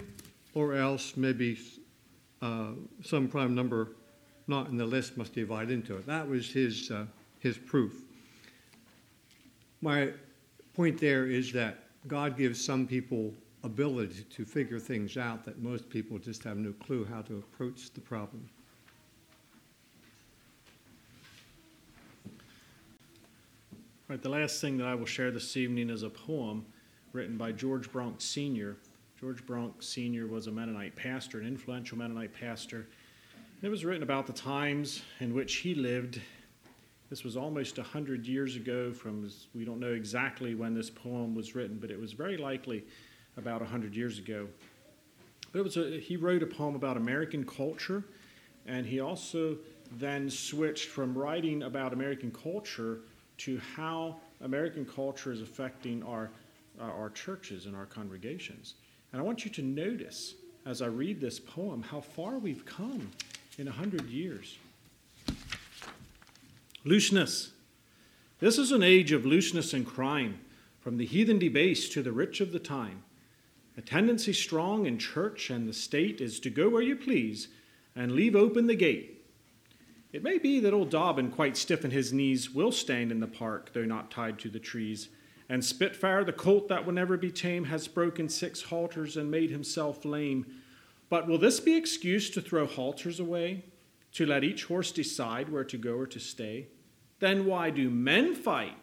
or 0.54 0.74
else 0.74 1.16
maybe 1.16 1.58
uh, 2.42 2.68
some 3.02 3.28
prime 3.28 3.54
number 3.54 3.88
not 4.48 4.68
in 4.68 4.76
the 4.76 4.84
list 4.84 5.16
must 5.16 5.32
divide 5.32 5.70
into 5.70 5.96
it. 5.96 6.06
That 6.06 6.28
was 6.28 6.50
his, 6.50 6.90
uh, 6.90 7.06
his 7.38 7.56
proof. 7.56 8.02
My 9.80 10.10
point 10.74 11.00
there 11.00 11.26
is 11.26 11.52
that 11.52 11.78
God 12.08 12.36
gives 12.36 12.62
some 12.62 12.86
people 12.86 13.32
ability 13.64 14.24
to 14.30 14.44
figure 14.44 14.78
things 14.78 15.16
out 15.16 15.44
that 15.44 15.62
most 15.62 15.88
people 15.88 16.18
just 16.18 16.42
have 16.44 16.56
no 16.56 16.72
clue 16.72 17.04
how 17.04 17.22
to 17.22 17.34
approach 17.38 17.92
the 17.92 18.00
problem. 18.00 18.48
Right, 24.08 24.20
the 24.20 24.28
last 24.28 24.60
thing 24.60 24.76
that 24.78 24.86
I 24.86 24.94
will 24.94 25.06
share 25.06 25.30
this 25.30 25.56
evening 25.56 25.88
is 25.88 26.02
a 26.02 26.10
poem 26.10 26.66
written 27.12 27.36
by 27.36 27.52
George 27.52 27.90
Brunk 27.90 28.16
Sr. 28.20 28.76
George 29.22 29.46
Brunk 29.46 29.80
Sr. 29.84 30.26
was 30.26 30.48
a 30.48 30.50
Mennonite 30.50 30.96
pastor, 30.96 31.38
an 31.38 31.46
influential 31.46 31.96
Mennonite 31.96 32.34
pastor. 32.34 32.88
It 33.62 33.68
was 33.68 33.84
written 33.84 34.02
about 34.02 34.26
the 34.26 34.32
times 34.32 35.02
in 35.20 35.32
which 35.32 35.58
he 35.58 35.76
lived. 35.76 36.20
This 37.08 37.22
was 37.22 37.36
almost 37.36 37.78
100 37.78 38.26
years 38.26 38.56
ago, 38.56 38.92
from 38.92 39.30
we 39.54 39.64
don't 39.64 39.78
know 39.78 39.92
exactly 39.92 40.56
when 40.56 40.74
this 40.74 40.90
poem 40.90 41.36
was 41.36 41.54
written, 41.54 41.78
but 41.78 41.88
it 41.88 42.00
was 42.00 42.12
very 42.12 42.36
likely 42.36 42.82
about 43.36 43.60
100 43.60 43.94
years 43.94 44.18
ago. 44.18 44.48
But 45.52 45.60
it 45.60 45.62
was 45.62 45.76
a, 45.76 45.98
he 45.98 46.16
wrote 46.16 46.42
a 46.42 46.46
poem 46.46 46.74
about 46.74 46.96
American 46.96 47.44
culture, 47.44 48.04
and 48.66 48.86
he 48.86 49.00
also 49.00 49.56
then 49.98 50.30
switched 50.30 50.88
from 50.88 51.16
writing 51.16 51.64
about 51.64 51.92
American 51.92 52.30
culture 52.30 53.00
to 53.38 53.60
how 53.76 54.16
American 54.40 54.84
culture 54.84 55.32
is 55.32 55.42
affecting 55.42 56.02
our, 56.04 56.30
uh, 56.80 56.84
our 56.84 57.10
churches 57.10 57.66
and 57.66 57.76
our 57.76 57.86
congregations. 57.86 58.74
And 59.12 59.20
I 59.20 59.24
want 59.24 59.44
you 59.44 59.50
to 59.52 59.62
notice 59.62 60.34
as 60.64 60.80
I 60.80 60.86
read 60.86 61.20
this 61.20 61.38
poem 61.38 61.82
how 61.82 62.00
far 62.00 62.38
we've 62.38 62.64
come 62.64 63.10
in 63.58 63.68
a 63.68 63.72
hundred 63.72 64.08
years. 64.08 64.58
Looseness. 66.84 67.52
This 68.40 68.58
is 68.58 68.72
an 68.72 68.82
age 68.82 69.12
of 69.12 69.24
looseness 69.24 69.72
and 69.72 69.86
crime, 69.86 70.40
from 70.80 70.96
the 70.96 71.06
heathen 71.06 71.38
debased 71.38 71.92
to 71.92 72.02
the 72.02 72.10
rich 72.10 72.40
of 72.40 72.52
the 72.52 72.58
time. 72.58 73.04
A 73.76 73.80
tendency 73.80 74.32
strong 74.32 74.86
in 74.86 74.98
church 74.98 75.48
and 75.48 75.66
the 75.66 75.72
state 75.72 76.20
is 76.20 76.38
to 76.40 76.50
go 76.50 76.68
where 76.68 76.82
you 76.82 76.94
please 76.94 77.48
and 77.96 78.12
leave 78.12 78.36
open 78.36 78.66
the 78.66 78.74
gate. 78.74 79.24
It 80.12 80.22
may 80.22 80.36
be 80.36 80.60
that 80.60 80.74
old 80.74 80.90
Dobbin, 80.90 81.30
quite 81.30 81.56
stiff 81.56 81.84
in 81.84 81.90
his 81.90 82.12
knees, 82.12 82.50
will 82.50 82.72
stand 82.72 83.10
in 83.10 83.20
the 83.20 83.26
park, 83.26 83.70
though 83.72 83.86
not 83.86 84.10
tied 84.10 84.38
to 84.40 84.50
the 84.50 84.58
trees. 84.58 85.08
And 85.48 85.64
Spitfire, 85.64 86.22
the 86.22 86.32
colt 86.32 86.68
that 86.68 86.84
will 86.84 86.92
never 86.92 87.16
be 87.16 87.30
tame, 87.30 87.64
has 87.64 87.88
broken 87.88 88.28
six 88.28 88.62
halters 88.62 89.16
and 89.16 89.30
made 89.30 89.50
himself 89.50 90.04
lame. 90.04 90.44
But 91.08 91.26
will 91.26 91.38
this 91.38 91.60
be 91.60 91.74
excuse 91.74 92.28
to 92.30 92.42
throw 92.42 92.66
halters 92.66 93.20
away, 93.20 93.64
to 94.12 94.26
let 94.26 94.44
each 94.44 94.64
horse 94.64 94.92
decide 94.92 95.48
where 95.48 95.64
to 95.64 95.78
go 95.78 95.94
or 95.94 96.06
to 96.08 96.20
stay? 96.20 96.68
Then 97.20 97.46
why 97.46 97.70
do 97.70 97.88
men 97.88 98.34
fight 98.34 98.76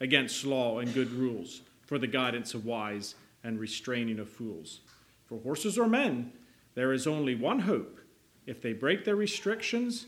against 0.00 0.44
law 0.44 0.80
and 0.80 0.92
good 0.92 1.12
rules 1.12 1.62
for 1.86 1.98
the 1.98 2.06
guidance 2.06 2.52
of 2.52 2.66
wise 2.66 3.14
and 3.44 3.60
restraining 3.60 4.18
of 4.18 4.28
fools. 4.28 4.80
For 5.26 5.38
horses 5.38 5.78
or 5.78 5.86
men, 5.86 6.32
there 6.74 6.92
is 6.92 7.06
only 7.06 7.34
one 7.34 7.60
hope. 7.60 8.00
If 8.46 8.60
they 8.60 8.72
break 8.72 9.04
their 9.04 9.16
restrictions, 9.16 10.06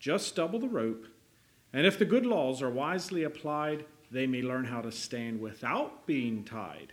just 0.00 0.34
double 0.34 0.58
the 0.58 0.68
rope. 0.68 1.06
And 1.72 1.86
if 1.86 1.98
the 1.98 2.04
good 2.04 2.26
laws 2.26 2.62
are 2.62 2.70
wisely 2.70 3.22
applied, 3.22 3.84
they 4.10 4.26
may 4.26 4.42
learn 4.42 4.64
how 4.64 4.80
to 4.80 4.90
stand 4.90 5.40
without 5.40 6.06
being 6.06 6.44
tied. 6.44 6.92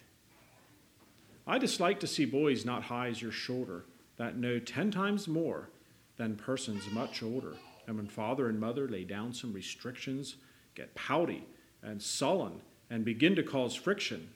I 1.47 1.57
dislike 1.57 1.99
to 2.01 2.07
see 2.07 2.25
boys 2.25 2.65
not 2.65 2.83
high 2.83 3.07
as 3.07 3.21
your 3.21 3.31
shoulder, 3.31 3.85
that 4.17 4.37
know 4.37 4.59
ten 4.59 4.91
times 4.91 5.27
more 5.27 5.69
than 6.17 6.35
persons 6.35 6.89
much 6.91 7.21
older. 7.21 7.53
And 7.87 7.97
when 7.97 8.07
father 8.07 8.49
and 8.49 8.59
mother 8.59 8.87
lay 8.87 9.03
down 9.03 9.33
some 9.33 9.53
restrictions, 9.53 10.35
get 10.73 10.95
pouty 10.95 11.45
and 11.83 12.01
sullen 12.01 12.61
and 12.89 13.05
begin 13.05 13.35
to 13.35 13.43
cause 13.43 13.75
friction, 13.75 14.29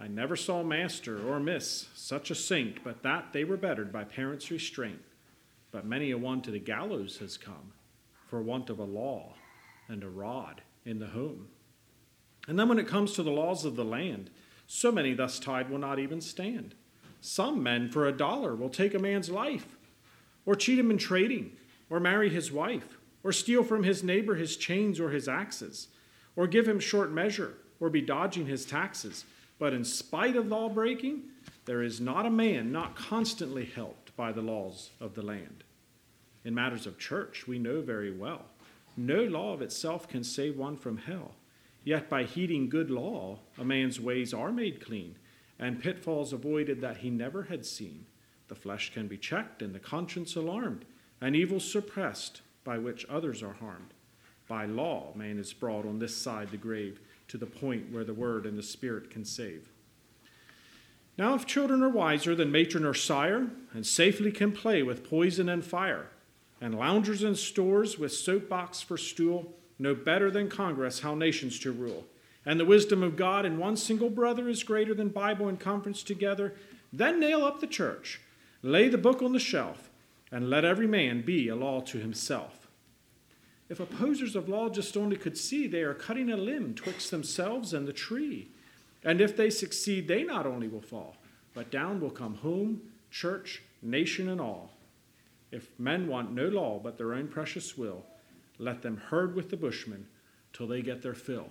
I 0.00 0.06
never 0.06 0.36
saw 0.36 0.62
master 0.62 1.28
or 1.28 1.40
miss 1.40 1.88
such 1.94 2.30
a 2.30 2.34
saint, 2.34 2.84
but 2.84 3.02
that 3.02 3.32
they 3.32 3.42
were 3.42 3.56
bettered 3.56 3.92
by 3.92 4.04
parents' 4.04 4.50
restraint. 4.50 5.00
But 5.72 5.84
many 5.84 6.12
a 6.12 6.18
one 6.18 6.40
to 6.42 6.52
the 6.52 6.60
gallows 6.60 7.18
has 7.18 7.36
come 7.36 7.72
for 8.28 8.40
want 8.40 8.70
of 8.70 8.78
a 8.78 8.84
law 8.84 9.34
and 9.88 10.04
a 10.04 10.08
rod 10.08 10.62
in 10.84 11.00
the 11.00 11.08
home. 11.08 11.48
And 12.46 12.58
then 12.58 12.68
when 12.68 12.78
it 12.78 12.86
comes 12.86 13.12
to 13.14 13.22
the 13.22 13.32
laws 13.32 13.64
of 13.64 13.74
the 13.74 13.84
land, 13.84 14.30
so 14.66 14.92
many 14.92 15.14
thus 15.14 15.40
tied 15.40 15.68
will 15.68 15.78
not 15.78 15.98
even 15.98 16.20
stand. 16.20 16.74
Some 17.20 17.62
men 17.62 17.90
for 17.90 18.06
a 18.06 18.16
dollar 18.16 18.54
will 18.54 18.68
take 18.68 18.94
a 18.94 18.98
man's 18.98 19.28
life, 19.28 19.76
or 20.46 20.54
cheat 20.54 20.78
him 20.78 20.90
in 20.90 20.98
trading, 20.98 21.56
or 21.90 21.98
marry 21.98 22.30
his 22.30 22.52
wife, 22.52 22.98
or 23.24 23.32
steal 23.32 23.64
from 23.64 23.82
his 23.82 24.04
neighbor 24.04 24.36
his 24.36 24.56
chains 24.56 25.00
or 25.00 25.10
his 25.10 25.26
axes, 25.26 25.88
or 26.36 26.46
give 26.46 26.68
him 26.68 26.78
short 26.78 27.10
measure, 27.10 27.54
or 27.80 27.90
be 27.90 28.00
dodging 28.00 28.46
his 28.46 28.64
taxes 28.64 29.24
but 29.58 29.72
in 29.72 29.84
spite 29.84 30.36
of 30.36 30.48
law 30.48 30.68
breaking, 30.68 31.22
there 31.64 31.82
is 31.82 32.00
not 32.00 32.26
a 32.26 32.30
man 32.30 32.72
not 32.72 32.96
constantly 32.96 33.64
helped 33.64 34.16
by 34.16 34.32
the 34.32 34.42
laws 34.42 34.90
of 35.00 35.14
the 35.14 35.22
land. 35.22 35.64
In 36.44 36.54
matters 36.54 36.86
of 36.86 36.98
church, 36.98 37.46
we 37.46 37.58
know 37.58 37.80
very 37.80 38.10
well 38.10 38.46
no 38.98 39.22
law 39.22 39.54
of 39.54 39.62
itself 39.62 40.08
can 40.08 40.24
save 40.24 40.56
one 40.56 40.76
from 40.76 40.98
hell. 40.98 41.36
Yet 41.84 42.10
by 42.10 42.24
heeding 42.24 42.68
good 42.68 42.90
law, 42.90 43.38
a 43.56 43.64
man's 43.64 44.00
ways 44.00 44.34
are 44.34 44.50
made 44.50 44.84
clean, 44.84 45.14
and 45.58 45.80
pitfalls 45.80 46.32
avoided 46.32 46.80
that 46.80 46.98
he 46.98 47.08
never 47.08 47.44
had 47.44 47.64
seen. 47.64 48.06
The 48.48 48.56
flesh 48.56 48.92
can 48.92 49.06
be 49.06 49.16
checked, 49.16 49.62
and 49.62 49.72
the 49.72 49.78
conscience 49.78 50.34
alarmed, 50.34 50.84
and 51.20 51.36
evils 51.36 51.70
suppressed 51.70 52.42
by 52.64 52.78
which 52.78 53.06
others 53.08 53.42
are 53.42 53.52
harmed. 53.52 53.94
By 54.48 54.66
law, 54.66 55.12
man 55.14 55.38
is 55.38 55.52
brought 55.52 55.86
on 55.86 56.00
this 56.00 56.16
side 56.16 56.50
the 56.50 56.56
grave 56.56 57.00
to 57.28 57.38
the 57.38 57.46
point 57.46 57.92
where 57.92 58.04
the 58.04 58.14
word 58.14 58.46
and 58.46 58.58
the 58.58 58.62
spirit 58.62 59.10
can 59.10 59.24
save. 59.24 59.68
Now, 61.16 61.34
if 61.34 61.46
children 61.46 61.82
are 61.82 61.88
wiser 61.88 62.34
than 62.34 62.52
matron 62.52 62.84
or 62.84 62.94
sire, 62.94 63.48
and 63.72 63.86
safely 63.86 64.30
can 64.30 64.52
play 64.52 64.82
with 64.82 65.08
poison 65.08 65.48
and 65.48 65.64
fire, 65.64 66.10
and 66.60 66.78
loungers 66.78 67.22
in 67.22 67.34
stores 67.34 67.98
with 67.98 68.12
soapbox 68.12 68.80
for 68.80 68.96
stool 68.96 69.52
know 69.78 69.94
better 69.94 70.30
than 70.30 70.48
Congress 70.48 71.00
how 71.00 71.14
nations 71.14 71.58
to 71.60 71.72
rule, 71.72 72.04
and 72.46 72.58
the 72.58 72.64
wisdom 72.64 73.02
of 73.02 73.16
God 73.16 73.44
in 73.44 73.58
one 73.58 73.76
single 73.76 74.10
brother 74.10 74.48
is 74.48 74.62
greater 74.62 74.94
than 74.94 75.08
Bible 75.08 75.48
and 75.48 75.58
conference 75.58 76.02
together, 76.02 76.54
then 76.92 77.20
nail 77.20 77.44
up 77.44 77.60
the 77.60 77.66
church, 77.66 78.20
lay 78.62 78.88
the 78.88 78.98
book 78.98 79.22
on 79.22 79.32
the 79.32 79.38
shelf, 79.38 79.90
and 80.30 80.48
let 80.48 80.64
every 80.64 80.86
man 80.86 81.22
be 81.22 81.48
a 81.48 81.56
law 81.56 81.80
to 81.80 81.98
himself. 81.98 82.57
If 83.68 83.80
opposers 83.80 84.34
of 84.34 84.48
law 84.48 84.68
just 84.68 84.96
only 84.96 85.16
could 85.16 85.36
see 85.36 85.66
they 85.66 85.82
are 85.82 85.94
cutting 85.94 86.30
a 86.30 86.36
limb 86.36 86.74
twixt 86.74 87.10
themselves 87.10 87.74
and 87.74 87.86
the 87.86 87.92
tree, 87.92 88.48
and 89.04 89.20
if 89.20 89.36
they 89.36 89.50
succeed, 89.50 90.08
they 90.08 90.24
not 90.24 90.46
only 90.46 90.68
will 90.68 90.80
fall, 90.80 91.16
but 91.54 91.70
down 91.70 92.00
will 92.00 92.10
come 92.10 92.36
home, 92.36 92.80
church, 93.10 93.62
nation, 93.82 94.28
and 94.28 94.40
all. 94.40 94.70
If 95.50 95.70
men 95.78 96.08
want 96.08 96.32
no 96.32 96.46
law 96.46 96.78
but 96.78 96.98
their 96.98 97.14
own 97.14 97.28
precious 97.28 97.76
will, 97.76 98.04
let 98.58 98.82
them 98.82 98.96
herd 98.96 99.34
with 99.34 99.50
the 99.50 99.56
bushmen 99.56 100.06
till 100.52 100.66
they 100.66 100.82
get 100.82 101.02
their 101.02 101.14
fill. 101.14 101.48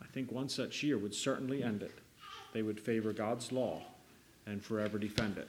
I 0.00 0.06
think 0.06 0.32
one 0.32 0.48
such 0.48 0.82
year 0.82 0.98
would 0.98 1.14
certainly 1.14 1.62
end 1.62 1.82
it. 1.82 1.98
They 2.52 2.62
would 2.62 2.80
favor 2.80 3.12
God's 3.12 3.52
law 3.52 3.82
and 4.46 4.62
forever 4.62 4.98
defend 4.98 5.38
it. 5.38 5.48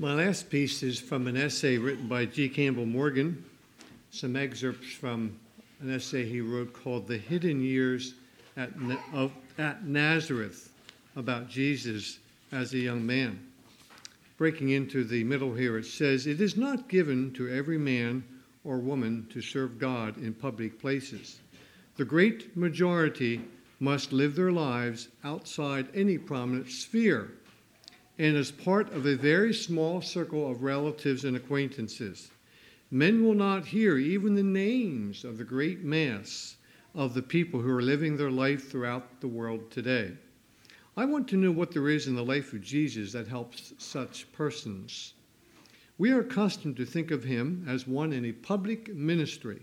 My 0.00 0.14
last 0.14 0.48
piece 0.48 0.84
is 0.84 1.00
from 1.00 1.26
an 1.26 1.36
essay 1.36 1.76
written 1.76 2.06
by 2.06 2.24
G. 2.24 2.48
Campbell 2.48 2.86
Morgan 2.86 3.44
some 4.12 4.36
excerpts 4.36 4.92
from 4.92 5.36
an 5.80 5.92
essay 5.92 6.24
he 6.24 6.40
wrote 6.40 6.72
called 6.72 7.08
The 7.08 7.18
Hidden 7.18 7.60
Years 7.60 8.14
at, 8.56 8.70
of, 9.12 9.32
at 9.58 9.86
Nazareth 9.86 10.72
about 11.16 11.48
Jesus 11.48 12.20
as 12.52 12.72
a 12.74 12.78
young 12.78 13.04
man. 13.04 13.44
Breaking 14.36 14.68
into 14.68 15.02
the 15.02 15.24
middle 15.24 15.52
here, 15.52 15.78
it 15.78 15.86
says, 15.86 16.28
It 16.28 16.40
is 16.40 16.56
not 16.56 16.88
given 16.88 17.32
to 17.32 17.52
every 17.52 17.76
man 17.76 18.22
or 18.62 18.78
woman 18.78 19.26
to 19.30 19.42
serve 19.42 19.80
God 19.80 20.16
in 20.18 20.32
public 20.32 20.78
places. 20.78 21.40
The 21.96 22.04
great 22.04 22.56
majority 22.56 23.40
must 23.80 24.12
live 24.12 24.36
their 24.36 24.52
lives 24.52 25.08
outside 25.24 25.88
any 25.92 26.18
prominent 26.18 26.70
sphere 26.70 27.32
and 28.18 28.36
as 28.36 28.50
part 28.50 28.92
of 28.92 29.06
a 29.06 29.14
very 29.14 29.54
small 29.54 30.02
circle 30.02 30.50
of 30.50 30.62
relatives 30.64 31.24
and 31.24 31.36
acquaintances. 31.36 32.30
Men 32.90 33.24
will 33.24 33.34
not 33.34 33.66
hear 33.66 33.96
even 33.96 34.34
the 34.34 34.42
names 34.42 35.24
of 35.24 35.38
the 35.38 35.44
great 35.44 35.84
mass 35.84 36.56
of 36.94 37.14
the 37.14 37.22
people 37.22 37.60
who 37.60 37.70
are 37.70 37.82
living 37.82 38.16
their 38.16 38.30
life 38.30 38.68
throughout 38.68 39.20
the 39.20 39.28
world 39.28 39.70
today. 39.70 40.12
I 40.96 41.04
want 41.04 41.28
to 41.28 41.36
know 41.36 41.52
what 41.52 41.70
there 41.70 41.88
is 41.88 42.08
in 42.08 42.16
the 42.16 42.24
life 42.24 42.52
of 42.52 42.60
Jesus 42.60 43.12
that 43.12 43.28
helps 43.28 43.72
such 43.78 44.30
persons. 44.32 45.14
We 45.96 46.10
are 46.10 46.20
accustomed 46.20 46.76
to 46.78 46.84
think 46.84 47.12
of 47.12 47.22
him 47.22 47.64
as 47.68 47.86
one 47.86 48.12
in 48.12 48.24
a 48.24 48.32
public 48.32 48.92
ministry, 48.94 49.62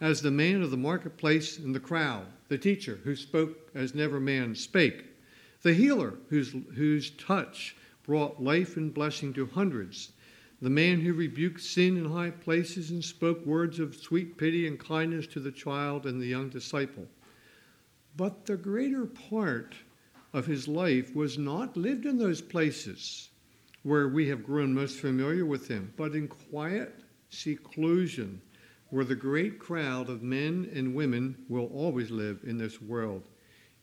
as 0.00 0.20
the 0.20 0.30
man 0.30 0.62
of 0.62 0.72
the 0.72 0.76
marketplace 0.76 1.58
and 1.58 1.72
the 1.72 1.78
crowd, 1.78 2.26
the 2.48 2.58
teacher 2.58 2.98
who 3.04 3.14
spoke 3.14 3.70
as 3.74 3.94
never 3.94 4.18
man 4.18 4.56
spake, 4.56 5.09
the 5.62 5.74
healer 5.74 6.14
whose, 6.28 6.54
whose 6.74 7.10
touch 7.10 7.76
brought 8.02 8.42
life 8.42 8.76
and 8.76 8.94
blessing 8.94 9.32
to 9.34 9.46
hundreds, 9.46 10.12
the 10.62 10.70
man 10.70 11.00
who 11.00 11.12
rebuked 11.12 11.60
sin 11.60 11.96
in 11.96 12.04
high 12.04 12.30
places 12.30 12.90
and 12.90 13.04
spoke 13.04 13.44
words 13.46 13.78
of 13.78 13.96
sweet 13.96 14.36
pity 14.36 14.66
and 14.66 14.78
kindness 14.78 15.26
to 15.26 15.40
the 15.40 15.52
child 15.52 16.06
and 16.06 16.20
the 16.20 16.26
young 16.26 16.48
disciple. 16.48 17.06
But 18.16 18.46
the 18.46 18.56
greater 18.56 19.06
part 19.06 19.74
of 20.32 20.46
his 20.46 20.68
life 20.68 21.14
was 21.14 21.38
not 21.38 21.76
lived 21.76 22.06
in 22.06 22.18
those 22.18 22.40
places 22.40 23.30
where 23.82 24.08
we 24.08 24.28
have 24.28 24.44
grown 24.44 24.74
most 24.74 24.98
familiar 24.98 25.46
with 25.46 25.68
him, 25.68 25.92
but 25.96 26.14
in 26.14 26.28
quiet 26.28 27.00
seclusion 27.30 28.40
where 28.90 29.04
the 29.04 29.14
great 29.14 29.58
crowd 29.58 30.10
of 30.10 30.22
men 30.22 30.70
and 30.74 30.94
women 30.94 31.36
will 31.48 31.66
always 31.66 32.10
live 32.10 32.40
in 32.44 32.58
this 32.58 32.82
world. 32.82 33.22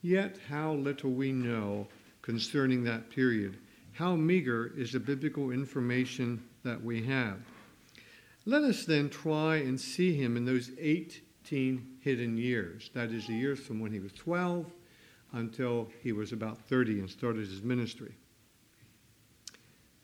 Yet, 0.02 0.38
how 0.48 0.74
little 0.74 1.12
we 1.12 1.32
know 1.32 1.88
concerning 2.22 2.84
that 2.84 3.10
period. 3.10 3.58
How 3.94 4.16
meager 4.16 4.74
is 4.78 4.92
the 4.92 5.00
biblical 5.00 5.52
information 5.52 6.44
that 6.64 6.84
we 6.84 7.04
have. 7.06 7.40
Let 8.46 8.64
us 8.64 8.86
then 8.86 9.10
try 9.10 9.58
and 9.58 9.80
see 9.80 10.14
him 10.14 10.38
in 10.38 10.46
those 10.46 10.72
18 10.78 11.98
hidden 12.02 12.38
years. 12.38 12.90
That 12.94 13.12
is, 13.12 13.28
the 13.28 13.34
years 13.34 13.60
from 13.60 13.80
when 13.80 13.92
he 13.92 14.00
was 14.00 14.12
12 14.14 14.66
until 15.34 15.90
he 16.02 16.12
was 16.12 16.32
about 16.32 16.60
30 16.62 17.00
and 17.00 17.10
started 17.10 17.48
his 17.48 17.62
ministry. 17.62 18.14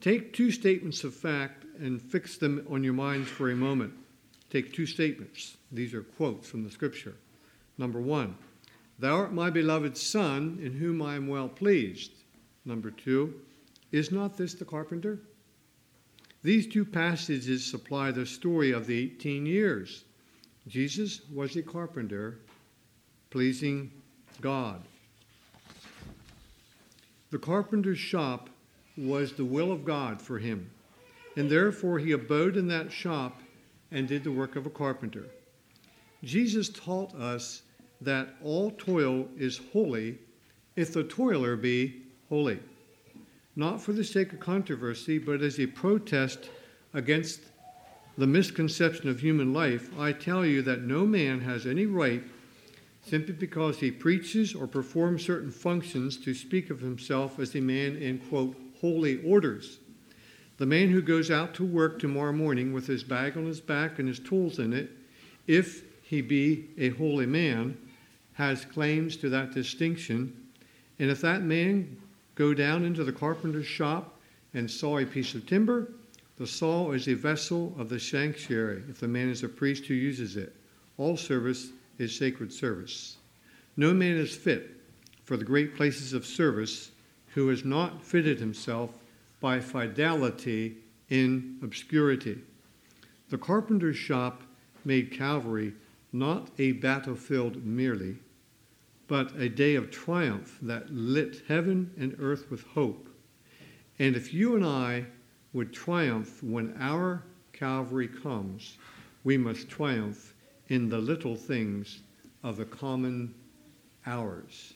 Take 0.02 0.34
two 0.34 0.52
statements 0.52 1.04
of 1.04 1.14
fact 1.14 1.66
and 1.80 2.02
fix 2.02 2.38
them 2.38 2.66
on 2.70 2.84
your 2.84 2.94
minds 2.94 3.30
for 3.30 3.52
a 3.52 3.56
moment. 3.56 3.94
Take 4.50 4.74
two 4.74 4.86
statements. 4.86 5.58
These 5.72 5.94
are 5.94 6.04
quotes 6.04 6.50
from 6.50 6.64
the 6.64 6.72
scripture. 6.72 7.16
Number 7.78 8.02
one, 8.02 8.36
Thou 9.00 9.16
art 9.16 9.34
my 9.34 9.50
beloved 9.50 9.98
Son, 9.98 10.60
in 10.62 10.74
whom 10.74 11.02
I 11.02 11.16
am 11.16 11.28
well 11.28 11.50
pleased. 11.50 12.12
Number 12.66 12.92
two, 12.92 13.42
Is 13.92 14.12
not 14.12 14.38
this 14.38 14.54
the 14.54 14.66
carpenter? 14.66 15.20
These 16.42 16.68
two 16.68 16.84
passages 16.84 17.66
supply 17.66 18.12
the 18.12 18.26
story 18.26 18.72
of 18.72 18.88
the 18.88 18.98
18 18.98 19.46
years. 19.46 20.04
Jesus 20.68 21.22
was 21.34 21.56
a 21.56 21.62
carpenter, 21.62 22.40
pleasing 23.30 23.92
God. 24.42 24.82
The 27.32 27.40
carpenter's 27.40 28.00
shop 28.00 28.50
was 28.98 29.34
the 29.34 29.46
will 29.46 29.72
of 29.72 29.86
God 29.86 30.22
for 30.22 30.38
him, 30.38 30.70
and 31.36 31.50
therefore 31.50 32.00
he 32.00 32.12
abode 32.12 32.58
in 32.58 32.68
that 32.68 32.92
shop 32.92 33.42
and 33.92 34.08
did 34.08 34.24
the 34.24 34.32
work 34.32 34.56
of 34.56 34.66
a 34.66 34.70
carpenter. 34.70 35.26
Jesus 36.24 36.70
taught 36.70 37.14
us 37.16 37.64
that 38.06 38.36
all 38.44 38.72
toil 38.72 39.28
is 39.38 39.60
holy 39.72 40.18
if 40.76 40.94
the 40.94 41.04
toiler 41.04 41.56
be 41.56 42.02
holy, 42.30 42.60
not 43.56 43.82
for 43.82 43.94
the 43.94 44.04
sake 44.04 44.34
of 44.34 44.40
controversy, 44.40 45.18
but 45.18 45.42
as 45.42 45.60
a 45.60 45.68
protest 45.68 46.50
against 46.94 47.42
the 48.18 48.28
misconception 48.28 49.10
of 49.10 49.20
human 49.20 49.54
life. 49.54 49.90
I 50.00 50.12
tell 50.12 50.46
you 50.46 50.62
that 50.64 50.84
no 50.84 51.06
man 51.06 51.42
has 51.42 51.66
any 51.66 51.86
right 51.86 52.24
simply 53.06 53.34
because 53.34 53.80
he 53.80 53.92
preaches 53.92 54.56
or 54.56 54.68
performs 54.68 55.26
certain 55.26 55.52
functions 55.52 56.18
to 56.18 56.34
speak 56.34 56.70
of 56.70 56.80
himself 56.80 57.38
as 57.40 57.54
a 57.56 57.62
man 57.62 57.98
in, 57.98 58.18
quote, 58.18 58.56
holy 58.80 59.22
orders. 59.24 59.80
The 60.58 60.66
man 60.66 60.90
who 60.90 61.02
goes 61.02 61.30
out 61.30 61.54
to 61.56 61.66
work 61.66 62.00
tomorrow 62.00 62.32
morning 62.32 62.74
with 62.74 62.88
his 62.88 63.04
bag 63.04 63.36
on 63.36 63.46
his 63.46 63.60
back 63.60 64.00
and 64.00 64.08
his 64.08 64.20
tools 64.20 64.60
in 64.60 64.72
it, 64.72 64.92
if 65.48 65.84
he 66.04 66.22
be 66.22 66.70
a 66.78 66.90
holy 66.90 67.26
man, 67.26 67.78
has 68.34 68.66
claims 68.66 69.16
to 69.18 69.30
that 69.30 69.54
distinction. 69.54 70.36
And 71.00 71.10
if 71.10 71.22
that 71.22 71.42
man 71.42 71.98
go 72.36 72.54
down 72.54 72.84
into 72.84 73.04
the 73.04 73.12
carpenter's 73.12 73.66
shop 73.66 74.20
and 74.54 74.70
saw 74.70 74.98
a 74.98 75.06
piece 75.06 75.36
of 75.36 75.46
timber, 75.46 75.92
the 76.38 76.48
saw 76.48 76.92
is 76.92 77.08
a 77.08 77.14
vessel 77.14 77.76
of 77.78 77.90
the 77.90 78.00
sanctuary, 78.00 78.84
if 78.90 79.00
the 79.00 79.08
man 79.08 79.30
is 79.30 79.44
a 79.44 79.50
priest 79.50 79.86
who 79.86 79.94
uses 79.94 80.36
it. 80.36 80.56
All 80.98 81.16
service 81.16 81.72
is 82.00 82.16
sacred 82.16 82.52
service. 82.52 83.18
No 83.78 83.94
man 83.94 84.18
is 84.18 84.36
fit 84.36 84.72
for 85.26 85.38
the 85.38 85.46
great 85.46 85.76
places 85.76 86.14
of 86.14 86.26
service 86.26 86.92
who 87.34 87.48
has 87.50 87.64
not 87.64 88.04
fitted 88.04 88.40
himself 88.40 88.92
by 89.40 89.60
fidelity 89.60 90.78
in 91.10 91.58
obscurity. 91.62 92.40
The 93.30 93.38
carpenter's 93.38 93.98
shop 93.98 94.42
made 94.86 95.12
Calvary 95.12 95.74
not 96.12 96.50
a 96.60 96.74
battlefield 96.74 97.66
merely, 97.66 98.18
but 99.08 99.36
a 99.36 99.50
day 99.50 99.76
of 99.76 99.92
triumph 99.92 100.58
that 100.62 100.90
lit 100.92 101.42
heaven 101.48 101.92
and 101.98 102.16
earth 102.20 102.50
with 102.50 102.64
hope. 102.64 103.10
And 104.00 104.16
if 104.16 104.34
you 104.34 104.56
and 104.56 104.66
I 104.66 105.06
would 105.54 105.74
triumph 105.74 106.42
when 106.42 106.76
our 106.80 107.24
Calvary 107.52 108.08
comes, 108.08 108.78
we 109.24 109.38
must 109.38 109.70
triumph 109.70 110.34
in 110.70 110.90
the 110.90 110.98
little 110.98 111.36
things 111.36 112.02
of 112.44 112.58
the 112.58 112.66
common 112.66 113.34
hours. 114.06 114.74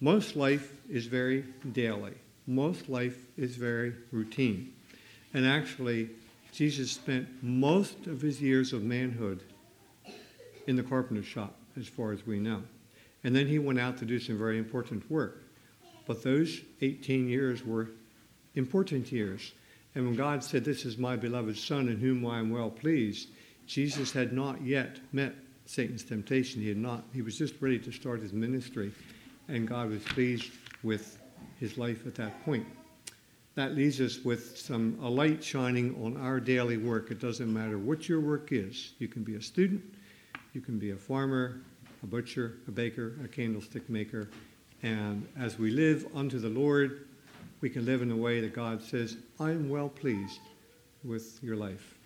Most 0.00 0.36
life 0.36 0.76
is 0.88 1.06
very 1.06 1.44
daily. 1.72 2.14
Most 2.46 2.88
life 2.88 3.18
is 3.36 3.56
very 3.56 3.94
routine. 4.12 4.72
And 5.34 5.46
actually, 5.46 6.10
Jesus 6.52 6.90
spent 6.90 7.28
most 7.42 8.06
of 8.06 8.20
his 8.20 8.40
years 8.40 8.72
of 8.72 8.82
manhood 8.82 9.42
in 10.66 10.76
the 10.76 10.82
carpenter's 10.82 11.26
shop, 11.26 11.56
as 11.78 11.88
far 11.88 12.12
as 12.12 12.26
we 12.26 12.38
know. 12.38 12.62
And 13.24 13.34
then 13.34 13.46
he 13.46 13.58
went 13.58 13.80
out 13.80 13.98
to 13.98 14.04
do 14.04 14.18
some 14.18 14.38
very 14.38 14.58
important 14.58 15.10
work. 15.10 15.44
But 16.06 16.22
those 16.22 16.60
18 16.80 17.28
years 17.28 17.64
were 17.64 17.90
important 18.54 19.12
years. 19.12 19.52
And 19.94 20.06
when 20.06 20.16
God 20.16 20.44
said, 20.44 20.64
This 20.64 20.84
is 20.84 20.98
my 20.98 21.16
beloved 21.16 21.56
Son 21.56 21.88
in 21.88 21.98
whom 21.98 22.26
I 22.26 22.38
am 22.38 22.50
well 22.50 22.70
pleased, 22.70 23.28
Jesus 23.66 24.12
had 24.12 24.32
not 24.32 24.62
yet 24.62 24.98
met 25.12 25.34
Satan's 25.66 26.04
temptation. 26.04 26.62
He 26.62 26.68
had 26.68 26.78
not, 26.78 27.04
he 27.12 27.20
was 27.20 27.36
just 27.36 27.54
ready 27.60 27.78
to 27.80 27.92
start 27.92 28.20
his 28.20 28.32
ministry, 28.32 28.92
and 29.48 29.68
God 29.68 29.90
was 29.90 30.02
pleased 30.02 30.50
with 30.82 31.20
his 31.60 31.76
life 31.76 32.06
at 32.06 32.14
that 32.14 32.42
point. 32.44 32.66
That 33.54 33.74
leaves 33.74 34.00
us 34.00 34.24
with 34.24 34.56
some 34.56 34.98
a 35.02 35.10
light 35.10 35.42
shining 35.42 36.00
on 36.02 36.16
our 36.16 36.40
daily 36.40 36.76
work. 36.76 37.10
It 37.10 37.20
doesn't 37.20 37.52
matter 37.52 37.76
what 37.76 38.08
your 38.08 38.20
work 38.20 38.52
is. 38.52 38.92
You 38.98 39.08
can 39.08 39.24
be 39.24 39.34
a 39.34 39.42
student, 39.42 39.82
you 40.54 40.60
can 40.60 40.78
be 40.78 40.92
a 40.92 40.96
farmer, 40.96 41.60
a 42.02 42.06
butcher, 42.06 42.54
a 42.66 42.70
baker, 42.70 43.14
a 43.24 43.28
candlestick 43.28 43.88
maker, 43.88 44.28
and 44.82 45.26
as 45.38 45.58
we 45.58 45.70
live 45.70 46.06
unto 46.14 46.38
the 46.38 46.48
Lord, 46.48 47.06
we 47.60 47.68
can 47.68 47.84
live 47.84 48.02
in 48.02 48.10
a 48.10 48.16
way 48.16 48.40
that 48.40 48.54
God 48.54 48.82
says, 48.82 49.16
I 49.40 49.50
am 49.50 49.68
well 49.68 49.88
pleased 49.88 50.40
with 51.02 51.42
your 51.42 51.56
life. 51.56 51.97